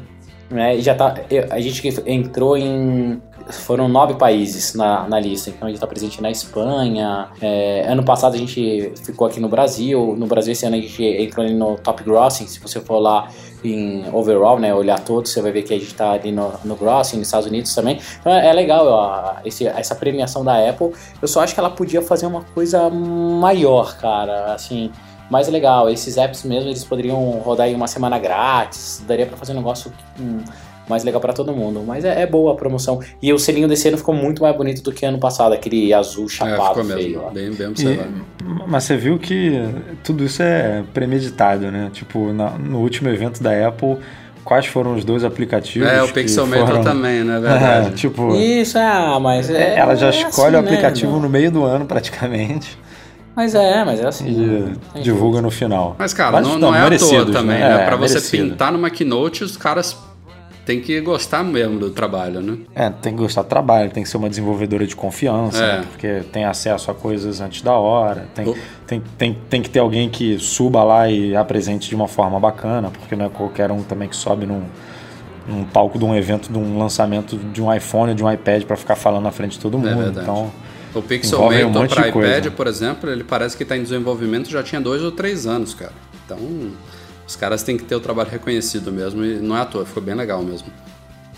Né? 0.50 0.76
E 0.76 0.80
já 0.80 0.94
tá. 0.94 1.14
eu- 1.30 1.48
A 1.50 1.60
gente 1.60 1.82
que 1.82 1.88
entrou 2.06 2.56
em. 2.56 3.20
Foram 3.50 3.88
nove 3.88 4.14
países 4.14 4.74
na, 4.74 5.09
na 5.09 5.18
lista, 5.18 5.50
então 5.50 5.68
a 5.68 5.70
gente 5.70 5.81
tá 5.81 5.87
presente 5.87 6.20
na 6.20 6.31
Espanha. 6.31 7.28
é, 7.40 7.87
ano 7.88 8.05
passado 8.05 8.35
a 8.35 8.38
gente 8.38 8.92
ficou 9.02 9.26
aqui 9.26 9.40
no 9.40 9.48
Brasil. 9.48 10.14
No 10.16 10.26
Brasil, 10.26 10.52
esse 10.52 10.66
ano 10.66 10.76
a 10.76 10.81
gente 10.81 11.02
entrou 11.02 11.44
ali 11.44 11.55
no 11.55 11.76
Top 11.76 12.02
Grossing. 12.02 12.46
Se 12.46 12.61
você 12.61 12.81
for 12.81 12.98
lá 12.98 13.28
em 13.64 14.05
overall, 14.12 14.59
né, 14.59 14.74
olhar 14.74 14.98
todos, 15.00 15.31
você 15.31 15.40
vai 15.40 15.52
ver 15.52 15.62
que 15.62 15.72
a 15.72 15.78
gente 15.78 15.94
tá 15.94 16.12
ali 16.12 16.33
no, 16.33 16.52
no 16.64 16.76
Grossing, 16.76 17.18
nos 17.18 17.28
Estados 17.28 17.46
Unidos 17.46 17.74
também. 17.74 18.00
Então 18.20 18.33
é, 18.33 18.48
é 18.48 18.52
legal 18.52 18.87
ó, 18.87 19.35
esse, 19.44 19.66
essa 19.66 19.94
premiação 19.94 20.44
da 20.44 20.68
Apple. 20.68 20.92
Eu 21.20 21.28
só 21.28 21.40
acho 21.40 21.55
que 21.55 21.61
ela 21.61 21.70
podia 21.70 22.02
fazer 22.02 22.26
uma 22.26 22.42
coisa 22.55 22.90
maior, 22.90 23.96
cara. 23.96 24.55
Assim, 24.55 24.90
mais 25.31 25.48
legal. 25.48 25.88
Esses 25.88 26.16
apps 26.18 26.44
mesmo, 26.44 26.68
eles 26.68 26.85
poderiam 26.85 27.18
rodar 27.38 27.68
em 27.68 27.74
uma 27.74 27.87
semana 27.87 28.18
grátis. 28.18 29.02
Daria 29.07 29.26
pra 29.26 29.37
fazer 29.37 29.52
um 29.52 29.57
negócio 29.57 29.92
hum, 30.20 30.40
mais 30.88 31.05
legal 31.05 31.21
pra 31.21 31.33
todo 31.33 31.53
mundo. 31.53 31.83
Mas 31.87 32.05
é, 32.05 32.23
é 32.23 32.27
boa 32.27 32.53
a 32.53 32.57
promoção. 32.57 33.01
E 33.23 33.33
o 33.33 33.38
selinho 33.38 33.68
desse 33.68 33.88
ano 33.88 33.97
ficou 33.99 34.14
muito 34.14 34.42
mais 34.42 34.57
bonito 34.57 34.83
do 34.83 34.92
que 34.92 35.05
ano 35.07 35.18
passado. 35.18 35.53
Aquele 35.53 35.92
azul 35.95 36.27
É, 36.27 36.29
chapado 36.29 36.81
ficou 36.81 36.85
feio. 36.97 37.18
mesmo. 37.21 37.31
Bem, 37.31 37.51
bem 37.53 37.66
E- 37.66 37.71
observado. 37.71 38.11
mas 38.66 38.85
você 38.85 38.97
viu 38.97 39.18
que 39.18 39.61
tudo 40.05 40.25
isso 40.25 40.42
é 40.42 40.83
premeditado, 40.92 41.71
né? 41.71 41.90
Tipo, 41.92 42.33
na- 42.33 42.51
no 42.59 42.79
último 42.81 43.09
evento 43.09 43.42
da 43.42 43.68
Apple, 43.68 43.97
quais 44.45 44.66
foram 44.66 44.95
os 44.97 45.05
dois 45.05 45.25
aplicativos? 45.25 45.88
É, 45.88 46.03
o 46.03 46.09
que 46.09 46.14
Pixelmator 46.14 46.66
foram... 46.66 46.83
também, 46.83 47.23
né? 47.23 47.37
É, 47.38 47.40
Verdade. 47.40 47.90
tipo, 47.97 48.35
Isso, 48.35 48.77
ah, 48.79 49.18
mas 49.21 49.49
é, 49.49 49.77
ela 49.79 49.95
já 49.95 50.09
é 50.09 50.11
escolhe 50.11 50.57
assim, 50.57 50.57
o 50.57 50.59
aplicativo 50.68 51.16
né? 51.16 51.23
no 51.23 51.29
meio 51.29 51.51
do 51.51 51.64
ano, 51.64 51.87
praticamente, 51.87 52.77
Mas 53.37 53.55
é, 53.55 53.83
mas 53.85 53.99
é 54.01 54.07
assim. 54.09 54.29
e 54.29 54.73
Tem 54.92 55.03
divulga 55.03 55.40
no 55.40 55.51
final. 55.51 55.97
Mas, 55.99 56.12
cara, 56.12 56.33
Mas 56.33 56.47
não, 56.47 56.59
não, 56.59 56.71
não 56.73 56.75
é 56.77 56.83
à 56.95 56.99
toa 56.99 57.25
também, 57.27 57.59
né? 57.61 57.77
né? 57.77 57.83
É, 57.83 57.87
pra 57.87 57.97
você 57.97 58.14
merecido. 58.14 58.51
pintar 58.51 58.71
numa 58.73 58.90
keynote, 58.90 59.42
os 59.45 59.57
caras 59.57 59.97
têm 60.64 60.81
que 60.81 61.01
gostar 61.01 61.42
mesmo 61.42 61.79
do 61.79 61.90
trabalho, 61.90 62.40
né? 62.40 62.59
É, 62.75 62.88
tem 62.90 63.12
que 63.14 63.18
gostar 63.20 63.42
do 63.42 63.48
trabalho, 63.48 63.90
tem 63.90 64.03
que 64.03 64.09
ser 64.09 64.16
uma 64.16 64.29
desenvolvedora 64.29 64.87
de 64.87 64.94
confiança, 64.94 65.62
É. 65.62 65.79
né? 65.81 65.85
porque 65.90 66.22
tem 66.33 66.44
acesso 66.44 66.90
a 66.90 66.94
coisas 66.94 67.40
antes 67.40 67.62
da 67.62 67.72
hora, 67.72 68.27
tem, 68.35 68.55
tem, 68.87 69.03
tem, 69.18 69.38
tem 69.51 69.62
que 69.62 69.68
ter 69.70 69.81
alguém 69.81 70.09
que 70.09 70.38
suba 70.38 70.83
lá 70.85 71.09
e 71.09 71.35
apresente 71.35 71.88
de 71.88 71.94
uma 71.94 72.07
forma 72.09 72.38
bacana, 72.38 72.90
porque 72.90 73.16
não 73.16 73.27
é 73.27 73.29
qualquer 73.29 73.70
um 73.72 73.83
também 73.83 74.09
que 74.09 74.16
sobe 74.16 74.46
num, 74.46 74.62
num 75.48 75.64
palco 75.64 75.98
de 75.98 76.05
um 76.05 76.14
evento, 76.14 76.53
de 76.53 76.59
um 76.59 76.79
lançamento 76.79 77.37
de 77.37 77.61
um 77.61 77.72
iPhone, 77.75 78.14
de 78.14 78.22
um 78.22 78.31
iPad 78.31 78.62
para 78.64 78.77
ficar 78.77 78.94
falando 78.96 79.25
na 79.25 79.33
frente 79.33 79.53
de 79.53 79.59
todo 79.59 79.77
mundo. 79.79 80.18
É 80.18 80.22
então, 80.22 80.53
O 80.94 80.98
Envolve 80.98 81.05
um 81.05 81.09
Pixelmator 81.09 81.72
monte 81.72 81.94
para 81.94 82.09
iPad, 82.09 82.12
coisa. 82.12 82.51
por 82.53 82.66
exemplo, 82.66 83.11
ele 83.11 83.25
parece 83.25 83.57
que 83.57 83.62
está 83.64 83.77
em 83.77 83.83
desenvolvimento 83.83 84.48
já 84.51 84.62
tinha 84.62 84.81
dois 84.81 85.03
ou 85.03 85.11
três 85.11 85.46
anos, 85.46 85.75
cara. 85.75 85.92
Então, 86.25 86.38
os 87.26 87.37
caras 87.37 87.62
têm 87.62 87.76
que 87.76 87.85
ter 87.85 87.94
o 87.94 88.00
trabalho 88.00 88.30
reconhecido 88.30 88.90
mesmo 88.92 89.24
e 89.24 89.37
não 89.37 89.56
é 89.56 89.61
à 89.61 89.64
toa, 89.64 89.87
ficou 89.87 90.02
bem 90.02 90.14
legal 90.14 90.42
mesmo. 90.42 90.68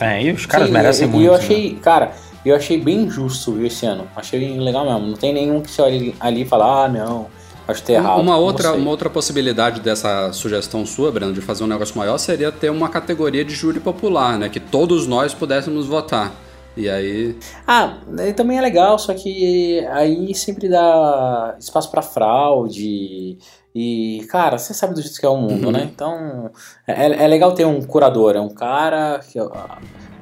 é, 0.01 0.23
e 0.23 0.33
os 0.33 0.47
caras 0.47 0.69
Sim, 0.69 0.73
merecem 0.73 1.07
e, 1.07 1.11
muito. 1.11 1.23
E 1.23 1.27
eu 1.27 1.33
né? 1.33 1.39
achei, 1.39 1.75
cara, 1.77 2.13
eu 2.45 2.55
achei 2.55 2.81
bem 2.81 3.09
justo 3.09 3.53
viu, 3.53 3.67
esse 3.67 3.87
ano. 3.87 4.07
Achei 4.15 4.59
legal 4.59 4.85
mesmo. 4.85 5.09
Não 5.09 5.17
tem 5.17 5.33
nenhum 5.33 5.61
que 5.61 5.71
você 5.71 5.81
olhe 5.83 6.15
ali 6.21 6.43
e 6.43 6.45
fala, 6.45 6.85
ah, 6.85 6.89
não, 6.89 7.27
acho 7.67 7.81
que 7.81 7.87
tá 7.87 7.93
errado. 7.95 8.21
Uma 8.21 8.37
outra, 8.37 8.73
uma 8.73 8.91
outra 8.91 9.09
possibilidade 9.09 9.81
dessa 9.81 10.33
sugestão 10.33 10.85
sua, 10.85 11.11
Breno, 11.11 11.33
de 11.33 11.41
fazer 11.41 11.65
um 11.65 11.69
negócio 11.69 11.97
maior 11.97 12.19
seria 12.19 12.53
ter 12.53 12.71
uma 12.71 12.89
categoria 12.89 13.45
de 13.45 13.55
júri 13.55 13.81
popular, 13.81 14.39
né? 14.39 14.49
Que 14.49 14.61
todos 14.61 15.07
nós 15.07 15.33
pudéssemos 15.33 15.87
votar. 15.87 16.33
E 16.77 16.89
aí. 16.89 17.37
Ah, 17.67 17.99
né, 18.07 18.33
também 18.33 18.59
é 18.59 18.61
legal, 18.61 18.99
só 18.99 19.15
que 19.15 19.79
aí 19.93 20.35
sempre 20.35 20.69
dá 20.69 21.55
espaço 21.59 21.91
pra 21.91 22.03
fraude. 22.03 23.39
E, 23.75 24.25
cara, 24.31 24.57
você 24.57 24.73
sabe 24.73 24.95
do 24.95 25.03
jeito 25.03 25.19
que 25.19 25.27
é 25.27 25.29
o 25.29 25.37
mundo, 25.37 25.67
Uhum. 25.67 25.73
né? 25.73 25.91
Então, 25.93 26.51
é, 26.87 27.25
é 27.25 27.27
legal 27.27 27.53
ter 27.55 27.65
um 27.65 27.83
curador, 27.83 28.37
é 28.37 28.41
um 28.41 28.55
cara 28.55 29.19
que. 29.19 29.39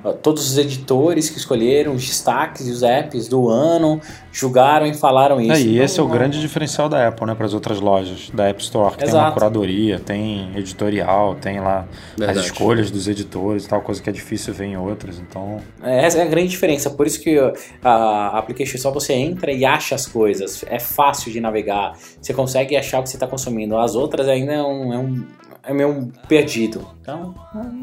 Ah, 0.04 0.12
Todos 0.12 0.50
os 0.50 0.58
editores 0.58 1.30
que 1.30 1.38
escolheram 1.38 1.94
os 1.94 2.04
destaques 2.04 2.66
e 2.66 2.70
os 2.70 2.82
apps 2.82 3.28
do 3.28 3.48
ano 3.48 4.00
julgaram 4.32 4.86
e 4.86 4.94
falaram 4.94 5.40
isso. 5.40 5.52
É, 5.52 5.60
e 5.60 5.74
Então, 5.74 5.84
esse 5.84 6.00
é 6.00 6.02
o 6.02 6.08
grande 6.08 6.40
diferencial 6.40 6.88
da 6.88 7.08
Apple, 7.08 7.26
né, 7.26 7.34
para 7.34 7.46
as 7.46 7.54
outras 7.54 7.80
lojas 7.80 8.30
da 8.32 8.48
App 8.48 8.62
Store, 8.62 8.92
que 8.92 8.98
tem 8.98 9.08
Exato. 9.08 9.26
uma 9.26 9.32
curadoria, 9.32 10.00
tem 10.00 10.50
editorial, 10.56 11.34
tem 11.34 11.60
lá 11.60 11.86
Verdade. 12.16 12.38
as 12.38 12.46
escolhas 12.46 12.90
dos 12.90 13.08
editores 13.08 13.64
e 13.64 13.68
tal, 13.68 13.82
coisa 13.82 14.02
que 14.02 14.08
é 14.08 14.12
difícil 14.12 14.54
ver 14.54 14.66
em 14.66 14.76
outras. 14.76 15.18
Então, 15.18 15.60
É, 15.82 16.04
Essa 16.04 16.18
é 16.18 16.22
a 16.22 16.26
grande 16.26 16.48
diferença. 16.48 16.90
Por 16.90 17.06
isso 17.06 17.20
que 17.20 17.38
a 17.82 18.38
application 18.38 18.78
só 18.78 18.90
você 18.90 19.12
entra 19.12 19.52
e 19.52 19.64
acha 19.64 19.94
as 19.94 20.06
coisas. 20.06 20.64
É 20.68 20.78
fácil 20.78 21.30
de 21.30 21.40
navegar. 21.40 21.92
Você 22.20 22.32
consegue 22.32 22.76
achar 22.76 23.00
o 23.00 23.02
que 23.02 23.10
você 23.10 23.16
está 23.16 23.26
consumindo. 23.26 23.76
As 23.76 23.94
outras 23.94 24.28
ainda 24.28 24.52
é 24.52 24.62
um. 24.62 24.92
É 24.92 24.98
um 24.98 25.24
é 25.64 25.72
meio 25.72 25.90
um 25.90 26.10
perdido. 26.28 26.86
Então, 27.00 27.34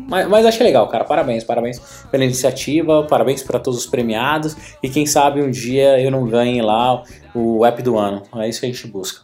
mas, 0.09 0.27
mas 0.27 0.45
achei 0.45 0.65
legal, 0.65 0.87
cara. 0.89 1.05
Parabéns, 1.05 1.43
parabéns 1.43 1.79
pela 2.11 2.23
iniciativa, 2.23 3.03
parabéns 3.07 3.43
para 3.43 3.59
todos 3.59 3.79
os 3.79 3.85
premiados. 3.85 4.55
E 4.81 4.89
quem 4.89 5.05
sabe 5.05 5.41
um 5.41 5.49
dia 5.49 5.99
eu 6.01 6.11
não 6.11 6.25
ganhe 6.25 6.61
lá 6.61 7.03
o 7.33 7.65
app 7.65 7.81
do 7.81 7.97
ano. 7.97 8.23
É 8.35 8.47
isso 8.49 8.59
que 8.59 8.65
a 8.65 8.69
gente 8.69 8.87
busca. 8.87 9.21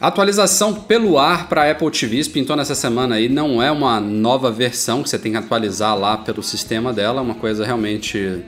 Atualização 0.00 0.74
pelo 0.74 1.18
ar 1.18 1.48
para 1.48 1.70
Apple 1.70 1.90
TV 1.90 2.24
pintou 2.24 2.56
nessa 2.56 2.74
semana 2.74 3.14
aí. 3.14 3.28
Não 3.28 3.62
é 3.62 3.70
uma 3.70 4.00
nova 4.00 4.50
versão 4.50 5.02
que 5.02 5.08
você 5.08 5.18
tem 5.18 5.32
que 5.32 5.38
atualizar 5.38 5.96
lá 5.96 6.16
pelo 6.18 6.42
sistema 6.42 6.92
dela, 6.92 7.20
é 7.20 7.22
uma 7.22 7.36
coisa 7.36 7.64
realmente 7.64 8.42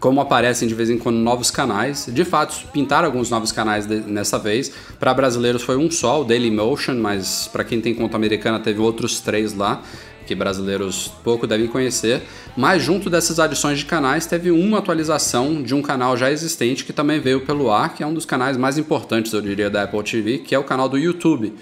como 0.00 0.20
aparecem 0.20 0.66
de 0.66 0.74
vez 0.74 0.90
em 0.90 0.98
quando 0.98 1.16
novos 1.16 1.50
canais. 1.50 2.08
De 2.12 2.24
fato, 2.24 2.66
pintaram 2.72 3.06
alguns 3.06 3.30
novos 3.30 3.52
canais 3.52 3.86
de- 3.86 4.00
nessa 4.00 4.38
vez. 4.38 4.72
Para 4.98 5.14
brasileiros 5.14 5.62
foi 5.62 5.76
um 5.76 5.90
só, 5.90 6.20
o 6.20 6.24
Dailymotion, 6.24 6.94
mas 6.94 7.48
para 7.52 7.64
quem 7.64 7.80
tem 7.80 7.94
conta 7.94 8.16
americana 8.16 8.58
teve 8.58 8.80
outros 8.80 9.20
três 9.20 9.54
lá 9.54 9.82
que 10.28 10.34
brasileiros 10.34 11.10
pouco 11.24 11.46
devem 11.46 11.66
conhecer. 11.66 12.22
Mas 12.54 12.82
junto 12.82 13.08
dessas 13.08 13.40
adições 13.40 13.78
de 13.78 13.86
canais 13.86 14.26
teve 14.26 14.50
uma 14.50 14.78
atualização 14.78 15.62
de 15.62 15.74
um 15.74 15.80
canal 15.80 16.16
já 16.18 16.30
existente 16.30 16.84
que 16.84 16.92
também 16.92 17.18
veio 17.18 17.40
pelo 17.40 17.70
ar, 17.72 17.94
que 17.94 18.02
é 18.02 18.06
um 18.06 18.12
dos 18.12 18.26
canais 18.26 18.56
mais 18.58 18.76
importantes, 18.76 19.32
eu 19.32 19.40
diria, 19.40 19.70
da 19.70 19.84
Apple 19.84 20.02
TV, 20.02 20.38
que 20.38 20.54
é 20.54 20.58
o 20.58 20.64
canal 20.64 20.88
do 20.88 20.98
YouTube. 20.98 21.54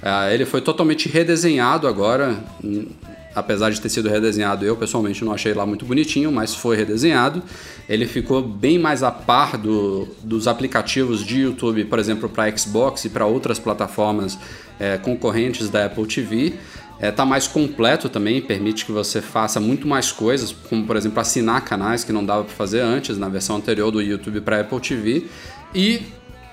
Ah, 0.00 0.32
ele 0.32 0.44
foi 0.46 0.60
totalmente 0.60 1.08
redesenhado 1.08 1.86
agora, 1.88 2.36
hum, 2.62 2.86
apesar 3.34 3.70
de 3.70 3.80
ter 3.80 3.88
sido 3.88 4.08
redesenhado, 4.08 4.64
eu 4.64 4.76
pessoalmente 4.76 5.24
não 5.24 5.32
achei 5.32 5.54
lá 5.54 5.64
muito 5.64 5.84
bonitinho, 5.84 6.30
mas 6.30 6.54
foi 6.54 6.76
redesenhado. 6.76 7.42
Ele 7.88 8.06
ficou 8.06 8.42
bem 8.42 8.78
mais 8.78 9.02
a 9.02 9.10
par 9.10 9.56
do- 9.56 10.06
dos 10.22 10.46
aplicativos 10.46 11.24
de 11.24 11.40
YouTube, 11.42 11.84
por 11.86 11.98
exemplo, 11.98 12.28
para 12.28 12.54
Xbox 12.56 13.04
e 13.04 13.08
para 13.08 13.26
outras 13.26 13.58
plataformas 13.58 14.38
eh, 14.80 14.98
concorrentes 14.98 15.68
da 15.70 15.86
Apple 15.86 16.06
TV. 16.06 16.54
É, 17.02 17.10
tá 17.10 17.26
mais 17.26 17.48
completo 17.48 18.08
também, 18.08 18.40
permite 18.40 18.86
que 18.86 18.92
você 18.92 19.20
faça 19.20 19.58
muito 19.58 19.88
mais 19.88 20.12
coisas, 20.12 20.54
como 20.70 20.86
por 20.86 20.96
exemplo 20.96 21.18
assinar 21.20 21.60
canais 21.64 22.04
que 22.04 22.12
não 22.12 22.24
dava 22.24 22.44
para 22.44 22.54
fazer 22.54 22.80
antes 22.80 23.18
na 23.18 23.28
versão 23.28 23.56
anterior 23.56 23.90
do 23.90 24.00
YouTube 24.00 24.40
para 24.40 24.60
Apple 24.60 24.78
TV. 24.80 25.26
E 25.74 26.02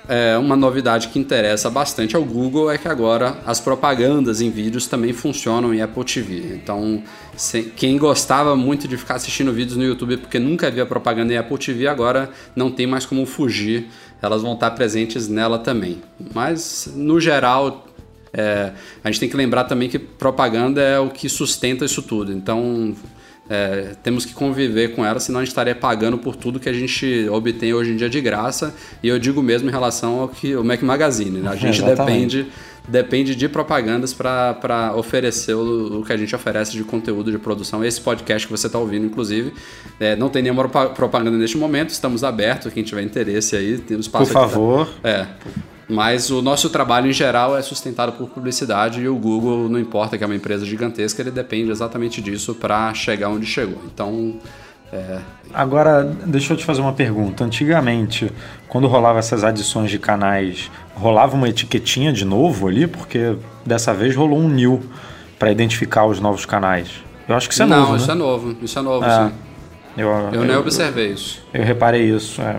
é, 0.08 0.36
uma 0.40 0.56
novidade 0.56 1.10
que 1.10 1.20
interessa 1.20 1.70
bastante 1.70 2.16
ao 2.16 2.24
Google 2.26 2.72
é 2.72 2.80
que 2.80 2.88
agora 2.88 3.38
as 3.46 3.60
propagandas 3.60 4.42
em 4.42 4.50
vídeos 4.50 4.88
também 4.88 5.14
funcionam 5.14 5.72
em 5.72 5.82
Apple 5.82 6.04
TV. 6.04 6.56
Então, 6.56 7.04
se- 7.38 7.72
quem 7.76 7.96
gostava 8.00 8.56
muito 8.56 8.88
de 8.88 8.98
ficar 8.98 9.16
assistindo 9.16 9.54
vídeos 9.54 9.78
no 9.78 9.84
YouTube 9.84 10.18
porque 10.18 10.40
nunca 10.40 10.72
via 10.72 10.84
propaganda 10.84 11.32
em 11.32 11.38
Apple 11.38 11.60
TV, 11.60 11.88
agora 11.88 12.28
não 12.56 12.72
tem 12.72 12.88
mais 12.88 13.06
como 13.06 13.24
fugir, 13.28 13.88
elas 14.20 14.42
vão 14.42 14.54
estar 14.54 14.72
presentes 14.72 15.28
nela 15.28 15.60
também. 15.60 16.02
Mas, 16.34 16.92
no 16.96 17.20
geral, 17.20 17.86
é, 18.34 18.72
a 19.04 19.10
gente 19.10 19.20
tem 19.20 19.30
que 19.30 19.38
lembrar 19.38 19.63
também 19.65 19.89
que 19.89 20.00
propaganda 20.00 20.82
é 20.82 21.00
o 21.00 21.10
que 21.10 21.28
sustenta 21.30 21.86
isso 21.86 22.02
tudo. 22.02 22.32
Então, 22.32 22.96
é, 23.50 23.96
temos 24.04 24.26
que 24.26 24.34
conviver 24.34 24.89
com 24.96 25.04
ela, 25.04 25.20
senão 25.20 25.39
a 25.39 25.44
gente 25.44 25.50
estaria 25.50 25.74
pagando 25.74 26.18
por 26.20 26.36
tudo 26.36 26.60
que 26.60 26.70
a 26.70 26.74
gente 26.74 27.28
obtém 27.32 27.74
hoje 27.74 27.92
em 27.92 27.96
dia 27.96 28.10
de 28.10 28.22
graça. 28.22 28.76
E 29.02 29.08
eu 29.08 29.18
digo 29.18 29.42
mesmo 29.42 29.68
em 29.70 29.72
relação 29.72 30.20
ao 30.20 30.28
que 30.30 30.56
o 30.56 30.63
Mac 30.63 30.82
Magazine. 30.84 31.39
Né? 31.39 31.50
A 31.50 31.56
gente 31.56 31.82
Exatamente. 31.82 32.38
depende, 32.38 32.48
depende 32.88 33.36
de 33.36 33.50
propagandas 33.50 34.13
para 34.13 34.94
oferecer 34.96 35.56
o, 35.56 36.02
o 36.02 36.06
que 36.06 36.13
a 36.13 36.18
gente 36.18 36.36
oferece 36.36 36.74
de 36.74 36.84
conteúdo 36.84 37.32
de 37.32 37.39
produção. 37.39 37.84
Esse 37.84 38.00
podcast 38.00 38.48
que 38.48 38.52
você 38.56 38.68
está 38.68 38.78
ouvindo, 38.78 39.08
inclusive, 39.08 39.52
é, 40.00 40.15
não 40.15 40.30
tem 40.30 40.44
nenhuma 40.44 40.70
propa- 40.70 40.89
propaganda 40.94 41.36
neste 41.36 41.58
momento. 41.58 41.89
Estamos 41.89 42.24
abertos. 42.24 42.72
Quem 42.72 42.84
tiver 42.84 43.02
interesse 43.02 43.56
aí, 43.56 43.80
tem 43.80 43.98
um 43.98 44.00
por 44.00 44.06
espaço 44.06 44.26
aqui 44.38 44.52
favor, 44.52 44.88
é. 45.04 45.26
Mas 45.89 46.30
o 46.30 46.41
nosso 46.41 46.69
trabalho 46.69 47.10
em 47.10 47.13
geral 47.13 47.58
é 47.58 47.62
sustentado 47.63 48.12
por 48.12 48.30
publicidade 48.30 49.02
e 49.02 49.08
o 49.10 49.15
Google, 49.15 49.67
não 49.67 49.80
importa 49.80 50.17
que 50.17 50.23
é 50.23 50.28
uma 50.28 50.36
empresa 50.36 50.63
gigantesca, 50.65 51.21
ele 51.21 51.32
depende 51.32 51.71
exatamente 51.71 52.21
disso 52.21 52.54
para 52.54 52.93
chegar 52.93 53.30
onde 53.30 53.45
chegou. 53.47 53.82
Então, 53.91 54.36
Agora, 55.54 56.04
deixa 56.25 56.54
eu 56.54 56.58
te 56.58 56.65
fazer 56.65 56.82
uma 56.82 56.93
pergunta. 56.93 57.43
Antigamente, 57.43 58.32
quando 58.67 58.88
rolava 58.88 59.19
essas 59.19 59.43
adições 59.43 59.89
de 59.89 59.99
canais, 59.99 60.69
rolava 60.95 61.36
uma 61.36 61.49
etiquetinha 61.49 62.12
de 62.13 62.25
novo 62.25 62.67
ali? 62.67 62.88
Porque 62.88 63.36
dessa 63.65 63.93
vez 63.93 64.15
rolou 64.15 64.39
um 64.39 64.49
new 64.49 64.82
para 65.38 65.52
identificar 65.52 66.06
os 66.06 66.19
novos 66.19 66.45
canais. 66.45 66.89
Eu 67.28 67.36
acho 67.36 67.47
que 67.47 67.54
isso 67.54 67.63
é 67.63 67.65
não, 67.65 67.82
novo, 67.82 67.95
isso 67.95 68.08
né? 68.08 68.13
é 68.13 68.15
novo, 68.15 68.56
isso 68.62 68.80
é 68.80 68.82
novo, 68.82 69.06
É. 69.06 69.28
sim. 69.28 69.34
Eu, 69.97 70.10
Eu 70.32 70.45
nem 70.45 70.56
observei 70.56 71.12
isso. 71.12 71.43
Eu 71.54 71.63
reparei 71.63 72.04
isso. 72.04 72.41
é. 72.41 72.58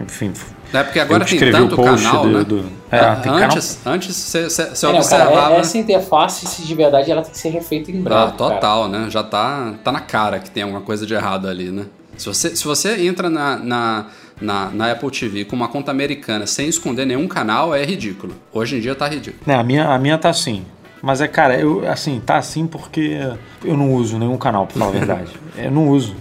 Enfim, 0.00 0.32
É 0.72 0.82
porque 0.82 0.98
agora 0.98 1.24
tem 1.24 1.38
tanto 1.52 1.74
o 1.74 1.76
post 1.76 2.04
canal, 2.04 2.22
do, 2.24 2.28
né? 2.38 2.44
do- 2.44 2.64
é, 2.90 2.98
Ah, 2.98 3.16
tem 3.16 3.32
canal 3.32 3.44
antes, 3.50 3.78
antes 3.86 4.16
você, 4.16 4.38
É, 4.38 4.64
não, 4.66 4.74
cara, 4.80 4.96
observava... 4.96 5.54
é- 5.54 5.58
essa 5.60 5.78
interface, 5.78 6.46
se 6.46 6.62
de 6.62 6.74
verdade, 6.74 7.10
ela 7.10 7.22
tem 7.22 7.30
que 7.30 7.38
ser 7.38 7.50
refeita 7.50 7.90
em 7.90 8.00
Ah, 8.00 8.02
breve. 8.02 8.20
cara. 8.20 8.32
total, 8.32 8.88
né? 8.88 9.06
Já 9.10 9.22
tá, 9.22 9.74
tá 9.84 9.92
na 9.92 10.00
cara 10.00 10.38
que 10.40 10.50
tem 10.50 10.62
alguma 10.64 10.80
coisa 10.80 11.06
de 11.06 11.14
errado 11.14 11.46
ali, 11.48 11.70
né? 11.70 11.84
Se 12.16 12.26
você, 12.26 12.54
se 12.56 12.64
você 12.64 13.06
entra 13.06 13.28
na, 13.28 13.56
na, 13.56 14.06
na, 14.40 14.70
na 14.70 14.92
Apple 14.92 15.10
TV 15.10 15.44
com 15.44 15.54
uma 15.56 15.68
conta 15.68 15.90
americana 15.90 16.46
sem 16.46 16.68
esconder 16.68 17.04
nenhum 17.06 17.26
canal, 17.28 17.74
é 17.74 17.84
ridículo. 17.84 18.34
Hoje 18.52 18.76
em 18.76 18.80
dia 18.80 18.94
tá 18.94 19.08
ridículo. 19.08 19.42
Né, 19.46 19.54
a 19.54 19.62
minha, 19.64 19.88
a 19.88 19.98
minha 19.98 20.16
tá 20.18 20.28
assim. 20.30 20.64
Mas 21.02 21.20
é, 21.20 21.28
cara, 21.28 21.58
eu, 21.58 21.86
assim, 21.90 22.20
tá 22.24 22.36
assim 22.38 22.66
porque 22.66 23.20
eu 23.64 23.76
não 23.76 23.92
uso 23.92 24.16
nenhum 24.18 24.36
canal, 24.38 24.66
pra 24.66 24.78
falar 24.78 24.90
a 24.90 24.92
verdade. 24.94 25.30
Eu 25.58 25.70
não 25.70 25.88
uso. 25.88 26.16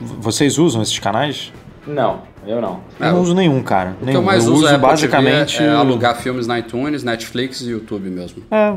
Vocês 0.00 0.58
usam 0.58 0.82
esses 0.82 0.98
canais? 0.98 1.52
Não, 1.86 2.20
eu 2.48 2.60
não. 2.60 2.80
Eu 2.98 3.06
É, 3.06 3.12
não 3.12 3.20
uso 3.20 3.34
nenhum, 3.34 3.62
cara. 3.62 3.90
O 3.90 3.94
que 4.00 4.06
nenhum. 4.06 4.18
eu 4.20 4.22
mais 4.24 4.44
eu 4.46 4.52
uso 4.52 4.64
uso 4.64 4.74
é 4.74 4.78
basicamente. 4.78 5.58
TV, 5.58 5.68
é, 5.68 5.72
é 5.72 5.76
alugar 5.76 6.16
filmes 6.16 6.46
na 6.46 6.58
iTunes, 6.58 7.04
Netflix 7.04 7.60
e 7.60 7.70
YouTube 7.70 8.08
mesmo. 8.10 8.42
É, 8.50 8.72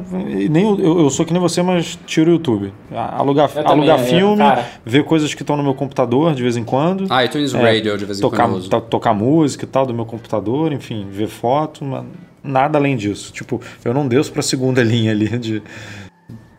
nem, 0.50 0.64
eu, 0.80 1.00
eu 1.00 1.10
sou 1.10 1.26
que 1.26 1.32
nem 1.34 1.42
você, 1.42 1.62
mas 1.62 1.98
tiro 2.06 2.30
o 2.32 2.34
YouTube. 2.34 2.74
Alugar, 2.94 3.50
Eu 3.56 3.64
também, 3.64 3.72
alugar 3.90 4.00
é, 4.00 4.04
filme, 4.04 4.44
ver 4.86 5.04
coisas 5.06 5.34
que 5.34 5.42
estão 5.44 5.56
no 5.58 5.64
meu 5.64 5.74
computador 5.74 6.34
de 6.36 6.44
vez 6.44 6.58
em 6.58 6.64
quando. 6.64 7.06
Ah, 7.10 7.24
iTunes 7.26 7.54
É, 7.54 7.62
Radio 7.62 7.98
de 7.98 8.06
vez 8.06 8.20
em 8.20 8.22
tocar, 8.22 8.44
quando 8.44 8.52
eu 8.54 8.58
uso. 8.60 8.70
to- 8.70 8.82
tocar 8.82 9.14
música 9.14 9.66
e 9.66 9.68
tal 9.68 9.86
do 9.86 9.94
meu 9.94 10.06
computador, 10.06 10.72
enfim, 10.74 11.08
ver 11.10 11.28
foto, 11.28 11.84
mas 11.86 12.04
nada 12.44 12.78
além 12.78 12.96
disso. 12.98 13.32
Tipo, 13.32 13.62
eu 13.86 13.94
não 13.94 14.08
desço 14.08 14.32
pra 14.32 14.42
segunda 14.42 14.82
linha 14.84 15.12
ali 15.12 15.38
de, 15.38 15.62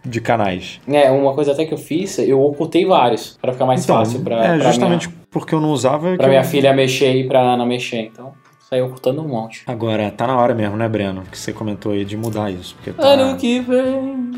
de 0.05 0.21
canais. 0.21 0.81
É, 0.89 1.11
uma 1.11 1.35
coisa 1.35 1.53
até 1.53 1.65
que 1.65 1.75
eu 1.75 1.79
fiz, 1.79 2.19
eu 2.19 2.41
ocultei 2.41 2.85
vários, 2.87 3.37
pra 3.41 3.53
ficar 3.53 3.67
mais 3.67 3.85
então, 3.85 3.97
fácil 3.97 4.21
pra, 4.21 4.37
é 4.45 4.59
pra 4.59 4.71
justamente 4.71 5.09
minha, 5.09 5.22
porque 5.33 5.55
eu 5.55 5.61
não 5.61 5.71
usava. 5.71 6.15
pra 6.17 6.27
eu- 6.27 6.31
minha 6.31 6.45
filha 6.45 6.73
mexer 6.73 7.15
e 7.17 7.27
pra 7.27 7.41
Ana 7.41 7.65
mexer. 7.67 8.03
Então, 8.13 8.33
saí 8.69 8.81
ocultando 8.81 9.23
um 9.23 9.29
monte. 9.29 9.63
Agora, 9.67 10.11
tá 10.11 10.27
na 10.27 10.37
hora 10.37 10.55
mesmo, 10.55 10.77
né, 10.77 10.89
Breno? 10.89 11.23
Que 11.31 11.37
você 11.39 11.53
comentou 11.53 11.93
aí 11.93 12.05
de 12.05 12.17
mudar 12.17 12.51
isso. 12.51 12.75
Porque 12.77 12.93
tá... 12.93 13.07
Ano 13.09 13.37
que 13.37 13.61
vem, 13.61 14.33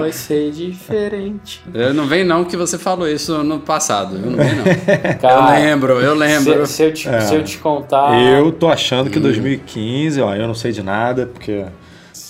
vai 0.00 0.10
ser 0.12 0.50
diferente. 0.52 1.62
Eu 1.72 1.92
não 1.94 2.06
vem 2.06 2.24
não 2.24 2.44
que 2.44 2.56
você 2.56 2.78
falou 2.78 3.08
isso 3.08 3.42
no 3.44 3.60
passado. 3.60 4.16
Eu 4.16 4.30
não 4.30 4.36
vem 4.38 4.54
não. 4.56 4.64
eu 5.12 5.18
Cara, 5.18 5.50
lembro, 5.58 5.92
eu 6.00 6.14
lembro. 6.14 6.66
Se, 6.66 6.72
se 6.74 6.82
eu 6.84 6.92
te, 6.92 7.08
É. 7.08 7.20
se 7.20 7.34
eu 7.34 7.44
te 7.44 7.58
contar. 7.58 8.20
Eu 8.20 8.50
tô 8.52 8.68
achando 8.68 9.08
Hum. 9.08 9.10
que 9.10 9.20
2015, 9.20 10.20
ó, 10.20 10.34
eu 10.34 10.46
não 10.46 10.54
sei 10.54 10.72
de 10.72 10.82
nada, 10.82 11.26
porque 11.26 11.64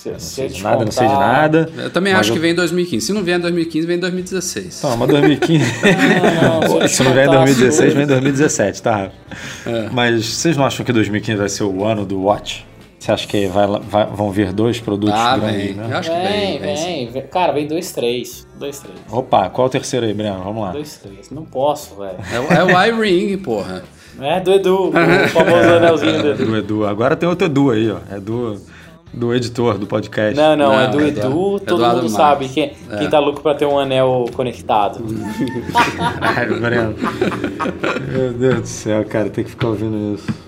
Se, 0.05 0.11
não 0.11 0.19
se 0.19 0.35
sei 0.35 0.47
de 0.49 0.63
nada, 0.63 0.85
não 0.85 0.91
sei 0.91 1.07
de 1.07 1.13
nada. 1.13 1.69
Eu 1.77 1.89
também 1.89 2.13
acho 2.13 2.29
eu- 2.31 2.33
que 2.35 2.39
vem 2.39 2.51
em 2.51 2.55
2015. 2.55 3.05
Se 3.07 3.13
não 3.13 3.23
vier 3.23 3.37
em 3.37 3.41
2015, 3.41 3.87
vem 3.87 3.97
em 3.97 3.99
2016. 3.99 4.77
Então, 4.79 4.97
mas 4.97 5.09
2015. 5.09 5.65
Não, 6.41 6.79
não, 6.79 6.87
se 6.87 7.03
não 7.03 7.11
vier 7.13 7.25
em 7.25 7.27
contar 7.27 7.43
2016, 7.45 7.87
as 7.89 7.93
vem 7.93 8.03
em 8.03 8.07
2017, 8.07 8.81
tá? 8.81 9.09
É. 9.65 9.89
Mas 9.91 10.25
vocês 10.25 10.55
não 10.57 10.65
acham 10.65 10.85
que 10.85 10.91
2015 10.93 11.37
vai 11.37 11.49
ser 11.49 11.63
o 11.63 11.83
ano 11.85 12.05
do 12.05 12.21
Watch? 12.21 12.65
Você 12.99 13.11
acha 13.11 13.27
que 13.27 13.45
vai, 13.47 13.67
vai- 13.67 14.07
vão 14.07 14.31
vir 14.31 14.51
dois 14.51 14.79
produtos 14.79 15.13
Ah, 15.15 15.37
grandes, 15.37 15.61
vem. 15.63 15.73
né? 15.75 15.87
Eu 15.91 15.97
acho 15.97 16.09
que 16.09 16.15
Vem, 16.17 16.25
vem. 16.25 16.59
vem, 16.59 16.75
vem, 16.85 17.11
vem. 17.11 17.21
Cara, 17.27 17.51
vem 17.53 17.67
dois, 17.67 17.91
três. 17.91 18.47
Dois, 18.57 18.79
três. 18.79 18.97
Opa, 19.11 19.49
qual 19.49 19.65
é 19.65 19.69
o 19.69 19.71
terceiro 19.71 20.05
aí, 20.07 20.13
Breno? 20.13 20.41
Vamos 20.43 20.63
lá. 20.63 20.71
Dois, 20.71 20.95
três. 20.97 21.29
Não 21.29 21.43
posso, 21.45 21.95
velho. 21.95 22.15
É, 22.33 22.39
o- 22.63 22.69
é 22.71 22.91
o 22.95 23.03
iRing, 23.03 23.37
porra. 23.37 23.83
É, 24.19 24.39
do 24.39 24.53
Edu, 24.53 24.89
o 24.89 24.91
famoso 25.29 25.69
anelzinho 25.69 26.21
do 26.21 26.29
Edu. 26.31 26.45
Do 26.45 26.57
Edu. 26.57 26.85
Agora 26.87 27.15
tem 27.15 27.27
outro 27.29 27.45
Edu 27.45 27.69
aí, 27.69 27.91
ó. 27.91 27.97
É 28.09 28.19
do, 29.15 29.19
do 29.19 29.33
editor 29.33 29.77
do 29.77 29.87
podcast. 29.87 30.35
Não, 30.35 30.55
não, 30.55 30.73
é 30.73 30.85
Não, 30.85 30.91
do 30.91 31.01
é 31.01 31.07
Edu, 31.07 31.19
Eduardo- 31.19 31.59
todo 31.61 31.77
Eduardo 31.79 32.01
mundo 32.03 32.11
Marques. 32.11 32.11
sabe 32.11 32.49
quem, 32.49 32.73
quem 32.99 33.09
tá 33.09 33.19
louco 33.19 33.41
pra 33.41 33.55
ter 33.55 33.65
um 33.65 33.79
anel 33.79 34.25
conectado. 34.33 34.99
Ai, 36.21 36.45
Breno. 36.47 36.95
Meu 38.11 38.33
Deus 38.33 38.61
do 38.61 38.67
céu, 38.67 39.05
cara, 39.05 39.29
tem 39.29 39.43
que 39.43 39.51
ficar 39.51 39.67
ouvindo 39.67 40.15
isso. 40.15 40.45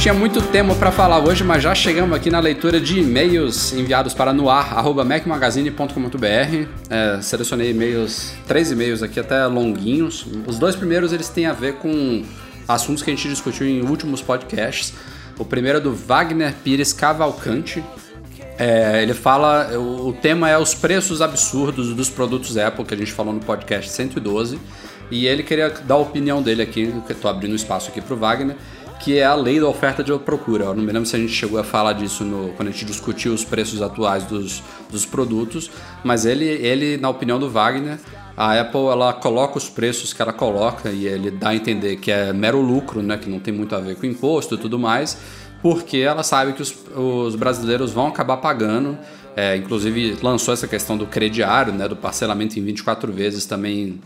Tinha 0.00 0.14
muito 0.14 0.40
tema 0.40 0.74
para 0.74 0.90
falar 0.90 1.18
hoje, 1.18 1.44
mas 1.44 1.62
já 1.62 1.74
chegamos 1.74 2.16
aqui 2.16 2.30
na 2.30 2.40
leitura 2.40 2.80
de 2.80 3.00
e-mails 3.00 3.74
enviados 3.74 4.14
para 4.14 4.32
noar@macmagazine.com.br. 4.32 6.68
É, 6.88 7.20
selecionei 7.20 7.72
e-mails, 7.72 8.32
três 8.48 8.70
e-mails 8.70 9.02
aqui 9.02 9.20
até 9.20 9.44
longuinhos. 9.44 10.26
Os 10.46 10.58
dois 10.58 10.74
primeiros 10.74 11.12
eles 11.12 11.28
têm 11.28 11.44
a 11.44 11.52
ver 11.52 11.74
com 11.74 12.24
assuntos 12.66 13.02
que 13.02 13.10
a 13.10 13.14
gente 13.14 13.28
discutiu 13.28 13.66
em 13.66 13.82
últimos 13.82 14.22
podcasts. 14.22 14.94
O 15.38 15.44
primeiro 15.44 15.76
é 15.76 15.80
do 15.82 15.94
Wagner 15.94 16.54
Pires 16.64 16.94
Cavalcante. 16.94 17.84
É, 18.58 19.02
ele 19.02 19.12
fala, 19.12 19.78
o, 19.78 20.08
o 20.08 20.14
tema 20.14 20.48
é 20.48 20.56
os 20.56 20.72
preços 20.72 21.20
absurdos 21.20 21.94
dos 21.94 22.08
produtos 22.08 22.56
Apple 22.56 22.86
que 22.86 22.94
a 22.94 22.96
gente 22.96 23.12
falou 23.12 23.34
no 23.34 23.40
podcast 23.40 23.90
112. 23.90 24.58
E 25.10 25.26
ele 25.26 25.42
queria 25.42 25.68
dar 25.68 25.96
a 25.96 25.98
opinião 25.98 26.40
dele 26.40 26.62
aqui, 26.62 26.90
que 27.06 27.12
tô 27.14 27.28
abrindo 27.28 27.54
espaço 27.54 27.90
aqui 27.90 28.00
pro 28.00 28.16
Wagner, 28.16 28.56
que 29.00 29.18
é 29.18 29.24
a 29.24 29.34
lei 29.34 29.58
da 29.58 29.66
oferta 29.66 30.04
de 30.04 30.16
procura. 30.18 30.66
Eu 30.66 30.74
não 30.74 30.82
me 30.82 30.92
lembro 30.92 31.08
se 31.08 31.16
a 31.16 31.18
gente 31.18 31.32
chegou 31.32 31.58
a 31.58 31.64
falar 31.64 31.94
disso 31.94 32.22
no, 32.22 32.50
quando 32.50 32.68
a 32.68 32.70
gente 32.70 32.84
discutiu 32.84 33.32
os 33.32 33.42
preços 33.42 33.80
atuais 33.80 34.24
dos, 34.24 34.62
dos 34.90 35.06
produtos, 35.06 35.70
mas 36.04 36.26
ele, 36.26 36.44
ele, 36.44 36.98
na 36.98 37.08
opinião 37.08 37.38
do 37.38 37.48
Wagner, 37.48 37.98
a 38.36 38.60
Apple 38.60 38.86
ela 38.86 39.12
coloca 39.14 39.56
os 39.56 39.68
preços 39.70 40.12
que 40.12 40.20
ela 40.20 40.34
coloca 40.34 40.90
e 40.90 41.06
ele 41.06 41.30
dá 41.30 41.48
a 41.48 41.56
entender 41.56 41.96
que 41.96 42.12
é 42.12 42.32
mero 42.32 42.60
lucro, 42.60 43.02
né, 43.02 43.16
que 43.16 43.28
não 43.28 43.40
tem 43.40 43.52
muito 43.52 43.74
a 43.74 43.80
ver 43.80 43.96
com 43.96 44.04
imposto 44.04 44.54
e 44.54 44.58
tudo 44.58 44.78
mais, 44.78 45.18
porque 45.62 45.98
ela 45.98 46.22
sabe 46.22 46.52
que 46.52 46.60
os, 46.60 46.74
os 46.94 47.34
brasileiros 47.34 47.92
vão 47.92 48.06
acabar 48.06 48.36
pagando. 48.36 48.98
É, 49.36 49.56
inclusive 49.56 50.18
lançou 50.22 50.52
essa 50.52 50.66
questão 50.66 50.98
do 50.98 51.06
crediário, 51.06 51.72
né, 51.72 51.88
do 51.88 51.96
parcelamento 51.96 52.58
em 52.58 52.64
24 52.64 53.10
vezes 53.12 53.46
também 53.46 54.00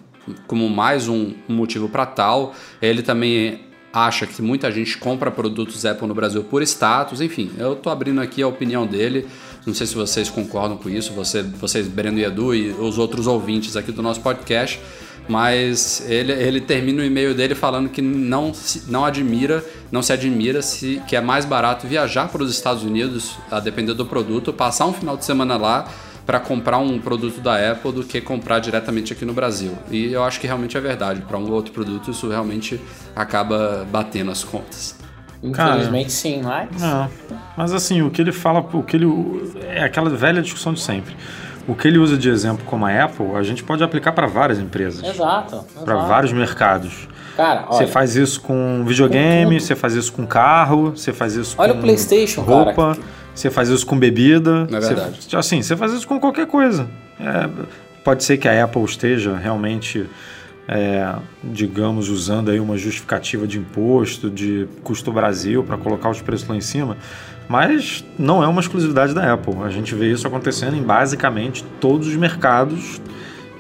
como 0.47 0.69
mais 0.69 1.09
um 1.09 1.33
motivo 1.49 1.89
para 1.89 2.07
tal. 2.07 2.55
Ele 2.81 3.03
também 3.03 3.74
acha 3.95 4.27
que 4.27 4.43
muita 4.43 4.73
gente 4.73 4.99
compra 4.99 5.31
produtos 5.31 5.87
Apple 5.87 6.09
no 6.09 6.15
Brasil 6.15 6.43
por 6.43 6.63
status, 6.63 7.21
enfim, 7.21 7.53
eu 7.57 7.77
tô 7.77 7.89
abrindo 7.89 8.21
aqui 8.21 8.43
a 8.43 8.49
opinião 8.49 8.85
dele. 8.85 9.27
Não 9.65 9.73
sei 9.73 9.87
se 9.87 9.95
vocês 9.95 10.29
concordam 10.29 10.77
com 10.77 10.91
isso, 10.91 11.13
você, 11.13 11.43
vocês, 11.43 11.87
Breno 11.87 12.19
e 12.19 12.25
Edu, 12.25 12.53
e 12.55 12.71
os 12.73 12.99
outros 12.99 13.29
ouvintes 13.29 13.77
aqui 13.77 13.93
do 13.93 14.03
nosso 14.03 14.21
podcast, 14.21 14.81
mas 15.29 16.05
ele, 16.11 16.33
ele 16.33 16.61
termina 16.61 17.03
o 17.03 17.05
e-mail 17.05 17.35
dele 17.35 17.55
falando 17.55 17.89
que 17.89 18.03
não 18.03 18.53
não 18.89 19.05
admira, 19.05 19.65
não 19.93 20.03
se 20.03 20.13
admira 20.13 20.61
se 20.61 21.01
que 21.07 21.15
é 21.15 21.21
mais 21.21 21.45
barato 21.45 21.87
viajar 21.87 22.29
para 22.29 22.43
os 22.43 22.51
Estados 22.51 22.83
Unidos, 22.83 23.37
a 23.51 23.61
depender 23.61 23.95
do 23.95 24.05
produto, 24.05 24.53
passar 24.53 24.87
um 24.87 24.93
final 24.93 25.17
de 25.17 25.25
semana 25.25 25.57
lá 25.57 25.89
para 26.27 26.41
comprar 26.41 26.79
um 26.79 26.99
produto 26.99 27.41
da 27.41 27.73
Apple 27.73 27.93
do 27.93 28.05
que 28.05 28.21
comprar 28.21 28.59
diretamente 28.59 29.13
aqui 29.13 29.25
no 29.25 29.33
Brasil. 29.33 29.73
E 29.91 30.13
eu 30.13 30.25
acho 30.25 30.41
que 30.41 30.47
realmente 30.47 30.77
é 30.77 30.81
verdade. 30.81 31.21
Para 31.23 31.39
um 31.39 31.45
ou 31.45 31.53
outro 31.53 31.73
produto, 31.73 32.11
isso 32.11 32.29
realmente 32.29 32.81
acaba 33.15 33.87
batendo 33.91 34.31
as 34.31 34.43
contas. 34.43 34.97
Infelizmente 35.43 36.11
sim, 36.11 36.41
mas. 36.43 36.81
Não, 36.81 37.11
mas 37.57 37.73
assim, 37.75 38.01
o 38.01 38.11
que 38.11 38.23
ele 38.23 38.33
fala, 38.33 38.61
o 38.61 38.83
que 38.83 38.97
ele 38.97 39.07
é 39.63 39.85
aquela 39.85 40.09
velha 40.09 40.41
discussão 40.41 40.73
de 40.73 40.81
sempre. 40.81 41.15
O 41.69 41.75
que 41.75 41.89
ele 41.89 41.99
usa 41.99 42.17
de 42.17 42.29
exemplo 42.29 42.65
como 42.67 42.85
a 42.85 43.05
Apple, 43.05 43.35
a 43.35 43.43
gente 43.43 43.63
pode 43.63 43.83
aplicar 43.83 44.13
para 44.13 44.27
várias 44.27 44.59
empresas, 44.59 45.03
Exato. 45.03 45.65
para 45.83 45.97
vários 45.97 46.33
mercados. 46.33 47.09
Cara, 47.37 47.63
Você 47.67 47.85
olha, 47.85 47.89
faz 47.89 48.17
isso 48.17 48.41
com 48.41 48.85
videogame, 48.87 49.55
Com 49.55 49.61
você 49.61 49.75
faz 49.75 49.95
isso 49.95 50.13
com 50.13 50.27
carro, 50.27 50.91
você 50.91 51.13
faz 51.13 51.35
isso 51.35 51.57
Olha 51.59 51.73
com 51.73 51.81
o 51.81 51.83
PlayStation, 51.83 52.43
roupa, 52.43 52.95
cara. 52.95 52.99
Você 53.35 53.51
faz 53.51 53.69
isso 53.69 53.87
com 53.87 53.99
bebida. 53.99 54.67
É 54.71 54.81
você- 54.81 54.95
verdade. 54.95 55.37
assim, 55.37 55.63
você 55.63 55.77
faz 55.77 55.93
isso 55.93 56.07
com 56.07 56.19
qualquer 56.21 56.47
coisa. 56.47 56.87
É, 57.19 57.49
pode 58.05 58.23
ser 58.25 58.37
que 58.39 58.49
a 58.49 58.65
Apple 58.65 58.85
esteja 58.85 59.37
realmente, 59.37 60.07
é, 60.69 61.15
digamos, 61.43 62.09
usando 62.09 62.51
aí 62.51 62.61
uma 62.61 62.77
justificativa 62.77 63.47
de 63.47 63.59
imposto, 63.59 64.31
de 64.31 64.67
custo 64.83 65.13
Brasil 65.13 65.63
para 65.65 65.77
colocar 65.77 66.11
os 66.11 66.21
preços 66.23 66.49
lá 66.49 66.57
em 66.57 66.61
cima, 66.61 66.97
mas 67.49 68.05
não 68.19 68.43
é 68.43 68.47
uma 68.47 68.61
exclusividade 68.61 69.13
da 69.15 69.33
Apple. 69.33 69.57
A 69.65 69.71
gente 69.71 69.95
vê 69.95 70.11
isso 70.11 70.27
acontecendo 70.27 70.77
em 70.77 70.83
basicamente 70.83 71.65
todos 71.81 72.09
os 72.09 72.17
mercados 72.17 73.01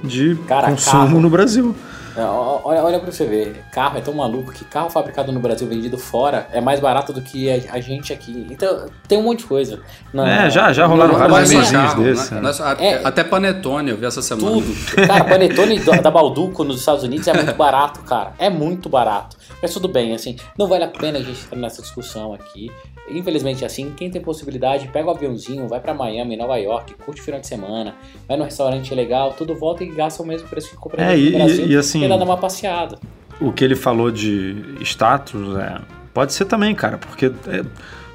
de 0.02 0.36
Cara, 0.48 0.68
consumo 0.68 1.06
carro. 1.06 1.20
no 1.20 1.30
Brasil. 1.30 1.74
É, 2.16 2.20
Olha, 2.22 2.82
olha 2.84 3.00
pra 3.00 3.10
você 3.10 3.26
ver, 3.26 3.64
carro 3.72 3.98
é 3.98 4.00
tão 4.00 4.14
maluco 4.14 4.52
que 4.52 4.64
carro 4.64 4.88
fabricado 4.88 5.32
no 5.32 5.40
Brasil 5.40 5.66
vendido 5.66 5.98
fora 5.98 6.46
é 6.52 6.60
mais 6.60 6.78
barato 6.80 7.12
do 7.12 7.20
que 7.20 7.50
a, 7.50 7.74
a 7.74 7.80
gente 7.80 8.12
aqui. 8.12 8.46
Então 8.50 8.86
tem 9.08 9.18
um 9.18 9.22
monte 9.22 9.40
de 9.40 9.46
coisa. 9.46 9.80
Não, 10.12 10.24
É, 10.26 10.48
já- 10.48 10.72
já 10.72 10.86
rolaram 10.86 11.14
vários 11.16 11.50
memezinhos 11.50 11.70
carro. 11.70 12.04
desse, 12.04 12.34
né? 12.34 12.40
né? 12.40 12.50
É 12.78 12.86
É. 12.86 13.00
Até 13.04 13.24
Panetone 13.24 13.90
eu 13.90 13.96
vi 13.96 14.06
essa 14.06 14.22
semana. 14.22 14.48
Tudo. 14.52 15.06
Cara, 15.06 15.24
panetone 15.24 15.80
da 15.80 16.10
Balduco 16.10 16.62
nos 16.64 16.78
Estados 16.80 17.02
Unidos 17.02 17.26
é 17.26 17.32
muito 17.34 17.54
barato, 17.56 18.00
cara. 18.02 18.32
É 18.38 18.48
muito 18.48 18.88
barato. 18.88 19.36
Mas 19.60 19.72
tudo 19.72 19.88
bem, 19.88 20.14
assim, 20.14 20.36
não 20.58 20.68
vale 20.68 20.84
a 20.84 20.88
pena 20.88 21.18
a 21.18 21.22
gente 21.22 21.42
entrar 21.44 21.58
nessa 21.58 21.82
discussão 21.82 22.32
aqui. 22.32 22.70
Infelizmente, 23.08 23.64
assim, 23.64 23.92
quem 23.96 24.10
tem 24.10 24.20
possibilidade, 24.20 24.88
pega 24.88 25.06
o 25.08 25.10
aviãozinho, 25.10 25.68
vai 25.68 25.78
pra 25.80 25.92
Miami, 25.92 26.36
Nova 26.36 26.56
York, 26.56 26.94
curte 27.04 27.20
o 27.20 27.24
final 27.24 27.38
de 27.40 27.46
semana, 27.46 27.94
vai 28.26 28.36
no 28.36 28.44
restaurante 28.44 28.94
legal, 28.94 29.32
tudo 29.36 29.54
volta 29.54 29.84
e 29.84 29.88
gasta 29.88 30.22
o 30.22 30.26
mesmo 30.26 30.48
preço 30.48 30.70
que 30.70 30.76
compra 30.76 31.02
É, 31.02 31.16
no 31.16 31.32
Brasil. 31.32 31.66
e- 31.66 31.72
e 31.72 31.76
assim- 31.76 32.02
e 32.04 32.08
dá 32.08 32.16
uma 32.16 32.36
passeada. 32.36 32.98
o 33.40 33.52
que 33.52 33.62
ele 33.64 33.74
falou 33.76 34.10
de 34.10 34.56
status, 34.82 35.56
é, 35.58 35.80
pode 36.14 36.32
ser 36.32 36.44
também, 36.46 36.74
cara, 36.74 36.96
porque 36.98 37.26
é, 37.26 37.62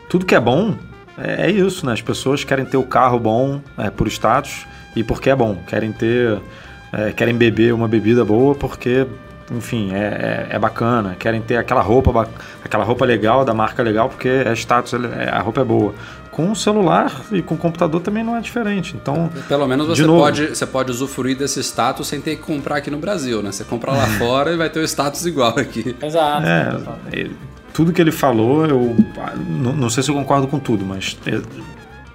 tudo 0.09 0.25
que 0.25 0.33
é 0.33 0.39
bom 0.39 0.73
é, 1.17 1.47
é 1.47 1.51
isso, 1.51 1.85
né? 1.85 1.91
As 1.93 2.01
pessoas 2.01 2.43
querem 2.45 2.63
ter 2.65 2.77
o 2.77 2.83
carro 2.83 3.19
bom 3.19 3.59
é, 3.77 3.89
por 3.91 4.07
status 4.07 4.65
e 4.95 5.03
porque 5.03 5.29
é 5.29 5.35
bom, 5.35 5.55
querem 5.67 5.91
ter, 5.91 6.39
é, 6.93 7.11
querem 7.11 7.35
beber 7.35 7.73
uma 7.73 7.87
bebida 7.87 8.23
boa 8.25 8.55
porque, 8.55 9.05
enfim, 9.51 9.93
é, 9.93 10.47
é, 10.51 10.55
é 10.55 10.59
bacana, 10.59 11.15
querem 11.17 11.41
ter 11.41 11.57
aquela 11.57 11.81
roupa, 11.81 12.27
aquela 12.63 12.83
roupa 12.83 13.05
legal 13.05 13.43
da 13.43 13.53
marca 13.53 13.81
legal 13.83 14.09
porque 14.09 14.27
é 14.27 14.53
status, 14.53 14.93
é- 14.93 15.29
a 15.29 15.39
roupa 15.39 15.61
é 15.61 15.63
boa. 15.63 15.93
Com 16.31 16.51
o 16.51 16.55
celular 16.55 17.11
e 17.31 17.41
com 17.41 17.55
o 17.55 17.57
computador 17.57 17.99
também 18.01 18.23
não 18.23 18.35
é 18.35 18.39
diferente. 18.39 18.95
Então, 18.95 19.29
Pelo 19.47 19.67
menos 19.67 19.87
você 19.87 20.05
novo. 20.05 20.19
pode, 20.21 20.47
você 20.47 20.65
pode 20.65 20.91
usufruir 20.91 21.35
desse 21.37 21.59
status 21.61 22.07
sem 22.07 22.21
ter 22.21 22.35
que 22.37 22.43
comprar 22.43 22.77
aqui 22.77 22.89
no 22.89 22.97
Brasil, 22.97 23.41
né? 23.41 23.51
Você 23.51 23.63
compra 23.65 23.91
lá 23.91 24.05
fora 24.17 24.53
e 24.53 24.55
vai 24.57 24.69
ter 24.69 24.79
o 24.79 24.83
status 24.87 25.25
igual 25.25 25.57
aqui. 25.59 25.95
Exato. 26.01 26.45
É, 26.47 26.77
ele- 27.11 27.35
tudo 27.73 27.91
que 27.93 28.01
ele 28.01 28.11
falou, 28.11 28.65
eu 28.65 28.95
ah, 29.17 29.33
não, 29.35 29.73
não 29.73 29.89
sei 29.89 30.01
se 30.03 30.09
eu 30.11 30.15
concordo 30.15 30.47
com 30.47 30.59
tudo, 30.59 30.85
mas 30.85 31.17
é, 31.25 31.41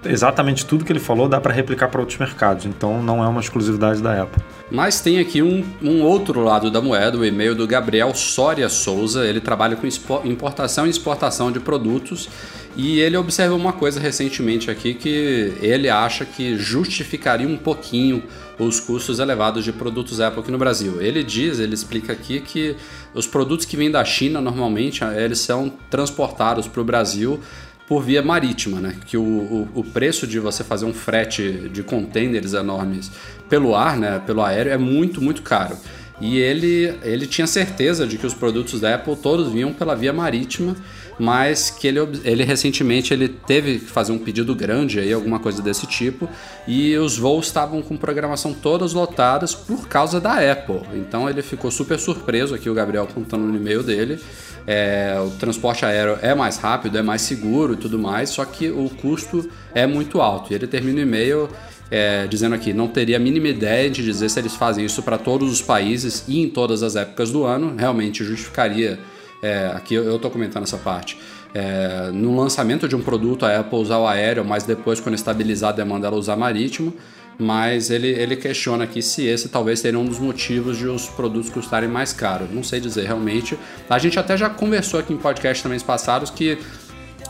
exatamente 0.06 0.64
tudo 0.66 0.84
que 0.84 0.92
ele 0.92 1.00
falou 1.00 1.28
dá 1.28 1.40
para 1.40 1.52
replicar 1.52 1.88
para 1.88 2.00
outros 2.00 2.18
mercados, 2.18 2.66
então 2.66 3.02
não 3.02 3.22
é 3.22 3.28
uma 3.28 3.40
exclusividade 3.40 4.02
da 4.02 4.22
Apple. 4.22 4.42
Mas 4.70 5.00
tem 5.00 5.18
aqui 5.18 5.42
um, 5.42 5.64
um 5.82 6.02
outro 6.02 6.42
lado 6.42 6.70
da 6.70 6.80
moeda, 6.80 7.18
o 7.18 7.24
e-mail 7.24 7.54
do 7.54 7.66
Gabriel 7.66 8.14
Soria 8.14 8.68
Souza. 8.68 9.24
Ele 9.26 9.40
trabalha 9.40 9.76
com 9.76 9.86
importação 10.26 10.86
e 10.86 10.90
exportação 10.90 11.52
de 11.52 11.60
produtos 11.60 12.28
e 12.76 12.98
ele 12.98 13.16
observou 13.16 13.56
uma 13.56 13.72
coisa 13.72 14.00
recentemente 14.00 14.70
aqui 14.70 14.94
que 14.94 15.52
ele 15.60 15.88
acha 15.88 16.24
que 16.24 16.56
justificaria 16.56 17.46
um 17.46 17.56
pouquinho 17.56 18.22
os 18.58 18.80
custos 18.80 19.18
elevados 19.18 19.64
de 19.64 19.72
produtos 19.72 20.20
Apple 20.20 20.40
aqui 20.40 20.50
no 20.50 20.58
Brasil. 20.58 21.00
Ele 21.00 21.22
diz, 21.22 21.58
ele 21.58 21.74
explica 21.74 22.12
aqui 22.12 22.40
que 22.40 22.74
os 23.14 23.26
produtos 23.26 23.66
que 23.66 23.76
vêm 23.76 23.90
da 23.90 24.04
China 24.04 24.40
normalmente 24.40 25.04
eles 25.04 25.38
são 25.40 25.72
transportados 25.90 26.66
para 26.66 26.80
o 26.80 26.84
Brasil 26.84 27.38
por 27.86 28.02
via 28.02 28.22
marítima, 28.22 28.80
né? 28.80 28.96
Que 29.06 29.16
o, 29.16 29.22
o, 29.22 29.68
o 29.74 29.84
preço 29.84 30.26
de 30.26 30.38
você 30.38 30.64
fazer 30.64 30.86
um 30.86 30.94
frete 30.94 31.68
de 31.72 31.82
containers 31.82 32.54
enormes 32.54 33.10
pelo 33.48 33.74
ar, 33.74 33.96
né? 33.96 34.22
Pelo 34.26 34.42
aéreo 34.42 34.72
é 34.72 34.78
muito, 34.78 35.20
muito 35.20 35.42
caro. 35.42 35.76
E 36.20 36.38
ele, 36.38 36.94
ele 37.02 37.26
tinha 37.26 37.46
certeza 37.46 38.06
de 38.06 38.16
que 38.16 38.26
os 38.26 38.34
produtos 38.34 38.80
da 38.80 38.94
Apple 38.94 39.16
todos 39.16 39.52
vinham 39.52 39.72
pela 39.72 39.96
via 39.96 40.12
marítima, 40.12 40.76
mas 41.18 41.70
que 41.70 41.88
ele, 41.88 41.98
ele 42.24 42.44
recentemente 42.44 43.12
ele 43.12 43.28
teve 43.28 43.80
que 43.80 43.86
fazer 43.86 44.12
um 44.12 44.18
pedido 44.18 44.54
grande 44.54 45.00
aí, 45.00 45.12
alguma 45.12 45.40
coisa 45.40 45.60
desse 45.60 45.86
tipo, 45.86 46.28
e 46.68 46.96
os 46.96 47.18
voos 47.18 47.46
estavam 47.46 47.82
com 47.82 47.96
programação 47.96 48.54
todas 48.54 48.92
lotadas 48.92 49.54
por 49.54 49.88
causa 49.88 50.20
da 50.20 50.52
Apple. 50.52 50.82
Então 50.94 51.28
ele 51.28 51.42
ficou 51.42 51.70
super 51.70 51.98
surpreso 51.98 52.54
aqui, 52.54 52.70
o 52.70 52.74
Gabriel 52.74 53.08
contando 53.12 53.42
no 53.42 53.56
e-mail 53.56 53.82
dele. 53.82 54.20
É, 54.66 55.16
o 55.24 55.30
transporte 55.30 55.84
aéreo 55.84 56.18
é 56.22 56.34
mais 56.34 56.56
rápido, 56.56 56.96
é 56.96 57.02
mais 57.02 57.22
seguro 57.22 57.74
e 57.74 57.76
tudo 57.76 57.98
mais, 57.98 58.30
só 58.30 58.44
que 58.44 58.70
o 58.70 58.88
custo 58.88 59.48
é 59.74 59.86
muito 59.86 60.20
alto. 60.20 60.52
E 60.52 60.54
ele 60.54 60.66
termina 60.66 60.98
o 61.00 61.02
e-mail 61.02 61.48
é, 61.90 62.26
dizendo 62.26 62.54
aqui: 62.54 62.72
não 62.72 62.88
teria 62.88 63.16
a 63.16 63.20
mínima 63.20 63.48
ideia 63.48 63.90
de 63.90 64.02
dizer 64.02 64.28
se 64.28 64.38
eles 64.38 64.54
fazem 64.54 64.84
isso 64.84 65.02
para 65.02 65.18
todos 65.18 65.52
os 65.52 65.60
países 65.60 66.24
e 66.26 66.40
em 66.40 66.48
todas 66.48 66.82
as 66.82 66.96
épocas 66.96 67.30
do 67.30 67.44
ano. 67.44 67.74
Realmente 67.76 68.24
justificaria. 68.24 68.98
é, 69.42 69.70
aqui 69.74 69.94
eu 69.94 70.16
estou 70.16 70.30
comentando 70.30 70.62
essa 70.64 70.78
parte. 70.78 71.18
é, 71.54 72.10
no 72.12 72.34
lançamento 72.36 72.88
de 72.88 72.96
um 72.96 73.00
produto 73.00 73.46
a 73.46 73.60
Apple 73.60 73.78
usar 73.78 73.98
o 73.98 74.06
aéreo, 74.06 74.44
mas 74.44 74.64
depois, 74.64 74.98
quando 74.98 75.14
estabilizar 75.14 75.70
a 75.70 75.72
demanda, 75.72 76.08
ela 76.08 76.16
usar 76.16 76.36
marítimo. 76.36 76.92
Mas 77.38 77.90
ele, 77.90 78.08
ele 78.08 78.36
questiona 78.36 78.84
aqui 78.84 79.02
se 79.02 79.26
esse 79.26 79.48
talvez 79.48 79.80
seria 79.80 79.98
um 79.98 80.04
dos 80.04 80.18
motivos 80.18 80.78
de 80.78 80.86
os 80.86 81.08
produtos 81.08 81.50
custarem 81.50 81.88
mais 81.88 82.12
caro. 82.12 82.48
Não 82.50 82.62
sei 82.62 82.80
dizer 82.80 83.06
realmente. 83.06 83.58
A 83.90 83.98
gente 83.98 84.18
até 84.18 84.36
já 84.36 84.48
conversou 84.48 85.00
aqui 85.00 85.12
em 85.12 85.16
podcast 85.16 85.62
também 85.62 85.80
passados 85.80 86.30
que 86.30 86.58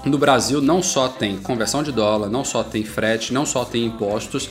no 0.04 0.18
Brasil 0.18 0.60
não 0.60 0.82
só 0.82 1.08
tem 1.08 1.38
conversão 1.38 1.82
de 1.82 1.90
dólar, 1.90 2.28
não 2.28 2.44
só 2.44 2.62
tem 2.62 2.84
frete, 2.84 3.32
não 3.32 3.46
só 3.46 3.64
tem 3.64 3.86
impostos, 3.86 4.50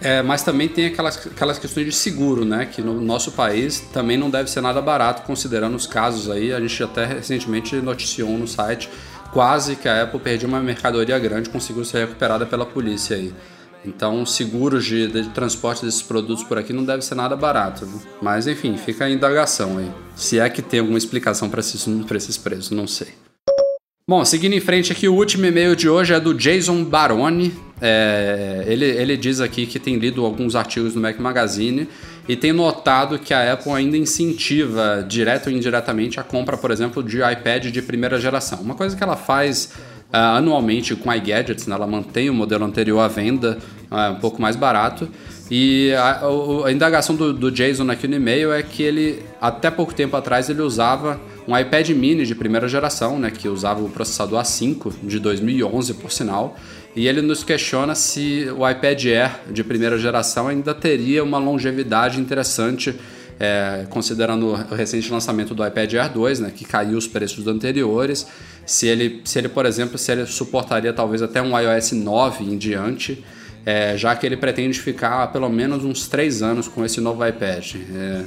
é, 0.00 0.22
mas 0.22 0.42
também 0.42 0.68
tem 0.68 0.86
aquelas, 0.86 1.26
aquelas 1.26 1.58
questões 1.58 1.86
de 1.86 1.92
seguro, 1.92 2.44
né? 2.44 2.66
Que 2.66 2.80
no 2.82 3.00
nosso 3.00 3.32
país 3.32 3.80
também 3.92 4.16
não 4.16 4.30
deve 4.30 4.50
ser 4.50 4.60
nada 4.60 4.80
barato, 4.80 5.22
considerando 5.22 5.74
os 5.74 5.86
casos 5.86 6.30
aí. 6.30 6.52
A 6.52 6.60
gente 6.60 6.82
até 6.82 7.04
recentemente 7.04 7.76
noticiou 7.76 8.30
no 8.38 8.46
site 8.46 8.88
quase 9.32 9.76
que 9.76 9.88
a 9.88 10.02
Apple 10.02 10.20
perdia 10.20 10.46
uma 10.46 10.60
mercadoria 10.60 11.18
grande, 11.18 11.48
conseguiu 11.48 11.84
ser 11.84 12.00
recuperada 12.00 12.44
pela 12.44 12.66
polícia 12.66 13.16
aí. 13.16 13.32
Então, 13.84 14.24
seguros 14.24 14.84
de, 14.84 15.08
de, 15.08 15.28
transporte 15.30 15.84
desses 15.84 16.02
produtos 16.02 16.44
por 16.44 16.56
aqui 16.56 16.72
não 16.72 16.84
deve 16.84 17.02
ser 17.02 17.14
nada 17.14 17.36
barato. 17.36 17.84
Né? 17.84 17.98
Mas, 18.20 18.46
enfim, 18.46 18.76
fica 18.76 19.04
a 19.04 19.10
indagação 19.10 19.78
aí. 19.78 19.90
Se 20.14 20.38
é 20.38 20.48
que 20.48 20.62
tem 20.62 20.80
alguma 20.80 20.98
explicação 20.98 21.48
para 21.48 21.60
esses, 21.60 21.86
esses 22.14 22.36
preços, 22.36 22.70
não 22.70 22.86
sei. 22.86 23.08
Bom, 24.06 24.24
seguindo 24.24 24.52
em 24.52 24.60
frente 24.60 24.92
aqui, 24.92 25.08
o 25.08 25.14
último 25.14 25.46
e-mail 25.46 25.76
de 25.76 25.88
hoje 25.88 26.12
é 26.12 26.20
do 26.20 26.34
Jason 26.34 26.84
Baroni. 26.84 27.54
É, 27.80 28.64
ele, 28.66 28.84
ele 28.84 29.16
diz 29.16 29.40
aqui 29.40 29.64
que 29.64 29.78
tem 29.78 29.96
lido 29.96 30.24
alguns 30.24 30.54
artigos 30.54 30.94
no 30.94 31.00
Mac 31.00 31.18
Magazine 31.18 31.88
e 32.28 32.36
tem 32.36 32.52
notado 32.52 33.18
que 33.18 33.32
a 33.32 33.52
Apple 33.52 33.72
ainda 33.72 33.96
incentiva, 33.96 35.04
direto 35.08 35.48
ou 35.48 35.52
indiretamente, 35.52 36.20
a 36.20 36.22
compra, 36.22 36.56
por 36.56 36.70
exemplo, 36.70 37.02
de 37.02 37.18
iPad 37.18 37.66
de 37.66 37.82
primeira 37.82 38.20
geração. 38.20 38.60
Uma 38.60 38.74
coisa 38.74 38.96
que 38.96 39.02
ela 39.02 39.16
faz 39.16 39.72
uh, 40.12 40.36
anualmente 40.36 40.94
com 40.94 41.12
iGadgets, 41.12 41.66
né? 41.66 41.74
ela 41.74 41.86
mantém 41.86 42.28
o 42.28 42.34
modelo 42.34 42.64
anterior 42.64 43.00
à 43.00 43.08
venda, 43.08 43.58
uh, 43.90 44.12
um 44.12 44.20
pouco 44.20 44.40
mais 44.40 44.54
barato. 44.54 45.08
E 45.50 45.92
a, 45.92 46.22
a, 46.22 46.66
a 46.68 46.72
indagação 46.72 47.14
do, 47.14 47.32
do, 47.32 47.50
Jason 47.50 47.90
aqui 47.90 48.06
no 48.08 48.16
e-mail 48.16 48.52
é 48.52 48.62
que 48.62 48.82
ele, 48.82 49.22
até 49.40 49.70
pouco 49.70 49.92
tempo 49.92 50.16
atrás, 50.16 50.48
ele 50.48 50.62
usava 50.62 51.20
um 51.46 51.56
iPad 51.56 51.90
mini 51.90 52.24
de 52.24 52.34
primeira 52.34 52.68
geração, 52.68 53.18
né, 53.18 53.30
que 53.30 53.48
usava 53.48 53.82
o 53.82 53.88
processador 53.88 54.40
A5 54.40 54.92
de 55.02 55.18
2011, 55.18 55.94
por 55.94 56.10
sinal. 56.10 56.56
E 56.94 57.08
ele 57.08 57.20
nos 57.20 57.42
questiona 57.42 57.94
se 57.94 58.46
o 58.56 58.68
iPad 58.68 59.04
Air 59.06 59.40
de 59.50 59.64
primeira 59.64 59.98
geração 59.98 60.48
ainda 60.48 60.74
teria 60.74 61.24
uma 61.24 61.38
longevidade 61.38 62.20
interessante 62.20 62.94
é, 63.40 63.86
considerando 63.90 64.46
o 64.46 64.74
recente 64.74 65.10
lançamento 65.10 65.54
do 65.54 65.66
iPad 65.66 65.94
Air 65.94 66.12
2, 66.12 66.40
né, 66.40 66.52
que 66.54 66.64
caiu 66.64 66.96
os 66.96 67.08
preços 67.08 67.46
anteriores, 67.46 68.26
se 68.64 68.86
ele, 68.86 69.20
se 69.24 69.38
ele, 69.38 69.48
por 69.48 69.66
exemplo, 69.66 69.98
se 69.98 70.12
ele 70.12 70.26
suportaria 70.26 70.92
talvez 70.92 71.22
até 71.22 71.42
um 71.42 71.58
iOS 71.58 71.92
9 71.92 72.44
em 72.44 72.56
diante, 72.56 73.24
é, 73.64 73.96
já 73.96 74.14
que 74.14 74.26
ele 74.26 74.36
pretende 74.36 74.80
ficar 74.80 75.30
pelo 75.32 75.48
menos 75.48 75.84
uns 75.84 76.06
3 76.08 76.42
anos 76.42 76.68
com 76.68 76.84
esse 76.84 77.00
novo 77.00 77.26
iPad. 77.26 77.74
É, 77.94 78.22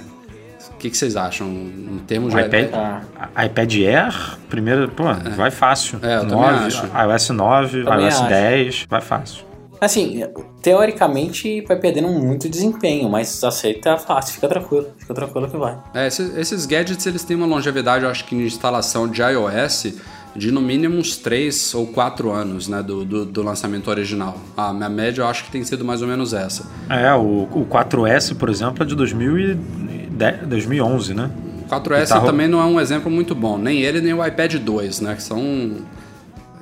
o 0.71 0.77
que, 0.77 0.89
que, 0.89 0.97
vocês 0.97 1.15
acham 1.15 1.47
em 1.47 2.01
termos 2.05 2.33
de 2.33 2.39
iPad? 2.39 2.65
iPad, 2.65 3.45
iPad 3.45 3.75
Air, 3.75 4.37
primeiro, 4.49 4.89
pô, 4.89 5.09
é. 5.09 5.29
vai 5.35 5.51
fácil. 5.51 5.99
É, 6.01 6.17
eu 6.17 6.25
9, 6.25 6.65
acho. 6.65 6.85
iOS 6.85 7.29
9, 7.29 7.83
também 7.83 8.05
iOS 8.05 8.15
acho. 8.15 8.29
10, 8.29 8.85
vai 8.89 9.01
fácil. 9.01 9.45
Assim, 9.79 10.23
teoricamente 10.61 11.61
vai 11.61 11.77
perdendo 11.77 12.07
muito 12.07 12.49
desempenho, 12.49 13.09
mas 13.09 13.43
aceita 13.43 13.97
fácil, 13.97 14.33
fica 14.33 14.47
tranquilo, 14.47 14.87
fica 14.97 15.13
tranquilo 15.13 15.49
que 15.49 15.57
vai. 15.57 15.77
É, 15.93 16.07
esses, 16.07 16.35
esses 16.37 16.65
gadgets 16.65 17.05
eles 17.05 17.23
têm 17.23 17.35
uma 17.35 17.45
longevidade, 17.45 18.03
eu 18.03 18.09
acho 18.09 18.25
que 18.25 18.35
de 18.35 18.43
instalação 18.43 19.07
de 19.07 19.21
iOS 19.21 19.93
de 20.35 20.51
no 20.51 20.61
mínimo 20.61 20.97
uns 20.97 21.17
3 21.17 21.73
ou 21.75 21.87
4 21.87 22.31
anos 22.31 22.67
né, 22.67 22.83
do, 22.83 23.05
do, 23.05 23.25
do, 23.25 23.41
lançamento 23.41 23.89
original. 23.89 24.37
A 24.57 24.73
minha 24.73 24.89
média 24.89 25.21
eu 25.21 25.27
acho 25.27 25.45
que 25.45 25.51
tem 25.51 25.63
sido 25.63 25.85
mais 25.85 26.01
ou 26.01 26.07
menos 26.07 26.33
essa. 26.33 26.69
É, 26.89 27.13
o, 27.13 27.47
o 27.51 27.65
4S, 27.69 28.35
por 28.35 28.49
exemplo, 28.49 28.83
é 28.83 28.85
de 28.85 28.95
2010, 28.95 30.47
2011, 30.47 31.13
né? 31.13 31.31
O 31.65 31.69
4S 31.69 32.07
tá... 32.07 32.19
também 32.19 32.47
não 32.47 32.59
é 32.61 32.65
um 32.65 32.79
exemplo 32.79 33.09
muito 33.09 33.33
bom, 33.33 33.57
nem 33.57 33.81
ele 33.81 34.01
nem 34.01 34.13
o 34.13 34.25
iPad 34.25 34.55
2, 34.55 35.01
né? 35.01 35.15
Que 35.15 35.23
são 35.23 35.39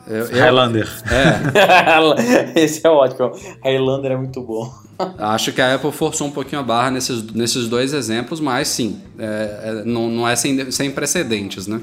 eu, 0.08 0.28
Highlander. 0.28 0.90
É. 1.10 2.60
Esse 2.62 2.86
é 2.86 2.90
ótimo. 2.90 3.32
Highlander 3.64 4.12
é 4.12 4.18
muito 4.18 4.42
bom. 4.42 4.72
Acho 5.18 5.52
que 5.52 5.62
a 5.62 5.76
Apple 5.76 5.92
forçou 5.92 6.28
um 6.28 6.32
pouquinho 6.32 6.62
a 6.62 6.64
barra 6.64 6.92
nesses, 6.92 7.24
nesses 7.32 7.68
dois 7.68 7.94
exemplos, 7.94 8.40
mas 8.40 8.68
sim, 8.68 9.02
é, 9.18 9.24
é, 9.64 9.84
não, 9.86 10.10
não 10.10 10.28
é 10.28 10.36
sem, 10.36 10.70
sem 10.72 10.92
precedentes, 10.92 11.68
né? 11.68 11.82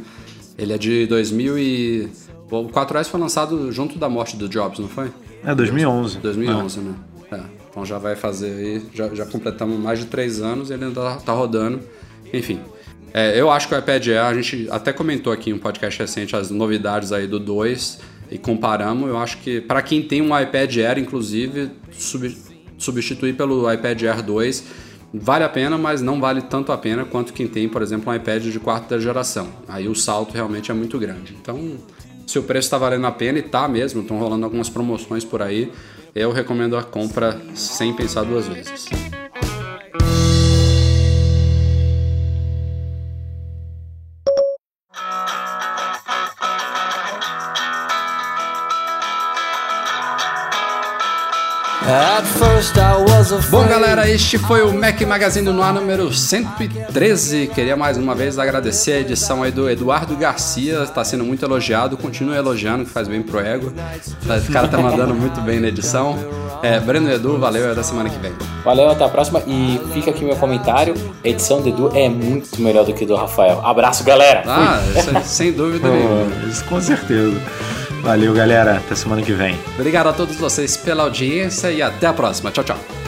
Ele 0.60 0.72
é 0.72 0.78
de 0.78 1.06
2000 1.06 1.58
e... 1.58 2.08
O 2.50 2.64
4S 2.64 3.06
foi 3.06 3.20
lançado 3.20 3.70
junto 3.70 3.98
da 3.98 4.08
morte 4.08 4.36
do 4.36 4.48
Jobs, 4.48 4.78
não 4.78 4.88
foi? 4.88 5.10
É, 5.44 5.54
2011. 5.54 6.18
2011, 6.18 6.78
é. 6.78 6.82
né? 6.82 6.94
É. 7.32 7.40
Então 7.70 7.86
já 7.86 7.98
vai 7.98 8.14
fazer 8.14 8.50
aí... 8.50 8.82
Já, 8.92 9.08
já 9.14 9.24
completamos 9.24 9.78
mais 9.78 10.00
de 10.00 10.06
três 10.06 10.40
anos 10.40 10.70
e 10.70 10.74
ele 10.74 10.84
ainda 10.84 11.00
tá, 11.00 11.16
tá 11.16 11.32
rodando. 11.32 11.80
Enfim... 12.32 12.60
É, 13.12 13.40
eu 13.40 13.50
acho 13.50 13.66
que 13.66 13.74
o 13.74 13.78
iPad 13.78 14.06
Air, 14.06 14.20
a 14.20 14.34
gente 14.34 14.68
até 14.70 14.92
comentou 14.92 15.32
aqui 15.32 15.50
em 15.50 15.52
um 15.52 15.58
podcast 15.58 15.98
recente 15.98 16.36
as 16.36 16.48
novidades 16.48 17.10
aí 17.10 17.26
do 17.26 17.40
2 17.40 17.98
e 18.30 18.38
comparamos. 18.38 19.08
Eu 19.08 19.18
acho 19.18 19.38
que 19.38 19.60
para 19.60 19.82
quem 19.82 20.00
tem 20.00 20.22
um 20.22 20.38
iPad 20.38 20.76
Air, 20.76 20.98
inclusive, 20.98 21.70
sub, 21.90 22.36
substituir 22.78 23.34
pelo 23.34 23.70
iPad 23.72 24.00
Air 24.04 24.22
2 24.22 24.64
vale 25.12 25.44
a 25.44 25.48
pena, 25.48 25.76
mas 25.76 26.00
não 26.00 26.20
vale 26.20 26.42
tanto 26.42 26.72
a 26.72 26.78
pena 26.78 27.04
quanto 27.04 27.32
quem 27.32 27.46
tem, 27.46 27.68
por 27.68 27.82
exemplo, 27.82 28.12
um 28.12 28.16
iPad 28.16 28.44
de 28.44 28.60
quarta 28.60 28.98
geração. 28.98 29.48
Aí 29.68 29.88
o 29.88 29.94
salto 29.94 30.32
realmente 30.32 30.70
é 30.70 30.74
muito 30.74 30.98
grande. 30.98 31.36
Então, 31.40 31.76
se 32.26 32.38
o 32.38 32.42
preço 32.42 32.66
está 32.66 32.78
valendo 32.78 33.06
a 33.06 33.12
pena 33.12 33.38
e 33.38 33.42
tá 33.42 33.66
mesmo, 33.68 34.02
estão 34.02 34.18
rolando 34.18 34.44
algumas 34.44 34.68
promoções 34.68 35.24
por 35.24 35.42
aí, 35.42 35.72
eu 36.14 36.32
recomendo 36.32 36.76
a 36.76 36.82
compra 36.82 37.40
sem 37.54 37.92
pensar 37.92 38.24
duas 38.24 38.46
vezes. 38.46 38.88
Bom, 53.50 53.66
galera, 53.66 54.06
este 54.06 54.36
foi 54.36 54.60
o 54.60 54.74
Mac 54.74 55.00
Magazine 55.00 55.50
no 55.50 55.62
ar 55.62 55.72
número 55.72 56.12
113. 56.12 57.46
Queria 57.54 57.74
mais 57.74 57.96
uma 57.96 58.14
vez 58.14 58.38
agradecer 58.38 58.92
a 58.92 59.00
edição 59.00 59.42
aí 59.42 59.50
do 59.50 59.70
Eduardo 59.70 60.14
Garcia, 60.14 60.82
está 60.82 61.02
sendo 61.02 61.24
muito 61.24 61.42
elogiado. 61.42 61.96
Continua 61.96 62.36
elogiando, 62.36 62.84
que 62.84 62.90
faz 62.90 63.08
bem 63.08 63.22
pro 63.22 63.40
ego. 63.40 63.72
O 63.72 64.52
cara 64.52 64.68
tá 64.68 64.76
mandando 64.76 65.14
muito 65.14 65.40
bem 65.40 65.58
na 65.58 65.68
edição. 65.68 66.18
É, 66.62 66.78
Breno 66.78 67.08
e 67.10 67.14
Edu, 67.14 67.38
valeu, 67.38 67.72
até 67.72 67.82
semana 67.82 68.10
que 68.10 68.18
vem. 68.18 68.32
Valeu, 68.62 68.90
até 68.90 69.04
a 69.04 69.08
próxima. 69.08 69.42
E 69.46 69.80
fica 69.94 70.10
aqui 70.10 70.22
meu 70.22 70.36
comentário: 70.36 70.92
a 71.24 71.28
edição 71.28 71.62
do 71.62 71.68
Edu 71.70 71.90
é 71.94 72.10
muito 72.10 72.60
melhor 72.60 72.84
do 72.84 72.92
que 72.92 73.06
do 73.06 73.16
Rafael. 73.16 73.64
Abraço, 73.64 74.04
galera! 74.04 74.42
Ah, 74.46 74.82
sem 75.24 75.50
dúvida 75.50 75.88
nenhuma. 75.88 76.46
Isso 76.46 76.62
com 76.66 76.78
certeza. 76.78 77.40
Valeu, 78.02 78.32
galera. 78.32 78.76
Até 78.76 78.94
semana 78.94 79.22
que 79.22 79.32
vem. 79.32 79.58
Obrigado 79.74 80.08
a 80.08 80.12
todos 80.12 80.36
vocês 80.36 80.76
pela 80.76 81.02
audiência 81.04 81.70
e 81.70 81.82
até 81.82 82.06
a 82.06 82.12
próxima. 82.12 82.50
Tchau, 82.50 82.64
tchau. 82.64 82.99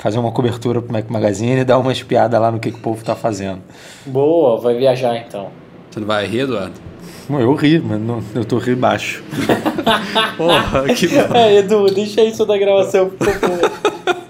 Fazer 0.00 0.18
uma 0.18 0.32
cobertura 0.32 0.80
pro 0.80 0.92
Mac 0.92 1.08
Magazine 1.10 1.60
e 1.60 1.64
dar 1.64 1.78
uma 1.78 1.92
espiada 1.92 2.38
lá 2.38 2.50
no 2.50 2.58
que, 2.58 2.70
que 2.72 2.78
o 2.78 2.80
povo 2.80 3.04
tá 3.04 3.14
fazendo. 3.14 3.60
Boa, 4.06 4.58
vai 4.58 4.74
viajar 4.74 5.16
então. 5.16 5.48
Você 5.90 6.00
não 6.00 6.06
vai 6.06 6.26
rir, 6.26 6.40
Eduardo? 6.40 6.74
Eu 7.28 7.54
ri, 7.54 7.78
mas 7.78 8.00
não, 8.00 8.22
eu 8.34 8.44
tô 8.44 8.58
ri 8.58 8.74
baixo. 8.74 9.22
Porra, 10.36 10.84
que 10.94 11.06
bom. 11.06 11.20
É, 11.36 11.58
Edu, 11.58 11.86
deixa 11.86 12.22
isso 12.24 12.44
da 12.44 12.56
gravação, 12.56 13.10
por 13.10 13.28
favor. 13.28 13.70